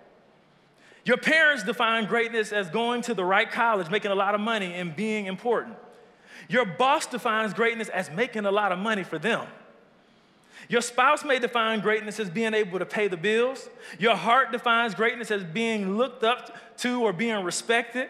Your 1.05 1.17
parents 1.17 1.63
define 1.63 2.07
greatness 2.07 2.53
as 2.53 2.69
going 2.69 3.03
to 3.03 3.15
the 3.15 3.25
right 3.25 3.51
college, 3.51 3.89
making 3.89 4.11
a 4.11 4.17
lot 4.17 4.35
of 4.35 4.41
money, 4.41 4.75
and 4.75 4.95
being 4.95 5.27
important. 5.27 5.77
Your 6.49 6.65
boss 6.65 7.07
defines 7.07 7.55
greatness 7.55 7.89
as 7.89 8.11
making 8.11 8.45
a 8.45 8.51
lot 8.51 8.73
of 8.73 8.79
money 8.79 9.05
for 9.05 9.19
them. 9.19 9.47
Your 10.69 10.83
spouse 10.83 11.25
may 11.25 11.39
define 11.39 11.81
greatness 11.81 12.21
as 12.21 12.29
being 12.29 12.53
able 12.53 12.79
to 12.79 12.85
pay 12.85 13.09
the 13.09 13.17
bills. 13.17 13.71
Your 13.99 14.17
heart 14.17 14.53
defines 14.53 14.95
greatness 14.95 15.31
as 15.31 15.45
being 15.45 15.97
looked 15.97 16.25
up 16.25 16.55
to 16.79 17.03
or 17.03 17.13
being 17.13 17.43
respected. 17.45 18.09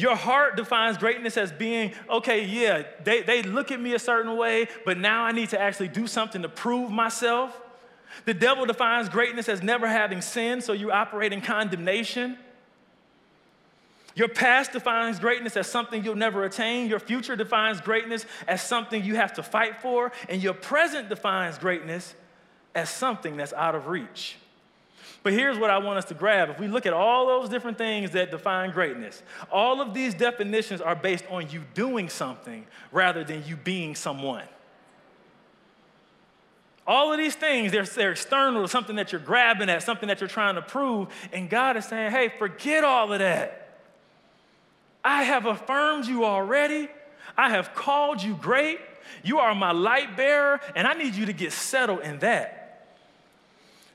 Your 0.00 0.16
heart 0.16 0.56
defines 0.56 0.96
greatness 0.96 1.36
as 1.36 1.52
being, 1.52 1.92
okay, 2.08 2.46
yeah, 2.46 2.84
they, 3.04 3.20
they 3.20 3.42
look 3.42 3.70
at 3.70 3.78
me 3.78 3.92
a 3.92 3.98
certain 3.98 4.34
way, 4.38 4.66
but 4.86 4.96
now 4.96 5.24
I 5.24 5.32
need 5.32 5.50
to 5.50 5.60
actually 5.60 5.88
do 5.88 6.06
something 6.06 6.40
to 6.40 6.48
prove 6.48 6.90
myself. 6.90 7.60
The 8.24 8.32
devil 8.32 8.64
defines 8.64 9.10
greatness 9.10 9.46
as 9.46 9.62
never 9.62 9.86
having 9.86 10.22
sinned, 10.22 10.64
so 10.64 10.72
you 10.72 10.90
operate 10.90 11.34
in 11.34 11.42
condemnation. 11.42 12.38
Your 14.14 14.28
past 14.28 14.72
defines 14.72 15.18
greatness 15.18 15.54
as 15.56 15.66
something 15.66 16.02
you'll 16.02 16.16
never 16.16 16.44
attain. 16.44 16.88
Your 16.88 16.98
future 16.98 17.36
defines 17.36 17.82
greatness 17.82 18.24
as 18.48 18.62
something 18.62 19.04
you 19.04 19.16
have 19.16 19.34
to 19.34 19.42
fight 19.42 19.82
for. 19.82 20.12
And 20.30 20.42
your 20.42 20.54
present 20.54 21.10
defines 21.10 21.58
greatness 21.58 22.14
as 22.74 22.88
something 22.88 23.36
that's 23.36 23.52
out 23.52 23.74
of 23.74 23.86
reach. 23.86 24.36
But 25.22 25.34
here's 25.34 25.58
what 25.58 25.70
I 25.70 25.78
want 25.78 25.98
us 25.98 26.06
to 26.06 26.14
grab. 26.14 26.48
If 26.48 26.58
we 26.58 26.66
look 26.66 26.86
at 26.86 26.94
all 26.94 27.26
those 27.26 27.50
different 27.50 27.76
things 27.76 28.12
that 28.12 28.30
define 28.30 28.70
greatness, 28.70 29.22
all 29.52 29.80
of 29.80 29.92
these 29.92 30.14
definitions 30.14 30.80
are 30.80 30.96
based 30.96 31.24
on 31.30 31.50
you 31.50 31.62
doing 31.74 32.08
something 32.08 32.66
rather 32.90 33.22
than 33.22 33.44
you 33.46 33.56
being 33.56 33.94
someone. 33.94 34.44
All 36.86 37.12
of 37.12 37.18
these 37.18 37.34
things, 37.34 37.70
they're, 37.70 37.84
they're 37.84 38.12
external 38.12 38.66
something 38.66 38.96
that 38.96 39.12
you're 39.12 39.20
grabbing 39.20 39.68
at, 39.68 39.82
something 39.82 40.08
that 40.08 40.20
you're 40.20 40.28
trying 40.28 40.54
to 40.54 40.62
prove. 40.62 41.08
And 41.32 41.50
God 41.50 41.76
is 41.76 41.84
saying, 41.84 42.10
hey, 42.10 42.32
forget 42.38 42.82
all 42.82 43.12
of 43.12 43.18
that. 43.18 43.78
I 45.04 45.22
have 45.24 45.46
affirmed 45.46 46.06
you 46.06 46.24
already. 46.24 46.88
I 47.36 47.50
have 47.50 47.74
called 47.74 48.22
you 48.22 48.34
great. 48.34 48.80
You 49.22 49.38
are 49.38 49.54
my 49.54 49.72
light 49.72 50.16
bearer, 50.16 50.60
and 50.74 50.86
I 50.86 50.94
need 50.94 51.14
you 51.14 51.26
to 51.26 51.32
get 51.32 51.52
settled 51.52 52.00
in 52.00 52.18
that. 52.20 52.59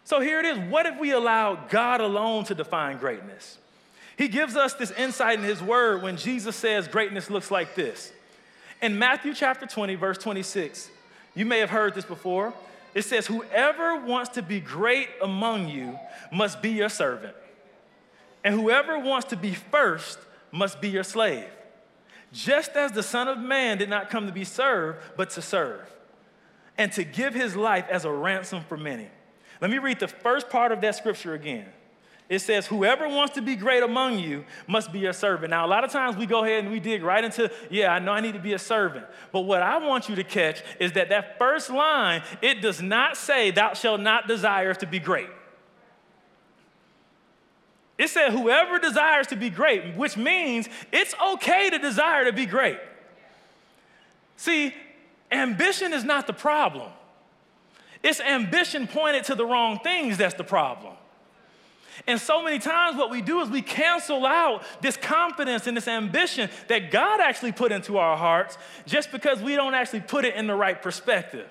So 0.06 0.22
here 0.22 0.40
it 0.40 0.46
is. 0.46 0.58
What 0.70 0.86
if 0.86 1.00
we 1.00 1.12
allow 1.12 1.56
God 1.56 2.00
alone 2.00 2.46
to 2.46 2.56
define 2.56 2.98
greatness? 2.98 3.58
He 4.18 4.28
gives 4.28 4.56
us 4.56 4.74
this 4.74 4.92
insight 4.92 5.40
in 5.40 5.44
His 5.44 5.62
Word 5.62 6.02
when 6.02 6.16
Jesus 6.16 6.56
says 6.56 6.88
greatness 6.88 7.30
looks 7.30 7.52
like 7.52 7.76
this. 7.76 8.14
In 8.82 8.98
Matthew 8.98 9.34
chapter 9.34 9.66
20, 9.66 9.96
verse 9.96 10.18
26, 10.20 10.90
you 11.34 11.46
may 11.46 11.60
have 11.60 11.72
heard 11.72 11.96
this 11.96 12.06
before. 12.06 12.54
It 12.94 13.02
says, 13.02 13.26
Whoever 13.26 14.00
wants 14.06 14.30
to 14.32 14.42
be 14.42 14.60
great 14.60 15.10
among 15.22 15.70
you 15.70 16.00
must 16.32 16.62
be 16.62 16.70
your 16.70 16.90
servant, 16.90 17.36
and 18.44 18.54
whoever 18.54 19.00
wants 19.00 19.28
to 19.30 19.36
be 19.36 19.54
first 19.54 20.20
must 20.52 20.80
be 20.80 20.90
your 20.90 21.04
slave. 21.04 21.48
Just 22.32 22.72
as 22.72 22.92
the 22.92 23.04
Son 23.04 23.28
of 23.28 23.40
Man 23.40 23.80
did 23.80 23.90
not 23.90 24.10
come 24.10 24.28
to 24.28 24.32
be 24.32 24.44
served, 24.44 25.00
but 25.18 25.32
to 25.32 25.42
serve, 25.42 25.90
and 26.78 26.92
to 26.92 27.04
give 27.04 27.34
his 27.34 27.56
life 27.56 27.88
as 27.90 28.06
a 28.06 28.12
ransom 28.12 28.64
for 28.70 28.78
many. 28.78 29.10
Let 29.62 29.72
me 29.72 29.78
read 29.78 30.00
the 30.00 30.08
first 30.08 30.50
part 30.50 30.72
of 30.72 30.82
that 30.82 30.96
scripture 30.96 31.34
again. 31.34 31.66
It 32.28 32.40
says, 32.40 32.66
Whoever 32.68 33.08
wants 33.08 33.36
to 33.36 33.42
be 33.42 33.56
great 33.56 33.84
among 33.84 34.20
you 34.20 34.46
must 34.68 34.92
be 34.92 35.06
a 35.06 35.14
servant. 35.14 35.52
Now, 35.52 35.66
a 35.66 35.70
lot 35.70 35.84
of 35.84 35.92
times 35.92 36.16
we 36.18 36.26
go 36.26 36.44
ahead 36.44 36.64
and 36.64 36.72
we 36.72 36.80
dig 36.80 37.04
right 37.04 37.24
into, 37.24 37.52
yeah, 37.70 37.94
I 37.94 38.00
know 38.00 38.12
I 38.12 38.20
need 38.20 38.34
to 38.34 38.40
be 38.40 38.54
a 38.54 38.60
servant. 38.60 39.06
But 39.32 39.42
what 39.42 39.62
I 39.62 39.78
want 39.78 40.10
you 40.10 40.16
to 40.16 40.24
catch 40.24 40.64
is 40.80 40.94
that 40.94 41.10
that 41.10 41.38
first 41.38 41.70
line, 41.70 42.24
it 42.42 42.62
does 42.62 42.82
not 42.82 43.16
say, 43.16 43.52
Thou 43.52 43.74
shalt 43.74 44.02
not 44.02 44.28
desire 44.28 44.74
to 44.74 44.88
be 44.88 45.00
great. 45.00 45.30
It 47.98 48.10
said, 48.10 48.32
Whoever 48.32 48.80
desires 48.80 49.28
to 49.28 49.36
be 49.36 49.52
great, 49.52 49.96
which 49.96 50.18
means 50.18 50.68
it's 50.92 51.14
okay 51.24 51.70
to 51.70 51.78
desire 51.78 52.26
to 52.26 52.34
be 52.34 52.48
great. 52.48 52.80
See, 54.36 54.74
ambition 55.32 55.94
is 55.94 56.04
not 56.04 56.26
the 56.26 56.34
problem, 56.34 56.92
it's 58.06 58.20
ambition 58.20 58.88
pointed 58.88 59.24
to 59.26 59.36
the 59.36 59.46
wrong 59.46 59.80
things 59.80 60.18
that's 60.18 60.36
the 60.36 60.44
problem. 60.44 60.94
And 62.06 62.22
so 62.22 62.44
many 62.44 62.60
times, 62.60 62.98
what 62.98 63.10
we 63.10 63.22
do 63.22 63.42
is 63.42 63.50
we 63.50 63.64
cancel 63.64 64.28
out 64.28 64.64
this 64.80 64.96
confidence 64.96 65.66
and 65.66 65.76
this 65.76 65.88
ambition 65.88 66.52
that 66.68 66.92
God 66.92 67.20
actually 67.20 67.52
put 67.52 67.72
into 67.72 67.98
our 67.98 68.16
hearts 68.16 68.60
just 68.86 69.12
because 69.12 69.42
we 69.42 69.56
don't 69.56 69.74
actually 69.74 70.02
put 70.02 70.24
it 70.24 70.36
in 70.36 70.46
the 70.46 70.54
right 70.54 70.80
perspective. 70.80 71.50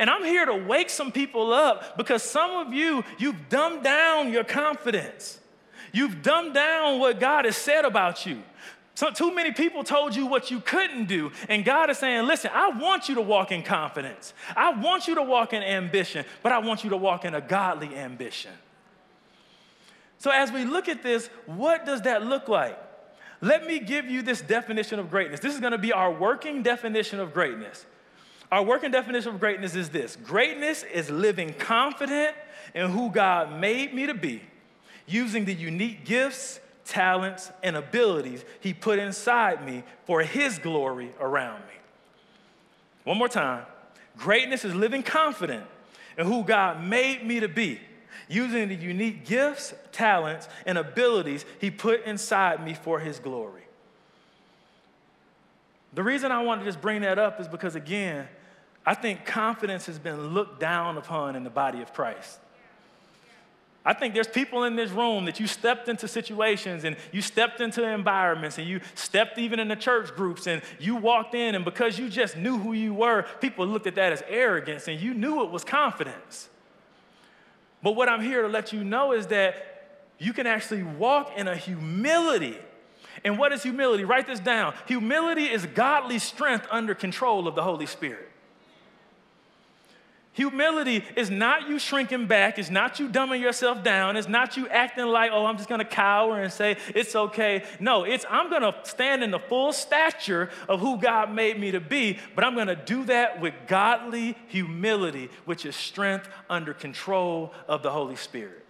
And 0.00 0.10
I'm 0.10 0.24
here 0.24 0.46
to 0.46 0.54
wake 0.56 0.90
some 0.90 1.12
people 1.12 1.52
up 1.52 1.96
because 1.96 2.24
some 2.24 2.66
of 2.66 2.72
you, 2.72 3.04
you've 3.18 3.48
dumbed 3.48 3.84
down 3.84 4.32
your 4.32 4.44
confidence. 4.44 5.38
You've 5.92 6.22
dumbed 6.22 6.54
down 6.54 6.98
what 6.98 7.20
God 7.20 7.44
has 7.44 7.56
said 7.56 7.84
about 7.84 8.26
you. 8.26 8.42
So, 8.98 9.12
too 9.12 9.32
many 9.32 9.52
people 9.52 9.84
told 9.84 10.16
you 10.16 10.26
what 10.26 10.50
you 10.50 10.58
couldn't 10.58 11.04
do. 11.04 11.30
And 11.48 11.64
God 11.64 11.88
is 11.88 11.98
saying, 11.98 12.26
listen, 12.26 12.50
I 12.52 12.70
want 12.70 13.08
you 13.08 13.14
to 13.14 13.20
walk 13.20 13.52
in 13.52 13.62
confidence. 13.62 14.34
I 14.56 14.72
want 14.72 15.06
you 15.06 15.14
to 15.14 15.22
walk 15.22 15.52
in 15.52 15.62
ambition, 15.62 16.24
but 16.42 16.50
I 16.50 16.58
want 16.58 16.82
you 16.82 16.90
to 16.90 16.96
walk 16.96 17.24
in 17.24 17.32
a 17.32 17.40
godly 17.40 17.94
ambition. 17.94 18.50
So, 20.18 20.32
as 20.32 20.50
we 20.50 20.64
look 20.64 20.88
at 20.88 21.04
this, 21.04 21.28
what 21.46 21.86
does 21.86 22.02
that 22.02 22.24
look 22.24 22.48
like? 22.48 22.76
Let 23.40 23.64
me 23.68 23.78
give 23.78 24.06
you 24.06 24.20
this 24.20 24.40
definition 24.40 24.98
of 24.98 25.12
greatness. 25.12 25.38
This 25.38 25.54
is 25.54 25.60
going 25.60 25.70
to 25.70 25.78
be 25.78 25.92
our 25.92 26.12
working 26.12 26.64
definition 26.64 27.20
of 27.20 27.32
greatness. 27.32 27.86
Our 28.50 28.64
working 28.64 28.90
definition 28.90 29.32
of 29.32 29.38
greatness 29.38 29.76
is 29.76 29.90
this 29.90 30.16
greatness 30.16 30.82
is 30.82 31.08
living 31.08 31.54
confident 31.54 32.34
in 32.74 32.90
who 32.90 33.12
God 33.12 33.60
made 33.60 33.94
me 33.94 34.06
to 34.06 34.14
be, 34.14 34.42
using 35.06 35.44
the 35.44 35.54
unique 35.54 36.04
gifts, 36.04 36.58
talents, 36.88 37.52
and 37.62 37.76
abilities 37.76 38.44
He 38.60 38.74
put 38.74 38.98
inside 38.98 39.64
me 39.64 39.84
for 40.04 40.22
His 40.22 40.58
glory 40.58 41.12
around 41.20 41.60
me. 41.60 41.74
One 43.04 43.18
more 43.18 43.28
time 43.28 43.64
greatness 44.16 44.64
is 44.64 44.74
living 44.74 45.04
confident 45.04 45.64
in 46.16 46.26
who 46.26 46.42
God 46.42 46.82
made 46.82 47.24
me 47.24 47.38
to 47.40 47.48
be 47.48 47.80
using 48.28 48.68
the 48.68 48.74
unique 48.74 49.24
gifts, 49.24 49.72
talents, 49.92 50.48
and 50.66 50.76
abilities 50.76 51.44
He 51.60 51.70
put 51.70 52.04
inside 52.04 52.64
me 52.64 52.74
for 52.74 52.98
His 52.98 53.18
glory. 53.20 53.62
The 55.92 56.02
reason 56.02 56.32
I 56.32 56.42
want 56.42 56.60
to 56.60 56.64
just 56.64 56.80
bring 56.80 57.02
that 57.02 57.18
up 57.18 57.40
is 57.40 57.48
because, 57.48 57.74
again, 57.74 58.28
I 58.84 58.94
think 58.94 59.24
confidence 59.24 59.86
has 59.86 59.98
been 59.98 60.28
looked 60.34 60.60
down 60.60 60.96
upon 60.96 61.36
in 61.36 61.44
the 61.44 61.50
body 61.50 61.80
of 61.82 61.92
Christ. 61.92 62.38
I 63.84 63.94
think 63.94 64.12
there's 64.12 64.28
people 64.28 64.64
in 64.64 64.76
this 64.76 64.90
room 64.90 65.24
that 65.24 65.40
you 65.40 65.46
stepped 65.46 65.88
into 65.88 66.08
situations 66.08 66.84
and 66.84 66.96
you 67.12 67.22
stepped 67.22 67.60
into 67.60 67.82
environments 67.88 68.58
and 68.58 68.68
you 68.68 68.80
stepped 68.94 69.38
even 69.38 69.58
in 69.60 69.68
the 69.68 69.76
church 69.76 70.14
groups 70.14 70.46
and 70.46 70.60
you 70.78 70.96
walked 70.96 71.34
in, 71.34 71.54
and 71.54 71.64
because 71.64 71.98
you 71.98 72.08
just 72.08 72.36
knew 72.36 72.58
who 72.58 72.72
you 72.72 72.92
were, 72.92 73.24
people 73.40 73.66
looked 73.66 73.86
at 73.86 73.94
that 73.94 74.12
as 74.12 74.22
arrogance 74.28 74.88
and 74.88 75.00
you 75.00 75.14
knew 75.14 75.42
it 75.42 75.50
was 75.50 75.64
confidence. 75.64 76.48
But 77.82 77.92
what 77.92 78.08
I'm 78.08 78.22
here 78.22 78.42
to 78.42 78.48
let 78.48 78.72
you 78.72 78.82
know 78.84 79.12
is 79.12 79.28
that 79.28 79.64
you 80.18 80.32
can 80.32 80.46
actually 80.46 80.82
walk 80.82 81.32
in 81.36 81.46
a 81.46 81.56
humility. 81.56 82.58
And 83.24 83.38
what 83.38 83.52
is 83.52 83.62
humility? 83.62 84.04
Write 84.04 84.26
this 84.26 84.40
down. 84.40 84.74
Humility 84.86 85.44
is 85.44 85.64
godly 85.66 86.18
strength 86.18 86.66
under 86.70 86.94
control 86.94 87.48
of 87.48 87.54
the 87.54 87.62
Holy 87.62 87.86
Spirit. 87.86 88.27
Humility 90.38 91.04
is 91.16 91.30
not 91.30 91.68
you 91.68 91.80
shrinking 91.80 92.26
back, 92.28 92.60
it's 92.60 92.70
not 92.70 93.00
you 93.00 93.08
dumbing 93.08 93.40
yourself 93.40 93.82
down, 93.82 94.16
it's 94.16 94.28
not 94.28 94.56
you 94.56 94.68
acting 94.68 95.06
like, 95.06 95.32
oh, 95.34 95.46
I'm 95.46 95.56
just 95.56 95.68
gonna 95.68 95.84
cower 95.84 96.40
and 96.40 96.52
say 96.52 96.76
it's 96.94 97.16
okay. 97.16 97.64
No, 97.80 98.04
it's 98.04 98.24
I'm 98.30 98.48
gonna 98.48 98.72
stand 98.84 99.24
in 99.24 99.32
the 99.32 99.40
full 99.40 99.72
stature 99.72 100.48
of 100.68 100.78
who 100.78 100.96
God 100.96 101.34
made 101.34 101.58
me 101.58 101.72
to 101.72 101.80
be, 101.80 102.20
but 102.36 102.44
I'm 102.44 102.54
gonna 102.54 102.76
do 102.76 103.02
that 103.06 103.40
with 103.40 103.52
godly 103.66 104.36
humility, 104.46 105.28
which 105.44 105.66
is 105.66 105.74
strength 105.74 106.28
under 106.48 106.72
control 106.72 107.52
of 107.66 107.82
the 107.82 107.90
Holy 107.90 108.14
Spirit. 108.14 108.64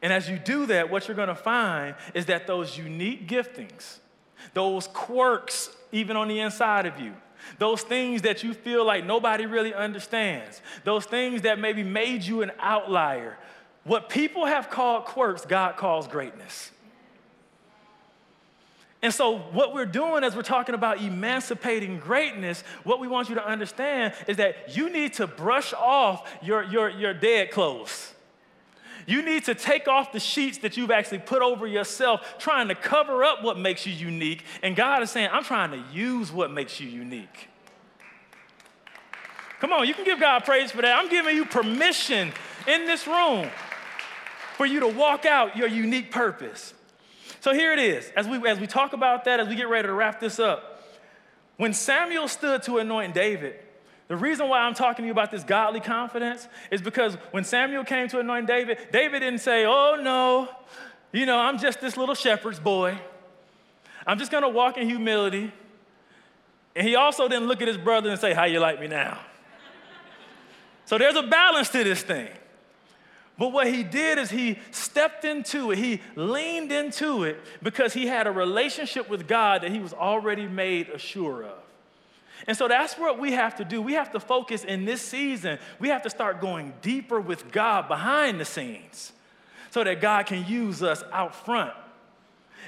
And 0.00 0.10
as 0.10 0.26
you 0.26 0.38
do 0.38 0.64
that, 0.64 0.90
what 0.90 1.06
you're 1.06 1.18
gonna 1.18 1.34
find 1.34 1.96
is 2.14 2.24
that 2.26 2.46
those 2.46 2.78
unique 2.78 3.28
giftings, 3.28 3.98
those 4.54 4.86
quirks, 4.86 5.68
even 5.92 6.16
on 6.16 6.28
the 6.28 6.40
inside 6.40 6.86
of 6.86 6.98
you, 6.98 7.12
those 7.58 7.82
things 7.82 8.22
that 8.22 8.42
you 8.42 8.54
feel 8.54 8.84
like 8.84 9.04
nobody 9.04 9.46
really 9.46 9.74
understands, 9.74 10.60
those 10.84 11.04
things 11.04 11.42
that 11.42 11.58
maybe 11.58 11.82
made 11.82 12.22
you 12.22 12.42
an 12.42 12.52
outlier. 12.58 13.36
What 13.84 14.08
people 14.08 14.46
have 14.46 14.70
called 14.70 15.04
quirks, 15.04 15.44
God 15.44 15.76
calls 15.76 16.08
greatness. 16.08 16.70
And 19.02 19.12
so, 19.12 19.36
what 19.36 19.74
we're 19.74 19.84
doing 19.84 20.24
as 20.24 20.34
we're 20.34 20.40
talking 20.40 20.74
about 20.74 21.02
emancipating 21.02 21.98
greatness, 21.98 22.64
what 22.84 23.00
we 23.00 23.06
want 23.06 23.28
you 23.28 23.34
to 23.34 23.46
understand 23.46 24.14
is 24.26 24.38
that 24.38 24.74
you 24.74 24.88
need 24.88 25.12
to 25.14 25.26
brush 25.26 25.74
off 25.74 26.26
your, 26.42 26.62
your, 26.62 26.88
your 26.88 27.12
dead 27.12 27.50
clothes. 27.50 28.13
You 29.06 29.22
need 29.22 29.44
to 29.44 29.54
take 29.54 29.88
off 29.88 30.12
the 30.12 30.20
sheets 30.20 30.58
that 30.58 30.76
you've 30.76 30.90
actually 30.90 31.18
put 31.18 31.42
over 31.42 31.66
yourself, 31.66 32.36
trying 32.38 32.68
to 32.68 32.74
cover 32.74 33.24
up 33.24 33.42
what 33.42 33.58
makes 33.58 33.86
you 33.86 33.92
unique. 33.92 34.44
And 34.62 34.74
God 34.74 35.02
is 35.02 35.10
saying, 35.10 35.28
I'm 35.32 35.44
trying 35.44 35.70
to 35.70 35.82
use 35.92 36.32
what 36.32 36.50
makes 36.50 36.80
you 36.80 36.88
unique. 36.88 37.48
Come 39.60 39.72
on, 39.72 39.86
you 39.86 39.94
can 39.94 40.04
give 40.04 40.20
God 40.20 40.44
praise 40.44 40.70
for 40.70 40.82
that. 40.82 40.98
I'm 40.98 41.08
giving 41.08 41.34
you 41.36 41.44
permission 41.44 42.32
in 42.66 42.86
this 42.86 43.06
room 43.06 43.48
for 44.56 44.66
you 44.66 44.80
to 44.80 44.88
walk 44.88 45.24
out 45.24 45.56
your 45.56 45.68
unique 45.68 46.10
purpose. 46.10 46.74
So 47.40 47.52
here 47.52 47.72
it 47.72 47.78
is. 47.78 48.10
As 48.16 48.26
we, 48.26 48.46
as 48.48 48.58
we 48.58 48.66
talk 48.66 48.92
about 48.92 49.24
that, 49.24 49.40
as 49.40 49.48
we 49.48 49.54
get 49.54 49.68
ready 49.68 49.88
to 49.88 49.94
wrap 49.94 50.20
this 50.20 50.38
up, 50.38 50.82
when 51.56 51.72
Samuel 51.72 52.28
stood 52.28 52.62
to 52.64 52.78
anoint 52.78 53.14
David, 53.14 53.56
the 54.14 54.20
reason 54.20 54.48
why 54.48 54.60
I'm 54.60 54.74
talking 54.74 55.02
to 55.02 55.06
you 55.06 55.10
about 55.10 55.32
this 55.32 55.42
godly 55.42 55.80
confidence 55.80 56.46
is 56.70 56.80
because 56.80 57.16
when 57.32 57.42
Samuel 57.42 57.82
came 57.82 58.06
to 58.10 58.20
anoint 58.20 58.46
David, 58.46 58.78
David 58.92 59.18
didn't 59.18 59.40
say, 59.40 59.64
Oh 59.66 59.98
no, 60.00 60.48
you 61.10 61.26
know, 61.26 61.36
I'm 61.36 61.58
just 61.58 61.80
this 61.80 61.96
little 61.96 62.14
shepherd's 62.14 62.60
boy. 62.60 62.96
I'm 64.06 64.16
just 64.16 64.30
gonna 64.30 64.48
walk 64.48 64.78
in 64.78 64.88
humility. 64.88 65.52
And 66.76 66.86
he 66.86 66.94
also 66.94 67.26
didn't 67.26 67.48
look 67.48 67.60
at 67.60 67.66
his 67.66 67.76
brother 67.76 68.08
and 68.08 68.20
say, 68.20 68.34
How 68.34 68.44
you 68.44 68.60
like 68.60 68.78
me 68.78 68.86
now? 68.86 69.18
so 70.84 70.96
there's 70.96 71.16
a 71.16 71.24
balance 71.24 71.70
to 71.70 71.82
this 71.82 72.04
thing. 72.04 72.28
But 73.36 73.48
what 73.48 73.66
he 73.66 73.82
did 73.82 74.18
is 74.18 74.30
he 74.30 74.60
stepped 74.70 75.24
into 75.24 75.72
it, 75.72 75.78
he 75.78 76.02
leaned 76.14 76.70
into 76.70 77.24
it 77.24 77.40
because 77.64 77.94
he 77.94 78.06
had 78.06 78.28
a 78.28 78.30
relationship 78.30 79.10
with 79.10 79.26
God 79.26 79.62
that 79.62 79.72
he 79.72 79.80
was 79.80 79.92
already 79.92 80.46
made 80.46 80.88
assured 80.90 81.46
of. 81.46 81.63
And 82.46 82.56
so 82.56 82.68
that's 82.68 82.98
what 82.98 83.18
we 83.18 83.32
have 83.32 83.56
to 83.56 83.64
do. 83.64 83.80
We 83.80 83.94
have 83.94 84.12
to 84.12 84.20
focus 84.20 84.64
in 84.64 84.84
this 84.84 85.00
season. 85.00 85.58
We 85.78 85.88
have 85.88 86.02
to 86.02 86.10
start 86.10 86.40
going 86.40 86.74
deeper 86.82 87.20
with 87.20 87.50
God 87.52 87.88
behind 87.88 88.40
the 88.40 88.44
scenes 88.44 89.12
so 89.70 89.82
that 89.84 90.00
God 90.00 90.26
can 90.26 90.44
use 90.46 90.82
us 90.82 91.02
out 91.12 91.34
front. 91.34 91.72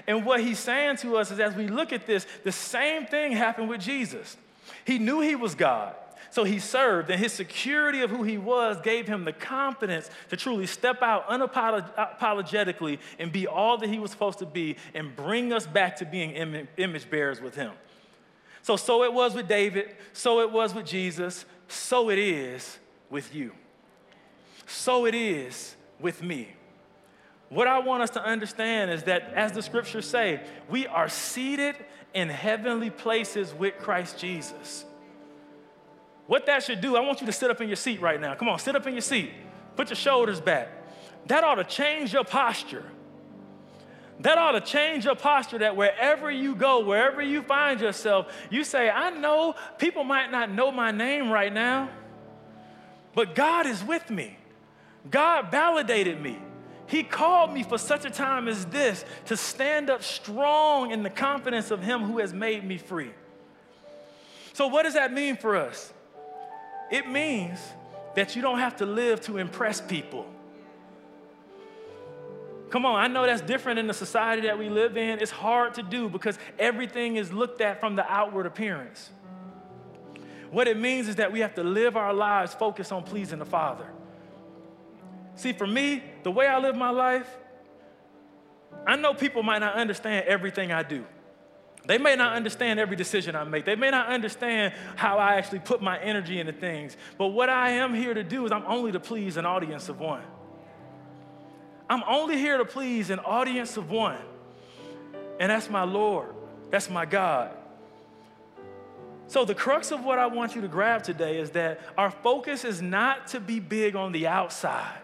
And 0.06 0.24
what 0.24 0.40
he's 0.40 0.58
saying 0.58 0.96
to 0.98 1.16
us 1.16 1.30
is 1.30 1.40
as 1.40 1.54
we 1.54 1.68
look 1.68 1.92
at 1.92 2.06
this, 2.06 2.26
the 2.44 2.52
same 2.52 3.06
thing 3.06 3.32
happened 3.32 3.68
with 3.68 3.80
Jesus. 3.80 4.36
He 4.84 4.98
knew 4.98 5.20
he 5.20 5.36
was 5.36 5.54
God. 5.54 5.94
So 6.30 6.44
he 6.44 6.58
served, 6.58 7.08
and 7.08 7.18
his 7.18 7.32
security 7.32 8.02
of 8.02 8.10
who 8.10 8.22
he 8.22 8.36
was 8.36 8.78
gave 8.82 9.06
him 9.08 9.24
the 9.24 9.32
confidence 9.32 10.10
to 10.28 10.36
truly 10.36 10.66
step 10.66 11.00
out 11.00 11.26
unapologetically 11.28 12.98
and 13.18 13.32
be 13.32 13.46
all 13.46 13.78
that 13.78 13.88
he 13.88 13.98
was 13.98 14.10
supposed 14.10 14.40
to 14.40 14.46
be 14.46 14.76
and 14.92 15.16
bring 15.16 15.52
us 15.52 15.66
back 15.66 15.96
to 15.96 16.04
being 16.04 16.32
image 16.76 17.08
bearers 17.08 17.40
with 17.40 17.54
him. 17.54 17.72
So, 18.66 18.74
so 18.74 19.04
it 19.04 19.12
was 19.12 19.32
with 19.32 19.46
David, 19.46 19.94
so 20.12 20.40
it 20.40 20.50
was 20.50 20.74
with 20.74 20.86
Jesus, 20.86 21.44
so 21.68 22.10
it 22.10 22.18
is 22.18 22.80
with 23.10 23.32
you. 23.32 23.52
So 24.66 25.06
it 25.06 25.14
is 25.14 25.76
with 26.00 26.20
me. 26.20 26.48
What 27.48 27.68
I 27.68 27.78
want 27.78 28.02
us 28.02 28.10
to 28.10 28.24
understand 28.24 28.90
is 28.90 29.04
that, 29.04 29.32
as 29.34 29.52
the 29.52 29.62
scriptures 29.62 30.04
say, 30.04 30.40
we 30.68 30.88
are 30.88 31.08
seated 31.08 31.76
in 32.12 32.28
heavenly 32.28 32.90
places 32.90 33.54
with 33.54 33.78
Christ 33.78 34.18
Jesus. 34.18 34.84
What 36.26 36.46
that 36.46 36.64
should 36.64 36.80
do, 36.80 36.96
I 36.96 37.00
want 37.02 37.20
you 37.20 37.26
to 37.26 37.32
sit 37.32 37.52
up 37.52 37.60
in 37.60 37.68
your 37.68 37.76
seat 37.76 38.00
right 38.00 38.20
now. 38.20 38.34
Come 38.34 38.48
on, 38.48 38.58
sit 38.58 38.74
up 38.74 38.84
in 38.88 38.94
your 38.94 39.00
seat. 39.00 39.30
Put 39.76 39.90
your 39.90 39.96
shoulders 39.96 40.40
back. 40.40 40.70
That 41.26 41.44
ought 41.44 41.54
to 41.54 41.64
change 41.64 42.12
your 42.12 42.24
posture. 42.24 42.84
That 44.20 44.38
ought 44.38 44.52
to 44.52 44.60
change 44.60 45.04
your 45.04 45.14
posture 45.14 45.58
that 45.58 45.76
wherever 45.76 46.30
you 46.30 46.54
go, 46.54 46.84
wherever 46.84 47.20
you 47.20 47.42
find 47.42 47.80
yourself, 47.80 48.32
you 48.50 48.64
say, 48.64 48.88
I 48.88 49.10
know 49.10 49.54
people 49.78 50.04
might 50.04 50.30
not 50.30 50.50
know 50.50 50.72
my 50.72 50.90
name 50.90 51.30
right 51.30 51.52
now, 51.52 51.90
but 53.14 53.34
God 53.34 53.66
is 53.66 53.84
with 53.84 54.08
me. 54.08 54.38
God 55.10 55.50
validated 55.50 56.20
me. 56.20 56.38
He 56.86 57.02
called 57.02 57.52
me 57.52 57.62
for 57.62 57.78
such 57.78 58.04
a 58.04 58.10
time 58.10 58.48
as 58.48 58.64
this 58.66 59.04
to 59.26 59.36
stand 59.36 59.90
up 59.90 60.02
strong 60.02 60.92
in 60.92 61.02
the 61.02 61.10
confidence 61.10 61.70
of 61.70 61.82
Him 61.82 62.02
who 62.02 62.18
has 62.18 62.32
made 62.32 62.64
me 62.64 62.78
free. 62.78 63.10
So, 64.52 64.68
what 64.68 64.84
does 64.84 64.94
that 64.94 65.12
mean 65.12 65.36
for 65.36 65.56
us? 65.56 65.92
It 66.90 67.08
means 67.08 67.58
that 68.14 68.36
you 68.36 68.42
don't 68.42 68.60
have 68.60 68.76
to 68.76 68.86
live 68.86 69.20
to 69.22 69.38
impress 69.38 69.80
people. 69.80 70.26
Come 72.76 72.84
on, 72.84 73.00
I 73.00 73.08
know 73.08 73.24
that's 73.24 73.40
different 73.40 73.78
in 73.78 73.86
the 73.86 73.94
society 73.94 74.42
that 74.48 74.58
we 74.58 74.68
live 74.68 74.98
in. 74.98 75.18
It's 75.18 75.30
hard 75.30 75.72
to 75.76 75.82
do 75.82 76.10
because 76.10 76.38
everything 76.58 77.16
is 77.16 77.32
looked 77.32 77.62
at 77.62 77.80
from 77.80 77.96
the 77.96 78.04
outward 78.04 78.44
appearance. 78.44 79.08
What 80.50 80.68
it 80.68 80.78
means 80.78 81.08
is 81.08 81.16
that 81.16 81.32
we 81.32 81.40
have 81.40 81.54
to 81.54 81.64
live 81.64 81.96
our 81.96 82.12
lives 82.12 82.52
focused 82.52 82.92
on 82.92 83.02
pleasing 83.02 83.38
the 83.38 83.46
Father. 83.46 83.86
See, 85.36 85.54
for 85.54 85.66
me, 85.66 86.04
the 86.22 86.30
way 86.30 86.46
I 86.48 86.58
live 86.58 86.76
my 86.76 86.90
life, 86.90 87.26
I 88.86 88.96
know 88.96 89.14
people 89.14 89.42
might 89.42 89.60
not 89.60 89.76
understand 89.76 90.26
everything 90.26 90.70
I 90.70 90.82
do. 90.82 91.06
They 91.86 91.96
may 91.96 92.14
not 92.14 92.34
understand 92.34 92.78
every 92.78 92.96
decision 92.96 93.36
I 93.36 93.44
make. 93.44 93.64
They 93.64 93.76
may 93.76 93.90
not 93.90 94.08
understand 94.08 94.74
how 94.96 95.16
I 95.16 95.36
actually 95.36 95.60
put 95.60 95.80
my 95.80 95.98
energy 95.98 96.38
into 96.38 96.52
things. 96.52 96.98
But 97.16 97.28
what 97.28 97.48
I 97.48 97.70
am 97.70 97.94
here 97.94 98.12
to 98.12 98.22
do 98.22 98.44
is 98.44 98.52
I'm 98.52 98.66
only 98.66 98.92
to 98.92 99.00
please 99.00 99.38
an 99.38 99.46
audience 99.46 99.88
of 99.88 99.98
one. 99.98 100.24
I'm 101.88 102.02
only 102.06 102.36
here 102.36 102.58
to 102.58 102.64
please 102.64 103.10
an 103.10 103.20
audience 103.20 103.76
of 103.76 103.90
one, 103.90 104.18
and 105.38 105.50
that's 105.50 105.70
my 105.70 105.84
Lord, 105.84 106.34
that's 106.70 106.90
my 106.90 107.06
God. 107.06 107.56
So, 109.28 109.44
the 109.44 109.54
crux 109.54 109.90
of 109.90 110.04
what 110.04 110.18
I 110.18 110.26
want 110.26 110.54
you 110.54 110.60
to 110.62 110.68
grab 110.68 111.02
today 111.02 111.38
is 111.38 111.50
that 111.50 111.80
our 111.98 112.10
focus 112.10 112.64
is 112.64 112.80
not 112.80 113.28
to 113.28 113.40
be 113.40 113.60
big 113.60 113.96
on 113.96 114.12
the 114.12 114.26
outside, 114.26 115.00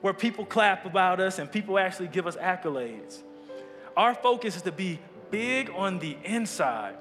where 0.00 0.12
people 0.12 0.44
clap 0.44 0.86
about 0.86 1.20
us 1.20 1.38
and 1.38 1.50
people 1.50 1.78
actually 1.78 2.08
give 2.08 2.26
us 2.26 2.36
accolades. 2.36 3.22
Our 3.96 4.14
focus 4.14 4.56
is 4.56 4.62
to 4.62 4.72
be 4.72 4.98
big 5.30 5.70
on 5.70 5.98
the 5.98 6.16
inside, 6.24 6.96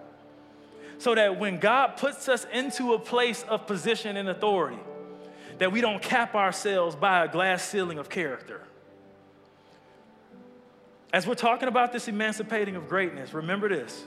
so 0.98 1.14
that 1.14 1.40
when 1.40 1.60
God 1.60 1.98
puts 1.98 2.30
us 2.30 2.48
into 2.52 2.94
a 2.94 3.00
place 3.00 3.44
of 3.48 3.68
position 3.68 4.18
and 4.18 4.30
authority, 4.30 4.80
that 5.60 5.72
we 5.72 5.82
don't 5.82 6.02
cap 6.02 6.34
ourselves 6.34 6.96
by 6.96 7.26
a 7.26 7.28
glass 7.28 7.64
ceiling 7.64 8.00
of 8.00 8.10
character. 8.10 8.62
As 11.14 11.28
we're 11.28 11.36
talking 11.36 11.68
about 11.68 11.94
this 11.94 12.08
emancipating 12.08 12.76
of 12.76 12.90
greatness, 12.90 13.36
remember 13.36 13.70
this 13.70 14.04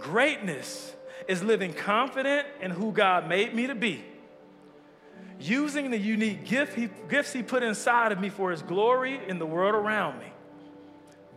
greatness 0.00 0.94
is 1.28 1.42
living 1.42 1.72
confident 1.72 2.46
in 2.60 2.70
who 2.70 2.92
God 2.92 3.28
made 3.28 3.54
me 3.54 3.66
to 3.66 3.74
be, 3.74 4.04
using 5.38 5.90
the 5.90 5.98
unique 5.98 6.46
gift 6.46 6.74
he, 6.74 6.88
gifts 7.08 7.32
He 7.32 7.42
put 7.42 7.62
inside 7.62 8.10
of 8.10 8.20
me 8.20 8.30
for 8.30 8.50
His 8.50 8.62
glory 8.62 9.20
in 9.28 9.38
the 9.38 9.46
world 9.46 9.74
around 9.74 10.18
me. 10.18 10.32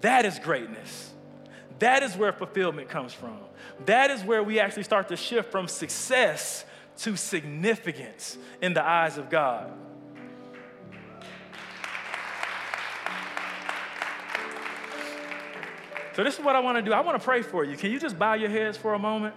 That 0.01 0.25
is 0.25 0.39
greatness. 0.39 1.13
That 1.79 2.01
is 2.01 2.15
where 2.15 2.31
fulfillment 2.31 2.89
comes 2.89 3.13
from. 3.13 3.37
That 3.85 4.09
is 4.09 4.23
where 4.23 4.41
we 4.41 4.59
actually 4.59 4.83
start 4.83 5.09
to 5.09 5.17
shift 5.17 5.51
from 5.51 5.67
success 5.67 6.65
to 6.99 7.15
significance 7.15 8.37
in 8.61 8.73
the 8.73 8.83
eyes 8.83 9.17
of 9.17 9.29
God. 9.29 9.71
So, 16.17 16.23
this 16.23 16.39
is 16.39 16.43
what 16.43 16.55
I 16.55 16.61
want 16.61 16.79
to 16.79 16.81
do. 16.81 16.93
I 16.93 17.01
want 17.01 17.21
to 17.21 17.23
pray 17.23 17.43
for 17.43 17.63
you. 17.63 17.77
Can 17.77 17.91
you 17.91 17.99
just 17.99 18.17
bow 18.17 18.33
your 18.33 18.49
heads 18.49 18.75
for 18.75 18.95
a 18.95 18.97
moment? 18.97 19.35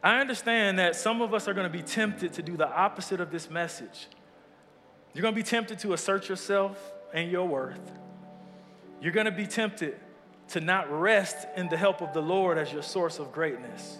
I 0.00 0.20
understand 0.20 0.78
that 0.78 0.94
some 0.94 1.22
of 1.22 1.34
us 1.34 1.48
are 1.48 1.54
going 1.54 1.66
to 1.66 1.76
be 1.76 1.82
tempted 1.82 2.34
to 2.34 2.42
do 2.42 2.56
the 2.56 2.72
opposite 2.72 3.20
of 3.20 3.32
this 3.32 3.50
message. 3.50 4.06
You're 5.12 5.22
going 5.22 5.34
to 5.34 5.40
be 5.40 5.42
tempted 5.42 5.80
to 5.80 5.92
assert 5.92 6.28
yourself 6.28 6.78
and 7.12 7.32
your 7.32 7.48
worth. 7.48 7.80
You're 9.00 9.10
going 9.10 9.26
to 9.26 9.32
be 9.32 9.48
tempted 9.48 9.98
to 10.50 10.60
not 10.60 10.88
rest 10.88 11.48
in 11.56 11.68
the 11.68 11.76
help 11.76 12.00
of 12.00 12.14
the 12.14 12.22
Lord 12.22 12.58
as 12.58 12.72
your 12.72 12.84
source 12.84 13.18
of 13.18 13.32
greatness. 13.32 13.98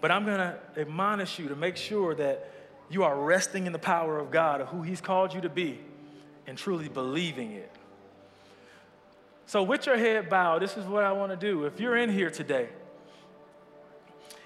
But 0.00 0.12
I'm 0.12 0.24
going 0.24 0.38
to 0.38 0.56
admonish 0.76 1.36
you 1.40 1.48
to 1.48 1.56
make 1.56 1.76
sure 1.76 2.14
that 2.14 2.48
you 2.88 3.02
are 3.02 3.20
resting 3.20 3.66
in 3.66 3.72
the 3.72 3.80
power 3.80 4.20
of 4.20 4.30
God, 4.30 4.60
of 4.60 4.68
who 4.68 4.82
He's 4.82 5.00
called 5.00 5.34
you 5.34 5.40
to 5.40 5.48
be, 5.48 5.80
and 6.50 6.58
truly 6.58 6.88
believing 6.88 7.52
it. 7.52 7.70
So, 9.46 9.62
with 9.62 9.86
your 9.86 9.96
head 9.96 10.28
bowed, 10.28 10.62
this 10.62 10.76
is 10.76 10.84
what 10.84 11.04
I 11.04 11.12
want 11.12 11.30
to 11.30 11.36
do. 11.36 11.64
If 11.64 11.78
you're 11.78 11.96
in 11.96 12.10
here 12.10 12.28
today 12.28 12.68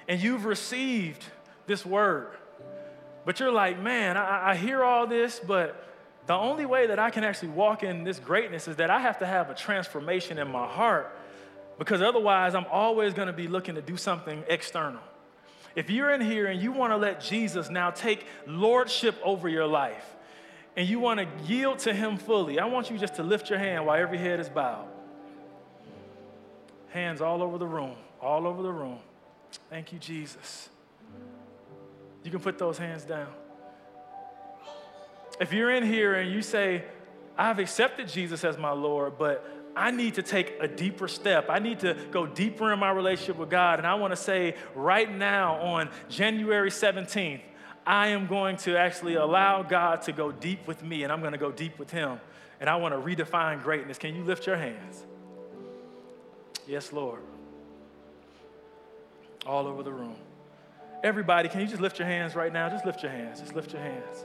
and 0.07 0.23
you've 0.23 0.45
received 0.45 1.25
this 1.67 1.85
word, 1.85 2.29
but 3.25 3.41
you're 3.41 3.51
like, 3.51 3.81
man, 3.81 4.19
I, 4.19 4.51
I 4.51 4.55
hear 4.55 4.85
all 4.85 5.07
this, 5.07 5.41
but 5.41 5.83
the 6.27 6.35
only 6.35 6.67
way 6.67 6.89
that 6.89 6.99
I 6.99 7.09
can 7.09 7.25
actually 7.25 7.49
walk 7.49 7.83
in 7.83 8.05
this 8.05 8.19
greatness 8.19 8.69
is 8.69 8.77
that 8.77 8.91
I 8.91 9.01
have 9.01 9.19
to 9.21 9.27
have 9.27 9.49
a 9.49 9.55
transformation 9.55 10.37
in 10.37 10.53
my 10.53 10.67
heart 10.67 11.17
because 11.79 12.03
otherwise 12.03 12.55
I'm 12.55 12.67
always 12.71 13.15
going 13.15 13.29
to 13.29 13.33
be 13.33 13.49
looking 13.49 13.77
to 13.77 13.83
do 13.83 13.97
something 13.97 14.45
external. 14.49 15.01
If 15.75 15.89
you're 15.89 16.11
in 16.11 16.21
here 16.21 16.49
and 16.49 16.61
you 16.61 16.71
want 16.71 16.93
to 16.93 16.99
let 16.99 17.23
Jesus 17.23 17.71
now 17.71 17.91
take 17.91 18.27
lordship 18.47 19.17
over 19.25 19.49
your 19.49 19.67
life 19.67 20.14
and 20.77 20.89
you 20.89 20.99
want 20.99 21.20
to 21.20 21.29
yield 21.47 21.79
to 21.81 21.93
him 21.93 22.16
fully, 22.16 22.59
I 22.59 22.66
want 22.66 22.91
you 22.91 22.99
just 22.99 23.14
to 23.16 23.22
lift 23.22 23.51
your 23.51 23.59
hand 23.59 23.87
while 23.87 24.01
every 24.01 24.18
head 24.18 24.41
is 24.41 24.49
bowed. 24.49 24.89
Hands 26.89 27.20
all 27.20 27.43
over 27.43 27.59
the 27.59 27.66
room, 27.66 27.97
all 28.20 28.47
over 28.47 28.62
the 28.62 28.72
room. 28.72 28.99
Thank 29.70 29.93
you, 29.93 29.99
Jesus. 29.99 30.68
You 32.22 32.31
can 32.31 32.41
put 32.41 32.59
those 32.59 32.79
hands 32.79 33.05
down. 33.05 33.29
If 35.41 35.53
you're 35.53 35.70
in 35.70 35.85
here 35.85 36.14
and 36.14 36.31
you 36.31 36.43
say, 36.43 36.85
I've 37.37 37.59
accepted 37.59 38.09
Jesus 38.09 38.45
as 38.45 38.57
my 38.57 38.70
Lord, 38.70 39.18
but 39.18 39.45
I 39.77 39.91
need 39.91 40.14
to 40.14 40.22
take 40.22 40.57
a 40.61 40.68
deeper 40.68 41.09
step. 41.09 41.47
I 41.49 41.59
need 41.59 41.81
to 41.81 41.97
go 42.12 42.27
deeper 42.27 42.72
in 42.72 42.79
my 42.79 42.91
relationship 42.91 43.37
with 43.37 43.51
God. 43.51 43.79
And 43.79 43.87
I 43.87 43.95
want 43.95 44.12
to 44.12 44.16
say 44.16 44.55
right 44.75 45.12
now 45.12 45.61
on 45.61 45.91
January 46.09 46.70
17th, 46.70 47.41
I 47.87 48.09
am 48.09 48.26
going 48.26 48.57
to 48.59 48.76
actually 48.76 49.14
allow 49.14 49.62
God 49.62 50.03
to 50.03 50.12
go 50.12 50.32
deep 50.32 50.66
with 50.66 50.82
me, 50.82 51.03
and 51.03 51.12
I'm 51.12 51.20
going 51.20 51.32
to 51.32 51.39
go 51.39 51.53
deep 51.53 51.78
with 51.78 51.91
Him. 51.91 52.20
And 52.61 52.70
I 52.70 52.76
want 52.76 52.95
to 52.95 53.01
redefine 53.01 53.62
greatness. 53.62 53.99
Can 53.99 54.14
you 54.14 54.24
lift 54.24 54.47
your 54.47 54.57
hands? 54.57 55.05
Yes, 56.66 56.93
Lord. 56.93 57.20
All 59.45 59.66
over 59.66 59.82
the 59.82 59.93
room. 59.93 60.16
Everybody, 61.03 61.51
can 61.51 61.61
you 61.61 61.66
just 61.66 61.82
lift 61.82 61.99
your 61.99 62.09
hands 62.09 62.35
right 62.35 62.53
now? 62.53 62.70
Just 62.70 62.87
lift 62.87 63.03
your 63.03 63.12
hands. 63.12 63.41
Just 63.41 63.55
lift 63.55 63.72
your 63.72 63.82
hands. 63.82 64.24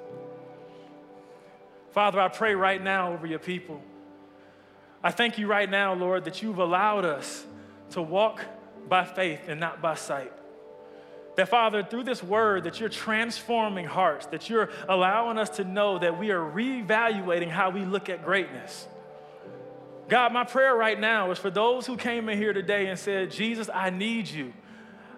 Father, 1.91 2.21
I 2.21 2.29
pray 2.29 2.55
right 2.55 2.81
now 2.81 3.11
over 3.11 3.27
your 3.27 3.39
people. 3.39 3.81
I 5.03 5.11
thank 5.11 5.37
you 5.37 5.47
right 5.47 5.69
now, 5.69 5.93
Lord, 5.93 6.25
that 6.25 6.41
you've 6.41 6.59
allowed 6.59 7.03
us 7.03 7.45
to 7.91 8.01
walk 8.01 8.45
by 8.87 9.03
faith 9.03 9.41
and 9.47 9.59
not 9.59 9.81
by 9.81 9.95
sight. 9.95 10.31
That, 11.39 11.47
Father, 11.47 11.83
through 11.83 12.03
this 12.03 12.21
word, 12.21 12.65
that 12.65 12.81
you're 12.81 12.89
transforming 12.89 13.85
hearts, 13.85 14.25
that 14.25 14.49
you're 14.49 14.69
allowing 14.89 15.37
us 15.37 15.51
to 15.51 15.63
know 15.63 15.97
that 15.97 16.19
we 16.19 16.31
are 16.31 16.41
reevaluating 16.41 17.47
how 17.47 17.69
we 17.69 17.85
look 17.85 18.09
at 18.09 18.25
greatness. 18.25 18.85
God, 20.09 20.33
my 20.33 20.43
prayer 20.43 20.75
right 20.75 20.99
now 20.99 21.31
is 21.31 21.39
for 21.39 21.49
those 21.49 21.87
who 21.87 21.95
came 21.95 22.27
in 22.27 22.37
here 22.37 22.51
today 22.51 22.87
and 22.87 22.99
said, 22.99 23.31
Jesus, 23.31 23.69
I 23.73 23.89
need 23.89 24.27
you. 24.27 24.51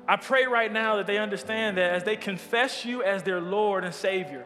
I 0.07 0.15
pray 0.15 0.45
right 0.45 0.72
now 0.72 0.97
that 0.97 1.07
they 1.07 1.17
understand 1.17 1.78
that 1.78 1.91
as 1.91 2.03
they 2.03 2.17
confess 2.17 2.86
you 2.86 3.01
as 3.01 3.24
their 3.24 3.41
Lord 3.41 3.84
and 3.84 3.91
Savior, 3.91 4.45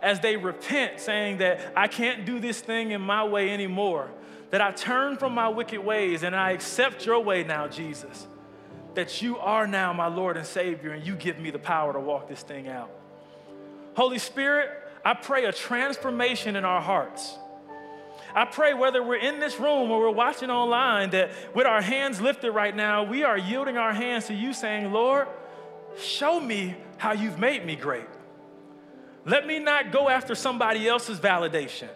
as 0.00 0.20
they 0.20 0.38
repent, 0.38 1.00
saying 1.00 1.36
that 1.36 1.74
I 1.76 1.88
can't 1.88 2.24
do 2.24 2.40
this 2.40 2.62
thing 2.62 2.92
in 2.92 3.02
my 3.02 3.24
way 3.24 3.50
anymore, 3.50 4.10
that 4.52 4.62
I 4.62 4.70
turn 4.70 5.18
from 5.18 5.34
my 5.34 5.50
wicked 5.50 5.84
ways 5.84 6.22
and 6.22 6.34
I 6.34 6.52
accept 6.52 7.04
your 7.04 7.20
way 7.20 7.44
now, 7.44 7.68
Jesus. 7.68 8.26
That 8.94 9.22
you 9.22 9.38
are 9.38 9.66
now 9.66 9.92
my 9.92 10.08
Lord 10.08 10.36
and 10.36 10.46
Savior 10.46 10.90
and 10.92 11.06
you 11.06 11.14
give 11.14 11.38
me 11.38 11.50
the 11.50 11.58
power 11.58 11.92
to 11.92 12.00
walk 12.00 12.28
this 12.28 12.42
thing 12.42 12.68
out. 12.68 12.90
Holy 13.94 14.18
Spirit, 14.18 14.70
I 15.04 15.14
pray 15.14 15.44
a 15.44 15.52
transformation 15.52 16.56
in 16.56 16.64
our 16.64 16.80
hearts. 16.80 17.38
I 18.34 18.44
pray 18.44 18.74
whether 18.74 19.02
we're 19.02 19.16
in 19.16 19.40
this 19.40 19.58
room 19.58 19.90
or 19.90 20.00
we're 20.00 20.10
watching 20.10 20.50
online 20.50 21.10
that 21.10 21.30
with 21.54 21.66
our 21.66 21.80
hands 21.80 22.20
lifted 22.20 22.52
right 22.52 22.74
now, 22.74 23.02
we 23.02 23.24
are 23.24 23.36
yielding 23.36 23.76
our 23.76 23.92
hands 23.92 24.26
to 24.26 24.34
you, 24.34 24.52
saying, 24.52 24.92
Lord, 24.92 25.26
show 25.98 26.38
me 26.38 26.76
how 26.98 27.12
you've 27.12 27.38
made 27.38 27.64
me 27.66 27.74
great. 27.74 28.06
Let 29.24 29.46
me 29.46 29.58
not 29.58 29.90
go 29.90 30.08
after 30.08 30.34
somebody 30.34 30.88
else's 30.88 31.18
validation. 31.18 31.88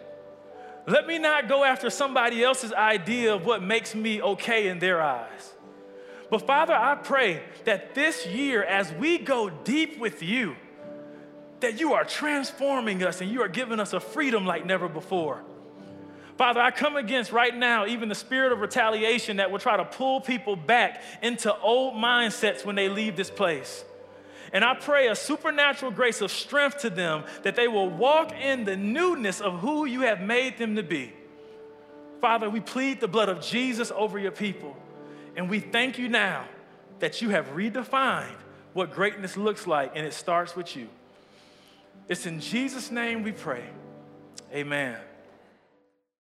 Let 0.87 1.07
me 1.07 1.17
not 1.17 1.47
go 1.47 1.63
after 1.63 1.89
somebody 1.89 2.43
else's 2.43 2.73
idea 2.73 3.33
of 3.33 3.45
what 3.45 3.63
makes 3.63 3.95
me 3.95 4.21
okay 4.21 4.67
in 4.67 4.79
their 4.79 5.01
eyes. 5.01 5.53
But 6.29 6.47
Father, 6.47 6.73
I 6.73 6.95
pray 6.95 7.43
that 7.65 7.93
this 7.93 8.25
year, 8.25 8.63
as 8.63 8.91
we 8.93 9.17
go 9.17 9.49
deep 9.49 9.99
with 9.99 10.23
you, 10.23 10.55
that 11.59 11.79
you 11.79 11.93
are 11.93 12.03
transforming 12.03 13.03
us 13.03 13.21
and 13.21 13.31
you 13.31 13.41
are 13.41 13.47
giving 13.47 13.79
us 13.79 13.93
a 13.93 13.99
freedom 13.99 14.45
like 14.45 14.65
never 14.65 14.87
before. 14.87 15.43
Father, 16.37 16.59
I 16.59 16.71
come 16.71 16.97
against 16.97 17.31
right 17.31 17.55
now 17.55 17.85
even 17.85 18.09
the 18.09 18.15
spirit 18.15 18.51
of 18.51 18.59
retaliation 18.59 19.37
that 19.37 19.51
will 19.51 19.59
try 19.59 19.77
to 19.77 19.85
pull 19.85 20.19
people 20.19 20.55
back 20.55 21.01
into 21.21 21.55
old 21.59 21.93
mindsets 21.95 22.65
when 22.65 22.75
they 22.75 22.89
leave 22.89 23.15
this 23.15 23.29
place. 23.29 23.85
And 24.51 24.63
I 24.63 24.75
pray 24.75 25.07
a 25.07 25.15
supernatural 25.15 25.91
grace 25.91 26.21
of 26.21 26.31
strength 26.31 26.79
to 26.79 26.89
them 26.89 27.23
that 27.43 27.55
they 27.55 27.67
will 27.67 27.89
walk 27.89 28.33
in 28.33 28.65
the 28.65 28.75
newness 28.75 29.41
of 29.41 29.59
who 29.59 29.85
you 29.85 30.01
have 30.01 30.21
made 30.21 30.57
them 30.57 30.75
to 30.75 30.83
be. 30.83 31.13
Father, 32.21 32.49
we 32.49 32.59
plead 32.59 32.99
the 32.99 33.07
blood 33.07 33.29
of 33.29 33.41
Jesus 33.41 33.91
over 33.95 34.19
your 34.19 34.31
people. 34.31 34.75
And 35.35 35.49
we 35.49 35.59
thank 35.59 35.97
you 35.97 36.07
now 36.09 36.45
that 36.99 37.21
you 37.21 37.29
have 37.29 37.47
redefined 37.49 38.37
what 38.73 38.93
greatness 38.93 39.37
looks 39.37 39.67
like, 39.67 39.93
and 39.95 40.05
it 40.05 40.13
starts 40.13 40.55
with 40.55 40.75
you. 40.75 40.89
It's 42.07 42.25
in 42.25 42.39
Jesus' 42.39 42.91
name 42.91 43.23
we 43.23 43.31
pray. 43.31 43.63
Amen. 44.53 44.97